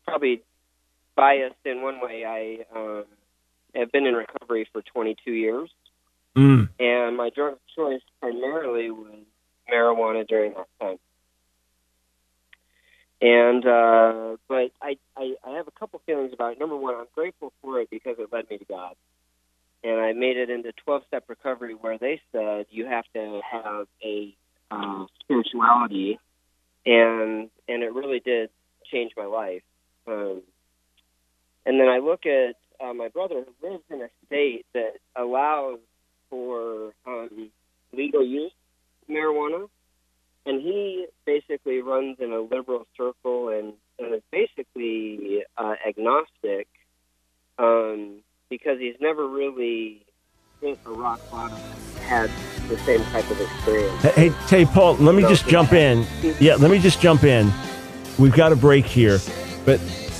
probably 0.05 0.41
biased 1.15 1.55
in 1.65 1.81
one 1.81 1.99
way. 2.01 2.25
I 2.25 2.77
um, 2.77 3.05
have 3.75 3.91
been 3.91 4.05
in 4.05 4.13
recovery 4.15 4.67
for 4.71 4.81
22 4.81 5.31
years, 5.31 5.69
Mm. 6.35 6.67
and 6.79 7.15
my 7.15 7.29
drug 7.29 7.53
of 7.53 7.59
choice 7.75 8.01
primarily 8.19 8.89
was 8.89 9.19
marijuana 9.71 10.27
during 10.27 10.53
that 10.53 10.67
time. 10.81 10.97
And 13.21 13.65
uh, 13.65 14.37
but 14.49 14.71
I, 14.81 14.97
I 15.15 15.35
I 15.45 15.51
have 15.57 15.67
a 15.67 15.71
couple 15.79 16.01
feelings 16.05 16.33
about 16.33 16.53
it. 16.53 16.59
Number 16.59 16.75
one, 16.75 16.95
I'm 16.95 17.05
grateful 17.15 17.53
for 17.61 17.79
it 17.79 17.89
because 17.89 18.15
it 18.19 18.33
led 18.33 18.49
me 18.49 18.57
to 18.57 18.65
God, 18.65 18.95
and 19.83 19.99
I 19.99 20.11
made 20.13 20.37
it 20.37 20.49
into 20.49 20.73
12 20.83 21.03
step 21.07 21.23
recovery 21.29 21.73
where 21.73 21.97
they 21.97 22.19
said 22.31 22.65
you 22.69 22.85
have 22.87 23.05
to 23.13 23.41
have 23.49 23.87
a 24.03 24.35
uh, 24.71 25.05
spirituality, 25.21 26.19
and 26.85 27.49
and 27.69 27.83
it 27.83 27.93
really 27.93 28.19
did 28.19 28.49
change 28.91 29.13
my 29.15 29.25
life. 29.25 29.61
Um, 30.05 30.41
and 31.65 31.79
then 31.79 31.87
I 31.87 31.99
look 31.99 32.25
at 32.25 32.55
uh, 32.83 32.93
my 32.93 33.07
brother 33.07 33.43
who 33.43 33.69
lives 33.69 33.83
in 33.89 34.01
a 34.01 34.09
state 34.25 34.65
that 34.73 34.93
allows 35.15 35.79
for 36.29 36.93
um, 37.05 37.49
legal 37.93 38.25
use 38.25 38.51
marijuana, 39.09 39.67
and 40.45 40.61
he 40.61 41.05
basically 41.25 41.81
runs 41.81 42.17
in 42.19 42.31
a 42.31 42.41
liberal 42.41 42.85
circle 42.97 43.49
and, 43.49 43.73
and 43.99 44.15
is 44.15 44.21
basically 44.31 45.43
uh, 45.57 45.75
agnostic 45.87 46.67
um, 47.57 48.21
because 48.49 48.79
he's 48.79 48.95
never 48.99 49.27
really 49.27 50.05
hit 50.61 50.79
a 50.85 50.89
rock 50.89 51.19
bottom, 51.31 51.57
had 52.01 52.29
the 52.67 52.77
same 52.79 53.03
type 53.05 53.29
of 53.29 53.39
experience. 53.39 54.01
Hey, 54.15 54.29
hey, 54.47 54.65
Paul, 54.65 54.95
let 54.95 55.15
me 55.15 55.21
just 55.23 55.47
jump 55.47 55.73
in. 55.73 56.05
Yeah, 56.39 56.55
let 56.55 56.71
me 56.71 56.79
just 56.79 56.99
jump 56.99 57.23
in. 57.23 57.51
We've 58.17 58.33
got 58.33 58.51
a 58.51 58.55
break 58.55 58.85
here, 58.85 59.19
but 59.65 59.79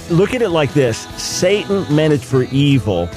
look 0.10 0.34
at 0.34 0.41
it 0.41 0.49
like 0.49 0.74
this 0.74 0.99
Satan 1.22 1.86
meant 1.93 2.14
it 2.14 2.22
for 2.22 2.43
evil, 2.43 3.10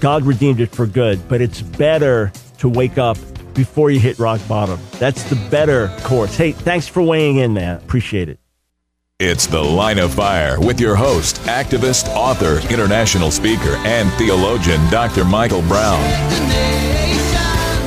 God 0.00 0.24
redeemed 0.24 0.60
it 0.60 0.74
for 0.74 0.86
good, 0.86 1.28
but 1.28 1.40
it's 1.40 1.62
better 1.62 2.32
to 2.58 2.68
wake 2.68 2.98
up 2.98 3.16
before 3.54 3.90
you 3.90 4.00
hit 4.00 4.18
rock 4.18 4.40
bottom. 4.48 4.78
That's 4.98 5.22
the 5.24 5.36
better 5.50 5.88
course. 6.02 6.36
Hey, 6.36 6.52
thanks 6.52 6.88
for 6.88 7.02
weighing 7.02 7.36
in, 7.36 7.52
man. 7.54 7.76
Appreciate 7.76 8.28
it. 8.28 8.38
It's 9.18 9.46
The 9.46 9.62
Line 9.62 10.00
of 10.00 10.14
Fire 10.14 10.58
with 10.58 10.80
your 10.80 10.96
host, 10.96 11.36
activist, 11.42 12.08
author, 12.08 12.58
international 12.72 13.30
speaker, 13.30 13.76
and 13.84 14.10
theologian, 14.14 14.80
Dr. 14.90 15.24
Michael 15.24 15.62
Brown. 15.62 16.61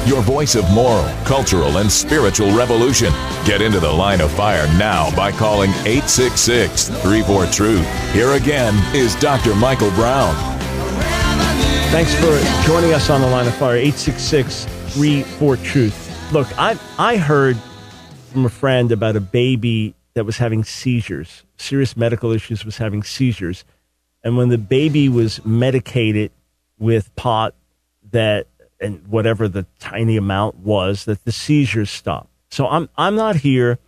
Your 0.06 0.22
voice 0.22 0.54
of 0.54 0.70
moral, 0.72 1.04
cultural, 1.26 1.78
and 1.78 1.92
spiritual 1.92 2.56
revolution. 2.56 3.12
Get 3.44 3.60
into 3.60 3.80
The 3.80 3.92
Line 3.92 4.22
of 4.22 4.32
Fire 4.32 4.68
now 4.78 5.14
by 5.16 5.32
calling 5.32 5.72
866 5.72 6.90
34 6.90 7.48
Truth. 7.48 8.14
Here 8.14 8.34
again 8.34 8.76
is 8.96 9.16
Dr. 9.16 9.56
Michael 9.56 9.90
Brown. 9.92 10.36
Thanks 11.90 12.14
for 12.16 12.68
joining 12.68 12.94
us 12.94 13.10
on 13.10 13.22
the 13.22 13.28
line 13.28 13.48
of 13.48 13.56
fire. 13.56 13.78
866 13.78 14.66
34 14.66 15.58
Truth. 15.58 16.32
Look, 16.32 16.48
I, 16.60 16.78
I 17.00 17.18
heard 17.18 17.58
from 18.32 18.46
a 18.46 18.50
friend 18.50 18.92
about 18.92 19.16
a 19.16 19.22
baby 19.22 19.96
that 20.14 20.24
was 20.24 20.38
having 20.38 20.64
seizures, 20.64 21.44
serious 21.58 21.98
medical 21.98 22.32
issues, 22.32 22.64
was 22.64 22.78
having 22.78 23.02
seizures. 23.02 23.66
And 24.24 24.38
when 24.38 24.50
the 24.50 24.60
baby 24.60 25.10
was 25.10 25.44
medicated 25.44 26.32
with 26.78 27.16
pot, 27.16 27.56
that 28.12 28.48
and 28.80 29.08
whatever 29.08 29.48
the 29.48 29.66
tiny 29.80 30.18
amount 30.18 30.58
was, 30.58 31.06
that 31.06 31.24
the 31.26 31.32
seizures 31.32 31.90
stopped. 31.90 32.30
So 32.50 32.68
I'm 32.68 32.90
I'm 32.98 33.16
not 33.16 33.38
here 33.38 33.80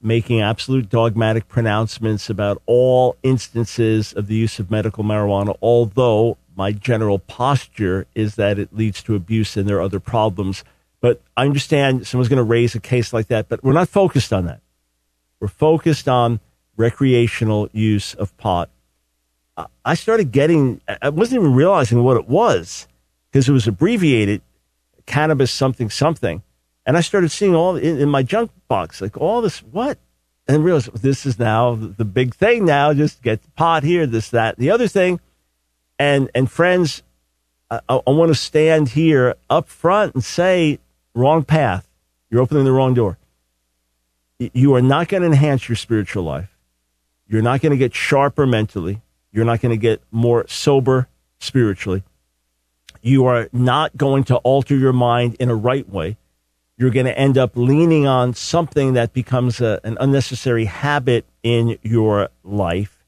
making 0.00 0.40
absolute 0.40 0.88
dogmatic 0.88 1.48
pronouncements 1.48 2.28
about 2.28 2.60
all 2.66 3.16
instances 3.22 4.12
of 4.12 4.26
the 4.26 4.34
use 4.34 4.58
of 4.58 4.70
medical 4.70 5.04
marijuana, 5.04 5.56
although 5.62 6.36
my 6.56 6.72
general 6.72 7.18
posture 7.18 8.06
is 8.14 8.34
that 8.34 8.58
it 8.58 8.74
leads 8.74 9.02
to 9.04 9.14
abuse 9.14 9.56
and 9.56 9.68
there 9.68 9.78
are 9.78 9.82
other 9.82 10.00
problems. 10.00 10.64
But 11.00 11.20
I 11.36 11.44
understand 11.44 12.06
someone's 12.06 12.28
going 12.28 12.38
to 12.38 12.42
raise 12.42 12.74
a 12.74 12.80
case 12.80 13.12
like 13.12 13.28
that, 13.28 13.48
but 13.48 13.62
we're 13.62 13.72
not 13.72 13.88
focused 13.88 14.32
on 14.32 14.46
that. 14.46 14.60
We're 15.40 15.48
focused 15.48 16.08
on 16.08 16.40
recreational 16.76 17.68
use 17.72 18.14
of 18.14 18.36
pot. 18.36 18.70
I- 19.56 19.66
I 19.84 19.94
started 19.94 20.32
getting, 20.32 20.80
I 21.00 21.08
wasn't 21.08 21.40
even 21.42 21.54
realizing 21.54 22.02
what 22.02 22.16
it 22.16 22.28
was 22.28 22.86
because 23.32 23.48
it 23.48 23.52
was 23.52 23.66
abbreviated 23.66 24.42
cannabis 25.06 25.50
something 25.50 25.90
something. 25.90 26.42
And 26.84 26.96
I 26.96 27.00
started 27.00 27.30
seeing 27.30 27.54
all 27.54 27.76
in, 27.76 28.00
in 28.00 28.08
my 28.08 28.22
junk 28.22 28.50
box, 28.68 29.00
like 29.00 29.16
all 29.16 29.40
this, 29.40 29.60
what? 29.60 29.98
And 30.46 30.64
realized 30.64 30.94
this 30.96 31.24
is 31.24 31.38
now 31.38 31.74
the 31.74 32.04
big 32.04 32.34
thing 32.34 32.64
now. 32.64 32.92
Just 32.92 33.22
get 33.22 33.42
the 33.42 33.50
pot 33.52 33.84
here, 33.84 34.06
this, 34.06 34.30
that, 34.30 34.58
the 34.58 34.70
other 34.70 34.88
thing. 34.88 35.20
And, 35.98 36.30
and 36.34 36.50
friends, 36.50 37.02
I, 37.70 37.80
I 37.88 38.10
want 38.10 38.30
to 38.30 38.34
stand 38.34 38.90
here 38.90 39.36
up 39.48 39.68
front 39.68 40.14
and 40.14 40.24
say, 40.24 40.78
wrong 41.14 41.44
path. 41.44 41.88
You're 42.30 42.40
opening 42.40 42.64
the 42.64 42.72
wrong 42.72 42.94
door. 42.94 43.18
You 44.38 44.74
are 44.74 44.82
not 44.82 45.08
going 45.08 45.22
to 45.22 45.28
enhance 45.28 45.68
your 45.68 45.76
spiritual 45.76 46.24
life. 46.24 46.56
You're 47.28 47.42
not 47.42 47.60
going 47.60 47.70
to 47.70 47.76
get 47.76 47.94
sharper 47.94 48.46
mentally. 48.46 49.00
You're 49.30 49.44
not 49.44 49.60
going 49.60 49.70
to 49.70 49.76
get 49.76 50.02
more 50.10 50.46
sober 50.48 51.08
spiritually. 51.38 52.02
You 53.02 53.26
are 53.26 53.48
not 53.52 53.96
going 53.96 54.24
to 54.24 54.36
alter 54.36 54.76
your 54.76 54.92
mind 54.92 55.36
in 55.40 55.50
a 55.50 55.54
right 55.56 55.88
way. 55.88 56.16
You're 56.78 56.90
going 56.90 57.06
to 57.06 57.18
end 57.18 57.36
up 57.36 57.56
leaning 57.56 58.06
on 58.06 58.32
something 58.34 58.94
that 58.94 59.12
becomes 59.12 59.60
a, 59.60 59.80
an 59.84 59.98
unnecessary 60.00 60.64
habit 60.64 61.26
in 61.42 61.78
your 61.82 62.28
life. 62.44 63.04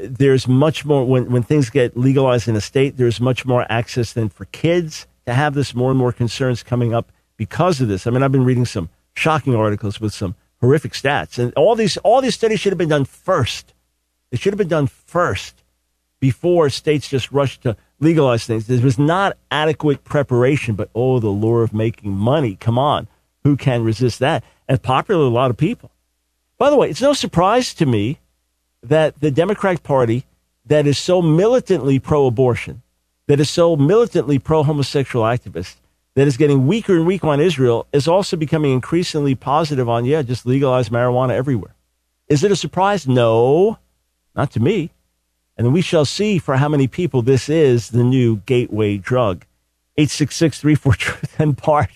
There's 0.00 0.48
much 0.48 0.84
more, 0.84 1.04
when, 1.04 1.30
when 1.30 1.42
things 1.42 1.70
get 1.70 1.96
legalized 1.96 2.48
in 2.48 2.56
a 2.56 2.60
state, 2.60 2.96
there's 2.96 3.20
much 3.20 3.44
more 3.44 3.66
access 3.70 4.12
than 4.14 4.30
for 4.30 4.46
kids 4.46 5.06
to 5.26 5.34
have 5.34 5.54
this, 5.54 5.74
more 5.74 5.90
and 5.90 5.98
more 5.98 6.12
concerns 6.12 6.62
coming 6.62 6.94
up 6.94 7.12
because 7.36 7.80
of 7.80 7.88
this. 7.88 8.06
I 8.06 8.10
mean, 8.10 8.22
I've 8.22 8.32
been 8.32 8.44
reading 8.44 8.64
some 8.64 8.88
shocking 9.14 9.54
articles 9.54 10.00
with 10.00 10.14
some 10.14 10.34
horrific 10.60 10.92
stats, 10.92 11.38
and 11.38 11.52
all 11.54 11.74
these, 11.74 11.96
all 11.98 12.20
these 12.20 12.34
studies 12.34 12.60
should 12.60 12.72
have 12.72 12.78
been 12.78 12.88
done 12.88 13.04
first. 13.04 13.74
They 14.30 14.36
should 14.38 14.52
have 14.52 14.58
been 14.58 14.68
done 14.68 14.86
first 14.86 15.62
before 16.20 16.68
states 16.70 17.08
just 17.08 17.30
rush 17.30 17.58
to 17.60 17.76
legalize 18.00 18.46
things. 18.46 18.66
There 18.66 18.80
was 18.80 18.98
not 18.98 19.36
adequate 19.50 20.04
preparation, 20.04 20.74
but 20.74 20.90
oh, 20.94 21.18
the 21.18 21.28
lure 21.28 21.62
of 21.62 21.72
making 21.72 22.12
money. 22.12 22.56
Come 22.56 22.78
on. 22.78 23.08
Who 23.44 23.56
can 23.56 23.82
resist 23.82 24.18
that? 24.18 24.44
And 24.68 24.82
popular 24.82 25.24
with 25.24 25.32
a 25.32 25.34
lot 25.34 25.50
of 25.50 25.56
people. 25.56 25.90
By 26.58 26.70
the 26.70 26.76
way, 26.76 26.90
it's 26.90 27.00
no 27.00 27.12
surprise 27.12 27.72
to 27.74 27.86
me 27.86 28.18
that 28.82 29.20
the 29.20 29.30
Democratic 29.30 29.82
Party 29.82 30.24
that 30.66 30.86
is 30.86 30.98
so 30.98 31.22
militantly 31.22 31.98
pro 31.98 32.26
abortion, 32.26 32.82
that 33.26 33.40
is 33.40 33.48
so 33.48 33.76
militantly 33.76 34.38
pro 34.38 34.62
homosexual 34.62 35.24
activist, 35.24 35.76
that 36.14 36.26
is 36.26 36.36
getting 36.36 36.66
weaker 36.66 36.96
and 36.96 37.06
weaker 37.06 37.28
on 37.28 37.40
Israel, 37.40 37.86
is 37.92 38.08
also 38.08 38.36
becoming 38.36 38.72
increasingly 38.72 39.34
positive 39.34 39.88
on, 39.88 40.04
yeah, 40.04 40.20
just 40.22 40.44
legalize 40.44 40.88
marijuana 40.88 41.30
everywhere. 41.30 41.74
Is 42.28 42.44
it 42.44 42.52
a 42.52 42.56
surprise? 42.56 43.08
No, 43.08 43.78
not 44.34 44.50
to 44.52 44.60
me. 44.60 44.90
And 45.58 45.72
we 45.72 45.82
shall 45.82 46.04
see 46.04 46.38
for 46.38 46.56
how 46.56 46.68
many 46.68 46.86
people 46.86 47.20
this 47.20 47.48
is 47.48 47.90
the 47.90 48.04
new 48.04 48.36
gateway 48.46 48.96
drug. 48.96 49.44
866 49.98 50.60
Truth 50.60 51.34
and 51.40 51.56
Bart. 51.56 51.90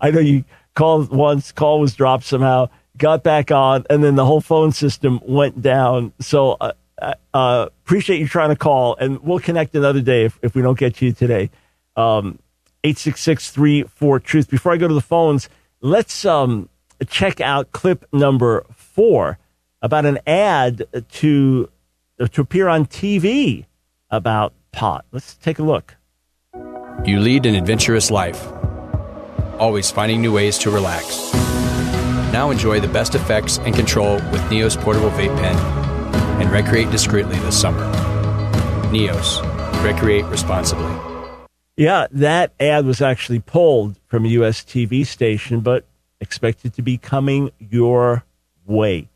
I 0.00 0.10
know 0.10 0.20
you 0.20 0.44
called 0.74 1.10
once, 1.10 1.50
call 1.50 1.80
was 1.80 1.94
dropped 1.94 2.24
somehow, 2.24 2.68
got 2.98 3.22
back 3.24 3.50
on, 3.50 3.86
and 3.88 4.04
then 4.04 4.14
the 4.14 4.26
whole 4.26 4.42
phone 4.42 4.72
system 4.72 5.20
went 5.24 5.62
down. 5.62 6.12
So 6.20 6.58
uh, 6.60 6.72
uh, 7.32 7.68
appreciate 7.84 8.20
you 8.20 8.28
trying 8.28 8.50
to 8.50 8.56
call, 8.56 8.96
and 8.96 9.20
we'll 9.22 9.40
connect 9.40 9.74
another 9.74 10.02
day 10.02 10.26
if, 10.26 10.38
if 10.42 10.54
we 10.54 10.60
don't 10.60 10.78
get 10.78 11.00
you 11.00 11.12
today. 11.12 11.50
Um, 11.96 12.38
866 12.84 13.52
Truth. 14.24 14.50
Before 14.50 14.72
I 14.72 14.76
go 14.76 14.86
to 14.86 14.94
the 14.94 15.00
phones, 15.00 15.48
let's 15.80 16.24
um, 16.24 16.68
check 17.08 17.40
out 17.40 17.72
clip 17.72 18.04
number 18.12 18.66
four 18.74 19.38
about 19.80 20.04
an 20.04 20.18
ad 20.26 20.84
to 21.12 21.70
to 22.26 22.40
appear 22.40 22.66
on 22.66 22.86
TV 22.86 23.66
about 24.10 24.52
pot. 24.72 25.04
Let's 25.12 25.36
take 25.36 25.58
a 25.58 25.62
look. 25.62 25.96
You 27.04 27.20
lead 27.20 27.46
an 27.46 27.54
adventurous 27.54 28.10
life, 28.10 28.44
always 29.58 29.90
finding 29.90 30.20
new 30.20 30.32
ways 30.32 30.58
to 30.58 30.70
relax. 30.70 31.32
Now 32.32 32.50
enjoy 32.50 32.80
the 32.80 32.88
best 32.88 33.14
effects 33.14 33.58
and 33.58 33.74
control 33.74 34.14
with 34.14 34.40
Neos 34.50 34.76
portable 34.80 35.10
vape 35.10 35.36
pen 35.38 35.56
and 36.40 36.50
recreate 36.50 36.90
discreetly 36.90 37.38
this 37.38 37.58
summer. 37.58 37.84
Neos, 38.90 39.42
recreate 39.84 40.24
responsibly. 40.26 40.92
Yeah, 41.76 42.08
that 42.10 42.52
ad 42.58 42.86
was 42.86 43.00
actually 43.00 43.38
pulled 43.38 43.96
from 44.08 44.24
a 44.24 44.28
U.S. 44.30 44.62
TV 44.62 45.06
station, 45.06 45.60
but 45.60 45.84
expected 46.20 46.74
to 46.74 46.82
be 46.82 46.98
coming 46.98 47.52
your 47.60 48.24
way. 48.66 49.08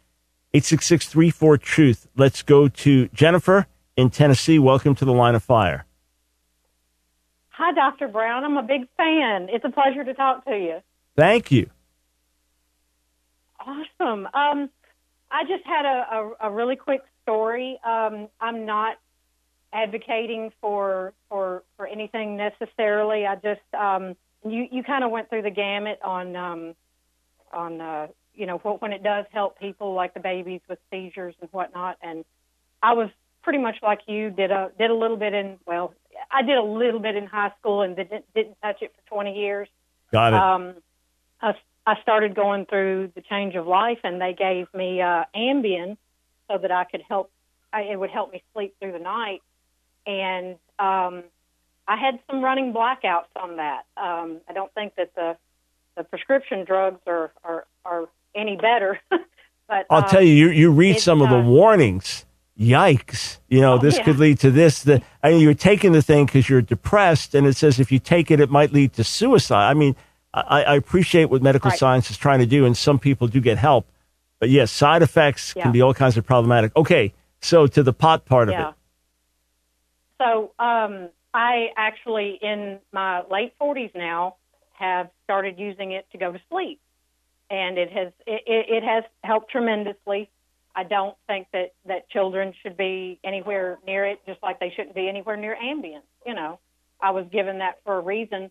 866 0.54 1.62
Truth. 1.62 2.08
Let's 2.14 2.42
go 2.42 2.68
to 2.68 3.08
Jennifer 3.08 3.66
in 3.96 4.10
Tennessee. 4.10 4.58
Welcome 4.58 4.94
to 4.96 5.04
the 5.06 5.12
line 5.12 5.34
of 5.34 5.42
fire. 5.42 5.86
Hi, 7.50 7.72
Dr. 7.72 8.08
Brown. 8.08 8.44
I'm 8.44 8.58
a 8.58 8.62
big 8.62 8.86
fan. 8.96 9.48
It's 9.50 9.64
a 9.64 9.70
pleasure 9.70 10.04
to 10.04 10.12
talk 10.12 10.44
to 10.44 10.52
you. 10.52 10.80
Thank 11.16 11.50
you. 11.50 11.70
Awesome. 13.60 14.26
Um, 14.34 14.68
I 15.30 15.44
just 15.44 15.64
had 15.64 15.86
a, 15.86 16.06
a, 16.12 16.48
a 16.48 16.50
really 16.50 16.76
quick 16.76 17.00
story. 17.22 17.78
Um, 17.84 18.28
I'm 18.40 18.66
not 18.66 18.98
advocating 19.72 20.52
for 20.60 21.14
for 21.30 21.62
for 21.76 21.86
anything 21.86 22.36
necessarily. 22.36 23.26
I 23.26 23.36
just 23.36 23.60
um, 23.72 24.16
you 24.46 24.66
you 24.70 24.82
kind 24.82 25.02
of 25.04 25.10
went 25.10 25.30
through 25.30 25.42
the 25.42 25.50
gamut 25.50 25.98
on 26.02 26.36
um, 26.36 26.74
on 27.52 27.80
uh, 27.80 28.08
you 28.34 28.46
know 28.46 28.58
what 28.58 28.82
when 28.82 28.92
it 28.92 29.02
does 29.02 29.26
help 29.32 29.58
people 29.58 29.94
like 29.94 30.14
the 30.14 30.20
babies 30.20 30.60
with 30.68 30.78
seizures 30.90 31.34
and 31.40 31.50
whatnot. 31.52 31.98
And 32.02 32.24
I 32.82 32.94
was 32.94 33.10
pretty 33.42 33.58
much 33.58 33.76
like 33.82 34.00
you 34.06 34.30
did 34.30 34.50
a 34.50 34.70
did 34.78 34.90
a 34.90 34.94
little 34.94 35.16
bit 35.16 35.34
in 35.34 35.58
well 35.66 35.94
I 36.30 36.42
did 36.42 36.56
a 36.56 36.62
little 36.62 37.00
bit 37.00 37.16
in 37.16 37.26
high 37.26 37.52
school 37.58 37.82
and 37.82 37.96
didn't 37.96 38.24
didn't 38.34 38.56
touch 38.62 38.82
it 38.82 38.92
for 38.94 39.14
20 39.16 39.38
years. 39.38 39.68
Got 40.10 40.34
it. 40.34 40.38
Um, 40.38 40.74
I, 41.40 41.54
I 41.86 42.00
started 42.02 42.34
going 42.34 42.66
through 42.66 43.12
the 43.14 43.22
change 43.22 43.54
of 43.54 43.66
life, 43.66 43.98
and 44.04 44.20
they 44.20 44.34
gave 44.34 44.72
me 44.74 45.00
uh, 45.00 45.24
Ambien 45.34 45.96
so 46.48 46.58
that 46.58 46.70
I 46.70 46.84
could 46.84 47.02
help. 47.08 47.30
I, 47.72 47.82
it 47.82 47.98
would 47.98 48.10
help 48.10 48.32
me 48.32 48.42
sleep 48.52 48.74
through 48.78 48.92
the 48.92 48.98
night, 48.98 49.42
and 50.06 50.56
um, 50.78 51.24
I 51.88 51.96
had 51.96 52.20
some 52.30 52.44
running 52.44 52.72
blackouts 52.72 53.34
on 53.34 53.56
that. 53.56 53.82
Um, 53.96 54.40
I 54.48 54.52
don't 54.52 54.72
think 54.74 54.94
that 54.96 55.14
the 55.14 55.36
the 55.96 56.04
prescription 56.04 56.64
drugs 56.64 57.00
are 57.06 57.32
are, 57.44 57.66
are 57.84 58.08
any 58.34 58.56
better, 58.56 59.00
but 59.68 59.86
I'll 59.90 60.04
um, 60.04 60.08
tell 60.08 60.22
you, 60.22 60.32
you, 60.32 60.50
you 60.50 60.70
read 60.70 60.98
some 61.00 61.22
of 61.22 61.30
the 61.30 61.38
uh, 61.38 61.42
warnings. 61.42 62.24
Yikes. 62.58 63.38
You 63.48 63.60
know, 63.62 63.74
Oh, 63.74 63.78
this 63.78 63.96
yeah. 63.96 64.04
could 64.04 64.18
lead 64.18 64.38
to 64.40 64.50
this. 64.50 64.82
The, 64.82 65.02
I 65.22 65.30
mean, 65.30 65.40
you're 65.40 65.54
taking 65.54 65.92
the 65.92 66.02
thing 66.02 66.26
because 66.26 66.48
you're 66.48 66.60
depressed, 66.62 67.34
and 67.34 67.46
it 67.46 67.56
says 67.56 67.80
if 67.80 67.90
you 67.90 67.98
take 67.98 68.30
it, 68.30 68.40
it 68.40 68.50
might 68.50 68.72
lead 68.72 68.92
to 68.94 69.04
suicide. 69.04 69.70
I 69.70 69.74
mean, 69.74 69.96
I, 70.34 70.62
I 70.62 70.74
appreciate 70.76 71.26
what 71.26 71.42
medical 71.42 71.70
Right. 71.70 71.78
science 71.78 72.10
is 72.10 72.16
trying 72.18 72.40
to 72.40 72.46
do, 72.46 72.64
and 72.66 72.76
some 72.76 72.98
people 72.98 73.26
do 73.26 73.40
get 73.40 73.58
help. 73.58 73.86
But 74.38 74.50
yes, 74.50 74.70
side 74.70 75.02
effects 75.02 75.54
Yeah. 75.56 75.64
can 75.64 75.72
be 75.72 75.80
all 75.80 75.94
kinds 75.94 76.16
of 76.16 76.26
problematic. 76.26 76.76
Okay, 76.76 77.14
so 77.40 77.66
to 77.66 77.82
the 77.82 77.92
pot 77.92 78.26
part 78.26 78.48
of 78.48 78.52
yeah. 78.52 78.68
it. 78.68 78.74
So 80.18 80.52
um, 80.58 81.08
I 81.34 81.68
actually, 81.76 82.38
in 82.42 82.78
my 82.92 83.22
late 83.30 83.54
40s 83.60 83.94
now, 83.94 84.36
have 84.78 85.10
started 85.24 85.58
using 85.58 85.92
it 85.92 86.06
to 86.12 86.18
go 86.18 86.32
to 86.32 86.40
sleep, 86.50 86.80
and 87.50 87.78
it 87.78 87.90
has 87.92 88.12
it, 88.26 88.42
it, 88.46 88.82
has 88.84 89.04
helped 89.22 89.50
tremendously. 89.50 90.30
I 90.74 90.84
don't 90.84 91.16
think 91.26 91.48
that 91.52 91.72
that 91.86 92.08
children 92.10 92.54
should 92.62 92.76
be 92.76 93.18
anywhere 93.22 93.78
near 93.86 94.06
it, 94.06 94.20
just 94.26 94.42
like 94.42 94.58
they 94.58 94.72
shouldn't 94.74 94.94
be 94.94 95.08
anywhere 95.08 95.36
near 95.36 95.56
Ambien. 95.56 96.00
You 96.24 96.34
know, 96.34 96.58
I 97.00 97.10
was 97.10 97.26
given 97.30 97.58
that 97.58 97.78
for 97.84 97.98
a 97.98 98.00
reason, 98.00 98.50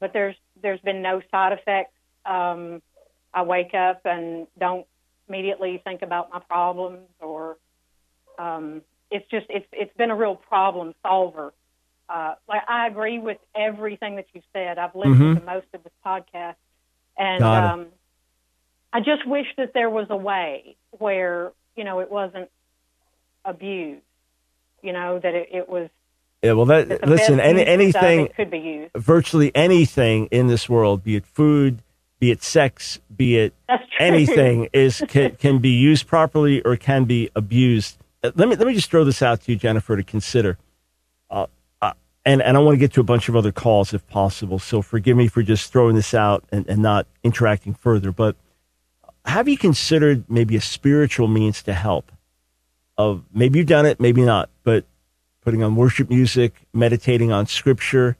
but 0.00 0.12
there's 0.12 0.36
there's 0.62 0.80
been 0.80 1.02
no 1.02 1.20
side 1.30 1.52
effects. 1.52 1.92
Um, 2.24 2.82
I 3.34 3.42
wake 3.42 3.74
up 3.74 4.00
and 4.04 4.46
don't 4.58 4.86
immediately 5.28 5.80
think 5.84 6.02
about 6.02 6.30
my 6.32 6.40
problems 6.40 7.08
or 7.20 7.58
um, 8.38 8.82
it's 9.10 9.28
just 9.30 9.46
it's 9.48 9.66
it's 9.72 9.94
been 9.96 10.10
a 10.10 10.16
real 10.16 10.36
problem 10.36 10.94
solver. 11.02 11.52
Uh, 12.08 12.34
like 12.48 12.62
I 12.68 12.86
agree 12.86 13.18
with 13.18 13.38
everything 13.54 14.16
that 14.16 14.26
you 14.32 14.40
said. 14.52 14.78
I've 14.78 14.94
listened 14.94 15.36
Mhm. 15.36 15.40
to 15.40 15.44
most 15.44 15.66
of 15.74 15.82
this 15.84 15.92
podcast, 16.04 16.56
and 17.18 17.44
um, 17.44 17.86
I 18.92 19.00
just 19.00 19.26
wish 19.26 19.46
that 19.56 19.72
there 19.74 19.90
was 19.90 20.06
a 20.10 20.16
way 20.16 20.76
where 20.92 21.52
you 21.76 21.84
know 21.84 22.00
it 22.00 22.10
wasn't 22.10 22.50
abused. 23.44 24.02
You 24.82 24.92
know 24.92 25.18
that 25.18 25.34
it, 25.34 25.48
it 25.52 25.68
was. 25.68 25.90
Yeah, 26.42 26.52
well, 26.52 26.66
that, 26.66 27.04
listen, 27.08 27.40
any, 27.40 27.66
anything, 27.66 28.28
could 28.36 28.48
be 28.48 28.58
used. 28.58 28.92
virtually 28.94 29.50
anything 29.56 30.26
in 30.26 30.46
this 30.46 30.68
world, 30.68 31.02
be 31.02 31.16
it 31.16 31.26
food, 31.26 31.82
be 32.20 32.30
it 32.30 32.44
sex, 32.44 33.00
be 33.16 33.38
it 33.38 33.54
anything, 33.98 34.68
is 34.72 35.02
can, 35.08 35.34
can 35.34 35.58
be 35.58 35.70
used 35.70 36.06
properly 36.06 36.62
or 36.62 36.76
can 36.76 37.04
be 37.04 37.28
abused. 37.34 37.98
Uh, 38.22 38.30
Let 38.36 38.48
me 38.48 38.54
let 38.54 38.68
me 38.68 38.74
just 38.74 38.88
throw 38.88 39.04
this 39.04 39.20
out 39.20 39.42
to 39.42 39.52
you, 39.52 39.58
Jennifer, 39.58 39.96
to 39.96 40.04
consider. 40.04 40.58
Uh, 41.28 41.46
uh, 41.82 41.94
and 42.24 42.40
and 42.40 42.56
I 42.56 42.60
want 42.60 42.74
to 42.74 42.78
get 42.78 42.92
to 42.92 43.00
a 43.00 43.04
bunch 43.04 43.28
of 43.28 43.34
other 43.34 43.50
calls 43.52 43.92
if 43.92 44.06
possible. 44.06 44.60
So 44.60 44.80
forgive 44.80 45.16
me 45.16 45.26
for 45.26 45.42
just 45.42 45.72
throwing 45.72 45.96
this 45.96 46.14
out 46.14 46.44
and, 46.52 46.68
and 46.68 46.80
not 46.80 47.06
interacting 47.24 47.74
further. 47.74 48.12
But 48.12 48.36
have 49.28 49.46
you 49.46 49.58
considered 49.58 50.24
maybe 50.28 50.56
a 50.56 50.60
spiritual 50.60 51.28
means 51.28 51.62
to 51.64 51.74
help? 51.74 52.10
Of 52.96 53.24
maybe 53.32 53.58
you've 53.58 53.68
done 53.68 53.86
it, 53.86 54.00
maybe 54.00 54.22
not, 54.22 54.48
but 54.64 54.84
putting 55.42 55.62
on 55.62 55.76
worship 55.76 56.08
music, 56.08 56.54
meditating 56.72 57.30
on 57.30 57.46
scripture, 57.46 58.16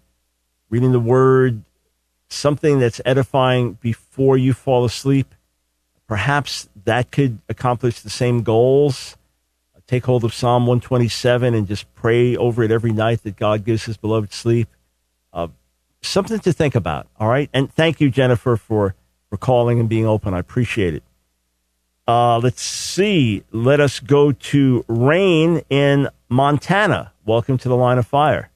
reading 0.70 0.92
the 0.92 1.00
word, 1.00 1.62
something 2.28 2.78
that's 2.78 3.00
edifying 3.04 3.72
before 3.80 4.36
you 4.36 4.52
fall 4.52 4.84
asleep. 4.84 5.34
Perhaps 6.06 6.68
that 6.84 7.11
could 7.11 7.38
accomplish 7.48 8.00
the 8.00 8.11
same 8.11 8.42
goals. 8.42 9.16
Take 9.86 10.04
hold 10.04 10.22
of 10.22 10.34
Psalm 10.34 10.66
127 10.66 11.54
and 11.54 11.66
just 11.66 11.92
pray 11.94 12.36
over 12.36 12.62
it 12.62 12.70
every 12.70 12.92
night 12.92 13.22
that 13.22 13.36
God 13.36 13.64
gives 13.64 13.86
his 13.86 13.96
beloved 13.96 14.34
sleep. 14.34 14.68
Uh, 15.32 15.48
something 16.02 16.38
to 16.40 16.52
think 16.52 16.74
about. 16.74 17.09
All 17.18 17.28
right. 17.28 17.48
And 17.54 17.72
thank 17.72 17.98
you, 17.98 18.11
Jennifer, 18.11 18.56
for, 18.59 18.94
for 19.31 19.37
calling 19.37 19.81
and 19.81 19.89
being 19.89 20.07
open. 20.07 20.35
I 20.35 20.39
appreciate 20.39 20.95
it. 20.95 21.03
Uh, 22.07 22.39
let's 22.39 22.62
see. 22.62 23.45
Let 23.53 23.81
us 23.81 24.01
go 24.01 24.33
to 24.33 24.85
Rain 24.89 25.62
in 25.68 26.09
Montana. 26.29 27.12
Welcome 27.26 27.59
to 27.59 27.68
the 27.68 27.76
line 27.76 27.99
of 27.99 28.07
fire. 28.07 28.51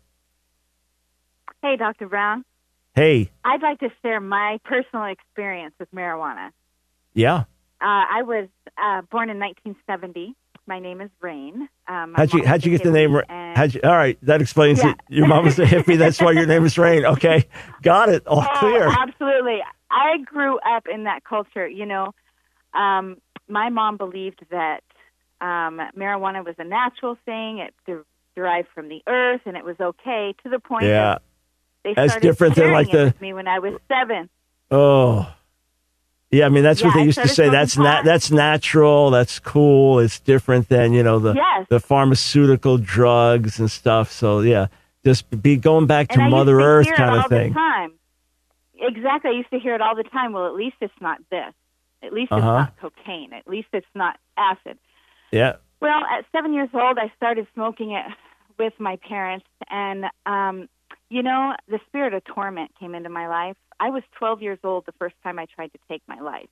Hey, 1.62 1.76
Dr. 1.76 2.08
Brown. 2.08 2.44
Hey, 2.94 3.30
I'd 3.44 3.62
like 3.62 3.78
to 3.80 3.88
share 4.02 4.20
my 4.20 4.58
personal 4.64 5.06
experience 5.06 5.74
with 5.78 5.90
marijuana. 5.94 6.50
yeah. 7.14 7.44
Uh, 7.80 8.04
I 8.14 8.22
was 8.22 8.48
uh, 8.80 9.02
born 9.10 9.28
in 9.28 9.40
1970. 9.40 10.36
My 10.68 10.78
name 10.78 11.00
is 11.00 11.10
Rain. 11.20 11.68
Um, 11.88 12.14
How'd 12.14 12.32
you 12.32 12.46
how'd 12.46 12.64
you 12.64 12.70
get 12.70 12.84
the 12.84 12.92
name? 12.92 13.16
and- 13.28 13.56
How'd 13.58 13.74
you, 13.74 13.80
all 13.82 13.90
right, 13.90 14.16
that 14.22 14.40
explains 14.40 14.78
Yeah. 14.78 14.90
it. 14.90 15.00
Your 15.08 15.26
mom 15.26 15.44
was 15.46 15.58
a 15.58 15.64
hippie. 15.66 15.98
That's 15.98 16.20
why 16.20 16.30
your 16.30 16.46
name 16.46 16.64
is 16.64 16.78
Rain. 16.78 17.04
Okay, 17.14 17.44
got 17.82 18.08
it. 18.08 18.24
All 18.28 18.44
clear. 18.58 18.86
absolutely. 18.86 19.58
I 19.92 20.18
grew 20.24 20.58
up 20.60 20.86
in 20.92 21.04
that 21.04 21.24
culture. 21.24 21.68
You 21.68 21.86
know, 21.86 22.14
um, 22.74 23.18
my 23.48 23.68
mom 23.68 23.96
believed 23.96 24.44
that 24.50 24.80
um, 25.40 25.80
marijuana 25.96 26.44
was 26.44 26.54
a 26.58 26.64
natural 26.64 27.16
thing. 27.24 27.58
It, 27.58 27.74
there, 27.86 28.02
derived 28.34 28.68
from 28.74 28.88
the 28.88 29.02
earth 29.06 29.42
and 29.44 29.56
it 29.58 29.64
was 29.64 29.76
okay 29.78 30.34
to 30.42 30.48
the 30.48 30.58
point 30.58 30.84
Yeah. 30.84 31.02
that 31.16 31.22
they 31.84 31.92
That's 31.94 32.12
started 32.12 32.26
different 32.26 32.54
than, 32.54 32.72
like, 32.72 32.90
the- 32.90 33.14
me 33.20 33.34
when 33.34 33.46
I 33.46 33.58
was 33.58 33.74
seven. 33.88 34.30
Oh. 34.70 35.30
Yeah, 36.30 36.46
I 36.46 36.48
mean 36.48 36.62
that's 36.62 36.82
what 36.82 36.94
they 36.94 37.00
I 37.00 37.04
used 37.04 37.20
to 37.20 37.28
say. 37.28 37.50
That's 37.50 37.76
not 37.76 38.06
that's 38.06 38.30
natural. 38.30 39.10
That's 39.10 39.38
cool. 39.38 39.98
It's 39.98 40.18
different 40.18 40.70
than 40.70 40.94
you 40.94 41.02
know 41.02 41.18
the 41.18 41.34
Yes. 41.34 41.66
the 41.68 41.78
pharmaceutical 41.78 42.78
drugs 42.78 43.58
and 43.58 43.70
stuff. 43.70 44.10
So 44.10 44.40
yeah, 44.40 44.68
just 45.04 45.28
be 45.42 45.58
going 45.58 45.84
back 45.86 46.08
to 46.08 46.20
and 46.22 46.30
Mother 46.30 46.56
to 46.58 46.64
Earth 46.64 46.90
kind 46.94 47.16
of 47.20 47.26
thing. 47.26 47.52
Time. 47.52 47.92
Exactly. 48.82 49.30
I 49.30 49.34
used 49.34 49.50
to 49.50 49.58
hear 49.58 49.74
it 49.74 49.80
all 49.80 49.94
the 49.94 50.02
time. 50.04 50.32
Well, 50.32 50.46
at 50.46 50.54
least 50.54 50.76
it's 50.80 51.00
not 51.00 51.18
this. 51.30 51.54
At 52.02 52.12
least 52.12 52.32
it's 52.32 52.42
Uh-huh. 52.42 52.58
not 52.58 52.76
cocaine. 52.78 53.32
At 53.32 53.46
least 53.46 53.68
it's 53.72 53.86
not 53.94 54.18
acid. 54.36 54.78
Yeah. 55.30 55.56
Well, 55.80 56.04
at 56.04 56.24
seven 56.32 56.52
years 56.52 56.68
old, 56.74 56.98
I 56.98 57.10
started 57.16 57.46
smoking 57.54 57.92
it 57.92 58.04
with 58.58 58.74
my 58.78 58.96
parents, 58.96 59.46
and 59.70 60.06
um, 60.26 60.68
you 61.08 61.22
know, 61.22 61.54
the 61.68 61.78
spirit 61.86 62.14
of 62.14 62.24
torment 62.24 62.72
came 62.78 62.94
into 62.94 63.08
my 63.08 63.28
life. 63.28 63.56
I 63.78 63.90
was 63.90 64.02
12 64.18 64.42
years 64.42 64.58
old 64.64 64.86
the 64.86 64.92
first 64.92 65.14
time 65.22 65.38
I 65.38 65.46
tried 65.46 65.72
to 65.72 65.78
take 65.88 66.02
my 66.06 66.20
life. 66.20 66.48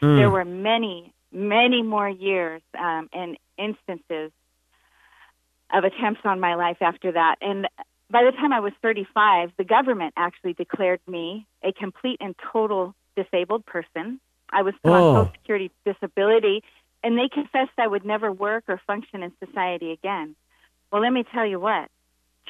Mm. 0.00 0.16
There 0.16 0.30
were 0.30 0.44
many, 0.44 1.12
many 1.30 1.82
more 1.82 2.08
years 2.08 2.62
um, 2.78 3.08
and 3.12 3.36
instances 3.58 4.32
of 5.72 5.84
attempts 5.84 6.22
on 6.24 6.40
my 6.40 6.54
life 6.54 6.78
after 6.80 7.12
that. 7.12 7.36
And 7.40 7.68
by 8.12 8.24
the 8.24 8.32
time 8.32 8.52
I 8.52 8.60
was 8.60 8.72
35, 8.82 9.52
the 9.56 9.64
government 9.64 10.12
actually 10.16 10.52
declared 10.52 11.00
me 11.08 11.46
a 11.64 11.72
complete 11.72 12.18
and 12.20 12.34
total 12.52 12.94
disabled 13.16 13.64
person. 13.66 14.20
I 14.50 14.62
was 14.62 14.74
Oh. 14.84 14.92
on 14.92 15.14
Social 15.26 15.32
Security 15.32 15.70
disability, 15.86 16.62
and 17.02 17.18
they 17.18 17.28
confessed 17.28 17.72
I 17.78 17.86
would 17.86 18.04
never 18.04 18.30
work 18.30 18.64
or 18.68 18.76
function 18.86 19.22
in 19.22 19.32
society 19.44 19.92
again. 19.92 20.36
Well, 20.90 21.00
let 21.00 21.12
me 21.12 21.24
tell 21.24 21.46
you 21.46 21.58
what. 21.58 21.90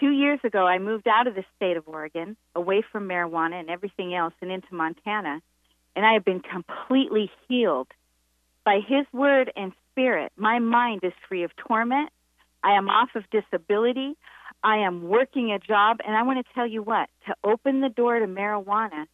Two 0.00 0.10
years 0.10 0.40
ago, 0.42 0.66
I 0.66 0.78
moved 0.78 1.06
out 1.06 1.28
of 1.28 1.36
the 1.36 1.44
state 1.54 1.76
of 1.76 1.86
Oregon, 1.86 2.36
away 2.56 2.82
from 2.82 3.06
marijuana 3.08 3.60
and 3.60 3.70
everything 3.70 4.14
else, 4.14 4.34
and 4.40 4.50
into 4.50 4.74
Montana, 4.74 5.40
and 5.94 6.04
I 6.04 6.14
have 6.14 6.24
been 6.24 6.40
completely 6.40 7.30
healed 7.46 7.88
by 8.64 8.80
His 8.80 9.06
word 9.12 9.52
and 9.54 9.72
spirit. 9.90 10.32
My 10.36 10.58
mind 10.58 11.04
is 11.04 11.12
free 11.28 11.44
of 11.44 11.54
torment. 11.54 12.10
I 12.64 12.72
am 12.72 12.88
off 12.88 13.14
of 13.14 13.28
disability. 13.30 14.16
I 14.64 14.78
am 14.78 15.08
working 15.08 15.50
a 15.52 15.58
job, 15.58 15.98
and 16.06 16.16
I 16.16 16.22
want 16.22 16.44
to 16.44 16.54
tell 16.54 16.66
you 16.66 16.82
what 16.82 17.08
to 17.26 17.34
open 17.42 17.80
the 17.80 17.88
door 17.88 18.18
to 18.18 18.26
marijuana 18.26 19.06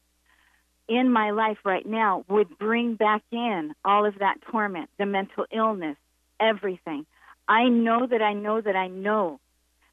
in 0.89 1.11
my 1.13 1.31
life 1.31 1.59
right 1.65 1.87
now 1.87 2.25
would 2.29 2.59
bring 2.59 2.95
back 2.95 3.23
in 3.31 3.75
all 3.85 4.07
of 4.07 4.19
that 4.19 4.37
torment, 4.51 4.89
the 4.99 5.07
mental 5.07 5.47
illness, 5.53 5.97
everything. 6.41 7.07
I 7.47 7.69
know 7.69 8.07
that 8.07 8.23
I 8.23 8.33
know 8.33 8.61
that 8.61 8.77
I 8.77 8.89
know 8.89 9.41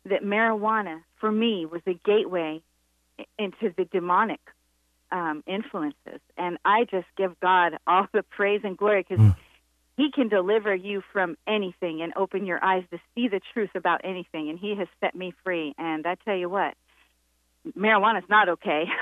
that 0.06 0.24
marijuana 0.24 1.02
for 1.20 1.32
me 1.32 1.66
was 1.66 1.82
a 1.88 1.94
gateway 1.94 2.62
into 3.40 3.74
the 3.78 3.86
demonic 3.86 4.42
um, 5.12 5.44
influences, 5.48 6.20
and 6.38 6.58
I 6.66 6.86
just 6.86 7.08
give 7.18 7.40
God 7.40 7.78
all 7.88 8.08
the 8.14 8.24
praise 8.24 8.62
and 8.64 8.78
glory 8.78 9.06
because 9.08 9.34
He 9.98 10.12
can 10.12 10.28
deliver 10.28 10.76
you 10.76 11.02
from 11.14 11.38
anything 11.48 12.02
and 12.02 12.14
open 12.18 12.46
your 12.46 12.64
eyes 12.64 12.84
to 12.92 13.00
see 13.14 13.28
the 13.30 13.40
truth 13.54 13.70
about 13.76 14.02
anything, 14.04 14.50
and 14.50 14.60
He 14.60 14.76
has 14.76 14.88
set 15.00 15.16
me 15.16 15.34
free. 15.44 15.74
And 15.78 16.06
I 16.06 16.16
tell 16.26 16.36
you 16.36 16.50
what, 16.50 16.74
marijuana's 17.78 18.30
not 18.30 18.50
okay. 18.50 18.86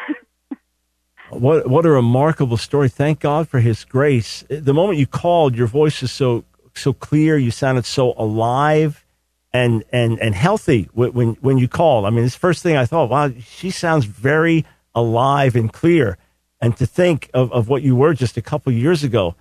What 1.30 1.68
what 1.68 1.86
a 1.86 1.90
remarkable 1.90 2.58
story! 2.58 2.90
Thank 2.90 3.22
God 3.22 3.48
for 3.48 3.60
His 3.60 3.86
grace. 3.86 4.44
The 4.50 4.74
moment 4.74 5.00
you 5.00 5.08
called, 5.08 5.56
your 5.56 5.68
voice 5.68 6.04
is 6.04 6.12
so 6.12 6.44
so 6.76 6.94
clear. 6.94 7.38
You 7.38 7.50
sounded 7.50 7.86
so 7.86 8.14
alive 8.18 9.06
and 9.54 9.84
and 9.92 10.20
and 10.20 10.36
healthy 10.36 10.90
when 10.94 11.14
when, 11.14 11.28
when 11.36 11.58
you 11.58 11.68
called. 11.68 12.06
I 12.06 12.10
mean, 12.10 12.24
this 12.24 12.36
first 12.36 12.62
thing 12.62 12.76
I 12.76 12.86
thought, 12.86 13.10
wow, 13.10 13.32
she 13.40 13.72
sounds 13.72 14.06
very 14.06 14.66
alive 14.94 15.56
and 15.56 15.72
clear. 15.72 16.18
And 16.62 16.78
to 16.78 16.86
think 16.86 17.30
of, 17.34 17.52
of 17.52 17.68
what 17.68 17.84
you 17.84 17.96
were 17.96 18.14
just 18.14 18.38
a 18.38 18.42
couple 18.42 18.72
years 18.72 19.04
ago, 19.04 19.36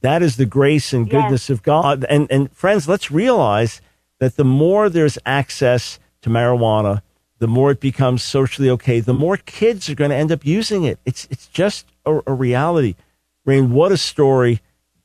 that 0.00 0.22
is 0.22 0.36
the 0.36 0.46
grace 0.46 0.92
and 0.92 1.08
goodness 1.08 1.50
of 1.50 1.62
God. 1.62 2.04
And 2.08 2.30
and 2.30 2.52
friends, 2.52 2.88
let's 2.88 3.10
realize 3.10 3.80
that 4.18 4.36
the 4.36 4.44
more 4.44 4.88
there's 4.88 5.18
access 5.26 5.98
to 6.22 6.30
marijuana, 6.30 7.02
the 7.38 7.48
more 7.48 7.70
it 7.70 7.80
becomes 7.80 8.22
socially 8.22 8.70
okay, 8.70 9.00
the 9.00 9.14
more 9.14 9.36
kids 9.36 9.88
are 9.88 9.94
going 9.94 10.10
to 10.10 10.16
end 10.16 10.32
up 10.32 10.44
using 10.44 10.84
it. 10.84 10.98
It's 11.04 11.26
it's 11.30 11.46
just 11.48 11.86
a, 12.04 12.20
a 12.26 12.32
reality. 12.32 12.94
Rain, 13.44 13.72
what 13.72 13.92
a 13.92 13.96
story. 13.96 14.60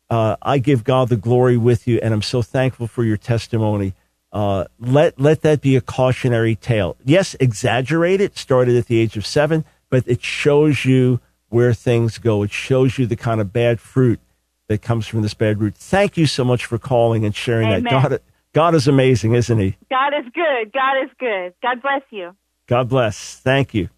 Uh, 0.10 0.36
I 0.42 0.58
give 0.60 0.84
God 0.84 1.10
the 1.10 1.16
glory 1.16 1.58
with 1.58 1.88
you, 1.88 2.00
and 2.04 2.14
I'm 2.14 2.22
so 2.22 2.42
thankful 2.42 2.88
for 2.88 3.04
your 3.04 3.18
testimony. 3.18 3.94
Uh, 4.32 4.66
let 4.80 5.20
let 5.20 5.42
that 5.42 5.62
be 5.62 5.76
a 5.76 5.82
cautionary 5.82 6.56
tale. 6.56 6.98
Yes, 7.04 7.36
exaggerate 7.40 8.20
it. 8.20 8.38
Started 8.38 8.76
at 8.76 8.88
the 8.88 9.00
age 9.00 9.16
of 9.16 9.26
seven, 9.26 9.64
but 9.90 10.04
it 10.08 10.24
shows 10.24 10.86
you 10.86 11.20
where 11.50 11.74
things 11.74 12.18
go. 12.18 12.42
It 12.44 12.52
shows 12.52 12.98
you 12.98 13.06
the 13.06 13.16
kind 13.16 13.40
of 13.40 13.54
bad 13.54 13.80
fruit 13.80 14.20
that 14.68 14.82
comes 14.82 15.08
from 15.08 15.22
this 15.22 15.34
bad 15.34 15.60
root. 15.60 15.76
Thank 15.76 16.18
you 16.18 16.26
so 16.26 16.44
much 16.44 16.66
for 16.66 16.78
calling 16.78 17.26
and 17.26 17.36
sharing 17.36 17.70
that. 17.70 17.84
God, 17.84 18.20
God 18.54 18.76
is 18.76 18.88
amazing, 18.88 19.34
isn't 19.34 19.60
He? 19.60 19.78
God 19.90 20.14
is 20.14 20.26
good. 20.34 20.72
God 20.72 21.04
is 21.04 21.10
good. 21.20 21.54
God 21.62 21.82
bless 21.82 22.02
you. 22.12 22.36
God 22.68 22.90
bless. 22.90 23.36
Thank 23.40 23.74
you. 23.74 23.90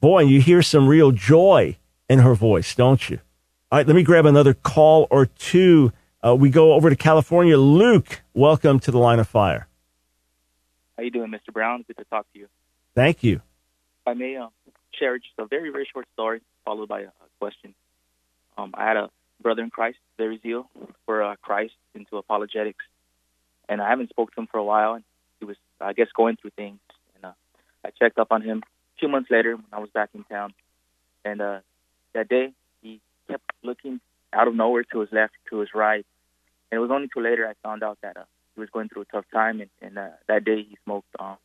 Boy, 0.00 0.22
you 0.22 0.40
hear 0.40 0.62
some 0.62 0.88
real 0.88 1.12
joy 1.12 1.76
in 2.08 2.20
her 2.20 2.34
voice, 2.34 2.74
don't 2.74 3.08
you? 3.08 3.18
All 3.70 3.78
right, 3.78 3.86
let 3.86 3.96
me 3.96 4.02
grab 4.02 4.26
another 4.26 4.54
call 4.54 5.06
or 5.10 5.26
two. 5.26 5.92
Uh, 6.24 6.36
we 6.36 6.50
go 6.50 6.74
over 6.74 6.90
to 6.90 6.96
California. 6.96 7.56
Luke, 7.56 8.22
welcome 8.34 8.78
to 8.80 8.90
the 8.90 8.98
line 8.98 9.18
of 9.18 9.26
fire. 9.26 9.66
How 10.96 11.02
you 11.02 11.10
doing, 11.10 11.30
Mr. 11.30 11.52
Brown? 11.52 11.84
Good 11.86 11.96
to 11.96 12.04
talk 12.04 12.26
to 12.32 12.38
you. 12.38 12.48
Thank 12.94 13.22
you. 13.24 13.36
If 13.36 14.08
I 14.08 14.14
may 14.14 14.36
um, 14.36 14.50
share 14.98 15.16
just 15.18 15.32
a 15.38 15.46
very, 15.46 15.70
very 15.70 15.88
short 15.92 16.06
story 16.12 16.40
followed 16.64 16.88
by 16.88 17.00
a, 17.00 17.06
a 17.06 17.28
question. 17.40 17.74
Um, 18.58 18.72
I 18.74 18.86
had 18.86 18.96
a 18.96 19.10
brother 19.42 19.62
in 19.62 19.70
Christ, 19.70 19.98
very 20.16 20.38
zeal 20.42 20.68
for 21.06 21.22
uh, 21.22 21.36
Christ 21.42 21.74
into 21.94 22.16
apologetics, 22.16 22.84
and 23.68 23.82
I 23.82 23.90
haven't 23.90 24.10
spoken 24.10 24.32
to 24.34 24.40
him 24.42 24.48
for 24.50 24.58
a 24.58 24.64
while. 24.64 24.94
And 24.94 25.04
he 25.40 25.44
was, 25.44 25.56
I 25.80 25.92
guess, 25.92 26.08
going 26.14 26.36
through 26.36 26.52
things. 26.56 26.78
And 27.16 27.24
uh, 27.26 27.32
I 27.84 27.90
checked 27.90 28.18
up 28.18 28.30
on 28.30 28.42
him 28.42 28.62
a 28.64 28.98
few 28.98 29.08
months 29.08 29.30
later 29.30 29.56
when 29.56 29.72
I 29.72 29.80
was 29.80 29.90
back 29.90 30.10
in 30.14 30.24
town, 30.24 30.54
and 31.24 31.40
uh, 31.40 31.58
that 32.14 32.28
day 32.28 32.52
he 32.82 33.00
kept 33.28 33.44
looking 33.62 34.00
out 34.32 34.48
of 34.48 34.54
nowhere 34.54 34.84
to 34.92 35.00
his 35.00 35.10
left, 35.12 35.34
to 35.50 35.58
his 35.58 35.70
right, 35.74 36.06
and 36.70 36.78
it 36.78 36.80
was 36.80 36.90
only 36.90 37.08
too 37.12 37.20
later 37.20 37.46
I 37.46 37.54
found 37.62 37.82
out 37.82 37.98
that 38.02 38.16
uh, 38.16 38.24
he 38.54 38.60
was 38.60 38.70
going 38.70 38.88
through 38.88 39.02
a 39.02 39.04
tough 39.06 39.26
time, 39.32 39.60
and, 39.60 39.70
and 39.80 39.98
uh, 39.98 40.08
that 40.26 40.44
day 40.44 40.62
he 40.68 40.78
smoked 40.84 41.08
um, 41.18 41.36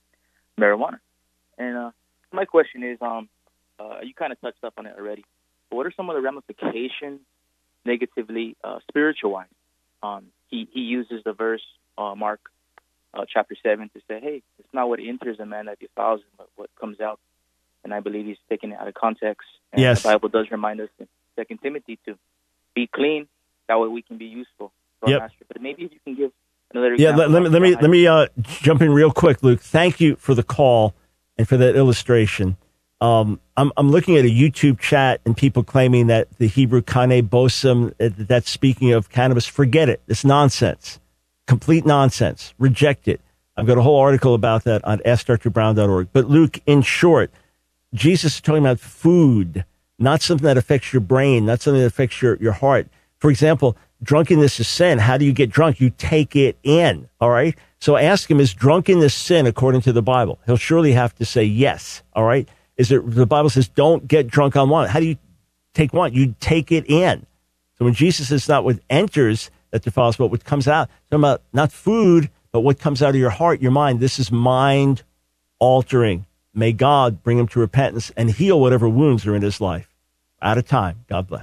marijuana. 0.60 1.00
And 1.58 1.78
uh, 1.78 1.92
my 2.32 2.46
question 2.46 2.84
is, 2.84 2.98
um, 3.02 3.30
uh, 3.80 4.00
you 4.04 4.14
kind 4.14 4.32
of 4.32 4.40
touched 4.42 4.64
up 4.64 4.74
on 4.78 4.86
it 4.86 4.96
already. 4.98 5.26
But 5.70 5.78
what 5.78 5.86
are 5.86 5.94
some 5.96 6.10
of 6.10 6.16
the 6.16 6.22
ramifications, 6.22 7.20
negatively, 7.88 8.56
uh, 8.64 8.80
spiritual 8.90 9.32
wise? 9.32 9.48
Um, 10.04 10.26
he 10.52 10.68
he 10.72 10.82
uses 10.82 11.24
the 11.26 11.34
verse 11.34 11.64
uh, 11.98 12.14
Mark 12.16 12.40
uh, 13.16 13.26
chapter 13.34 13.56
seven 13.64 13.90
to 13.96 14.00
say, 14.08 14.20
"Hey, 14.22 14.44
it's 14.60 14.74
not 14.74 14.88
what 14.90 15.00
enters 15.00 15.40
a 15.40 15.46
man 15.46 15.66
that 15.66 15.80
defiles 15.80 16.20
him, 16.22 16.34
but 16.38 16.50
what 16.56 16.70
comes 16.80 17.00
out." 17.02 17.20
And 17.84 17.94
I 17.94 18.00
believe 18.02 18.26
he's 18.26 18.38
taking 18.50 18.72
it 18.74 18.80
out 18.80 18.88
of 18.88 18.94
context. 18.94 19.48
And 19.72 19.82
Yes. 19.82 20.04
the 20.04 20.10
Bible 20.10 20.30
does 20.30 20.48
remind 20.52 20.82
us 20.82 20.90
in 21.00 21.08
Second 21.36 21.60
Timothy 21.64 21.98
to 22.06 22.18
be 22.76 22.86
clean. 22.88 23.28
That 23.68 23.80
way 23.80 23.88
we 23.88 24.02
can 24.02 24.18
be 24.18 24.26
useful 24.26 24.72
to 25.00 25.06
our 25.06 25.10
Yep. 25.12 25.20
master. 25.22 25.46
But 25.48 25.62
maybe 25.62 25.84
if 25.86 25.92
you 25.94 26.00
can 26.04 26.16
give 26.16 26.32
another 26.72 26.94
Yeah, 26.96 27.12
example. 27.12 27.42
let, 27.42 27.42
let 27.42 27.44
me 27.44 27.50
let 27.50 27.62
me 27.62 27.76
let 27.84 27.90
me 27.90 28.08
uh, 28.08 28.28
jump 28.68 28.82
in 28.82 28.92
real 28.92 29.12
quick, 29.12 29.42
Luke. 29.42 29.62
Thank 29.62 30.00
you 30.00 30.16
for 30.18 30.34
the 30.36 30.44
call 30.44 30.94
and 31.38 31.48
for 31.48 31.58
that 31.58 31.76
illustration. 31.76 32.58
Um, 33.00 33.40
I'm 33.56 33.72
I'm 33.78 33.92
looking 33.92 34.18
at 34.18 34.26
a 34.26 34.30
YouTube 34.30 34.80
chat 34.80 35.22
and 35.26 35.38
people 35.38 35.64
claiming 35.64 36.08
that 36.08 36.38
the 36.38 36.48
Hebrew 36.48 36.82
kaneh 36.82 37.28
bosem 37.28 37.94
uh, 38.00 38.10
that's 38.18 38.50
speaking 38.50 38.92
of 38.92 39.10
cannabis. 39.10 39.46
Forget 39.46 39.90
it. 39.90 40.02
It's 40.08 40.26
nonsense. 40.26 41.00
Complete 41.46 41.86
nonsense. 41.86 42.54
Reject 42.58 43.08
it. 43.08 43.22
I've 43.56 43.66
got 43.66 43.78
a 43.78 43.82
whole 43.82 44.00
article 44.00 44.34
about 44.34 44.64
that 44.66 44.84
on 44.86 45.00
AskDrBrown.org. 45.00 46.10
But 46.14 46.30
Luke, 46.30 46.60
in 46.66 46.82
short, 46.84 47.32
Jesus 47.94 48.36
is 48.36 48.42
talking 48.42 48.64
about 48.64 48.80
food, 48.80 49.66
not 49.98 50.22
something 50.22 50.46
that 50.46 50.58
affects 50.58 50.94
your 50.94 51.00
brain, 51.00 51.46
not 51.46 51.62
something 51.62 51.82
that 51.82 51.88
affects 51.88 52.22
your, 52.22 52.36
your 52.38 52.52
heart. 52.52 52.88
For 53.18 53.32
example, 53.32 53.76
drunkenness 54.04 54.60
is 54.60 54.68
sin. 54.68 55.00
How 55.00 55.18
do 55.18 55.26
you 55.26 55.34
get 55.34 55.50
drunk? 55.50 55.80
You 55.80 55.90
take 55.90 56.36
it 56.36 56.58
in. 56.62 57.10
All 57.20 57.32
right. 57.32 57.56
So 57.80 57.98
ask 57.98 58.30
him, 58.30 58.40
is 58.40 58.54
drunkenness 58.54 59.14
sin 59.14 59.48
according 59.48 59.82
to 59.82 59.94
the 59.94 60.04
Bible? 60.04 60.40
He'll 60.46 60.58
surely 60.58 60.92
have 60.92 61.16
to 61.16 61.26
say 61.26 61.44
yes. 61.44 62.04
All 62.14 62.26
right. 62.26 62.48
Is 62.78 62.92
it, 62.92 63.10
the 63.10 63.26
Bible 63.26 63.50
says 63.50 63.68
don't 63.68 64.08
get 64.08 64.28
drunk 64.28 64.56
on 64.56 64.70
wine. 64.70 64.88
How 64.90 65.00
do 65.00 65.08
you 65.08 65.18
take 65.74 65.94
wine? 65.94 66.14
You 66.14 66.36
take 66.40 66.72
it 66.72 66.90
in. 66.90 67.26
So 67.78 67.86
when 67.86 67.94
Jesus 67.94 68.30
says 68.30 68.48
not 68.48 68.64
what 68.64 68.80
enters 68.90 69.52
that 69.72 69.84
defiles, 69.84 70.18
but 70.18 70.28
what 70.28 70.44
comes 70.44 70.68
out, 70.68 70.90
talking 71.10 71.22
about 71.22 71.42
not 71.54 71.72
food, 71.72 72.30
but 72.52 72.62
what 72.62 72.80
comes 72.80 73.04
out 73.04 73.10
of 73.10 73.16
your 73.16 73.30
heart, 73.30 73.62
your 73.62 73.72
mind. 73.72 74.00
This 74.00 74.20
is 74.20 74.32
mind 74.32 75.04
altering. 75.60 76.26
May 76.54 76.74
God 76.74 77.22
bring 77.22 77.38
him 77.38 77.48
to 77.50 77.60
repentance 77.60 78.12
and 78.18 78.32
heal 78.32 78.60
whatever 78.60 78.90
wounds 78.90 79.28
are 79.28 79.36
in 79.36 79.42
his 79.42 79.62
life. 79.62 79.94
Out 80.42 80.58
of 80.58 80.68
time. 80.68 81.06
God 81.08 81.28
bless. 81.28 81.36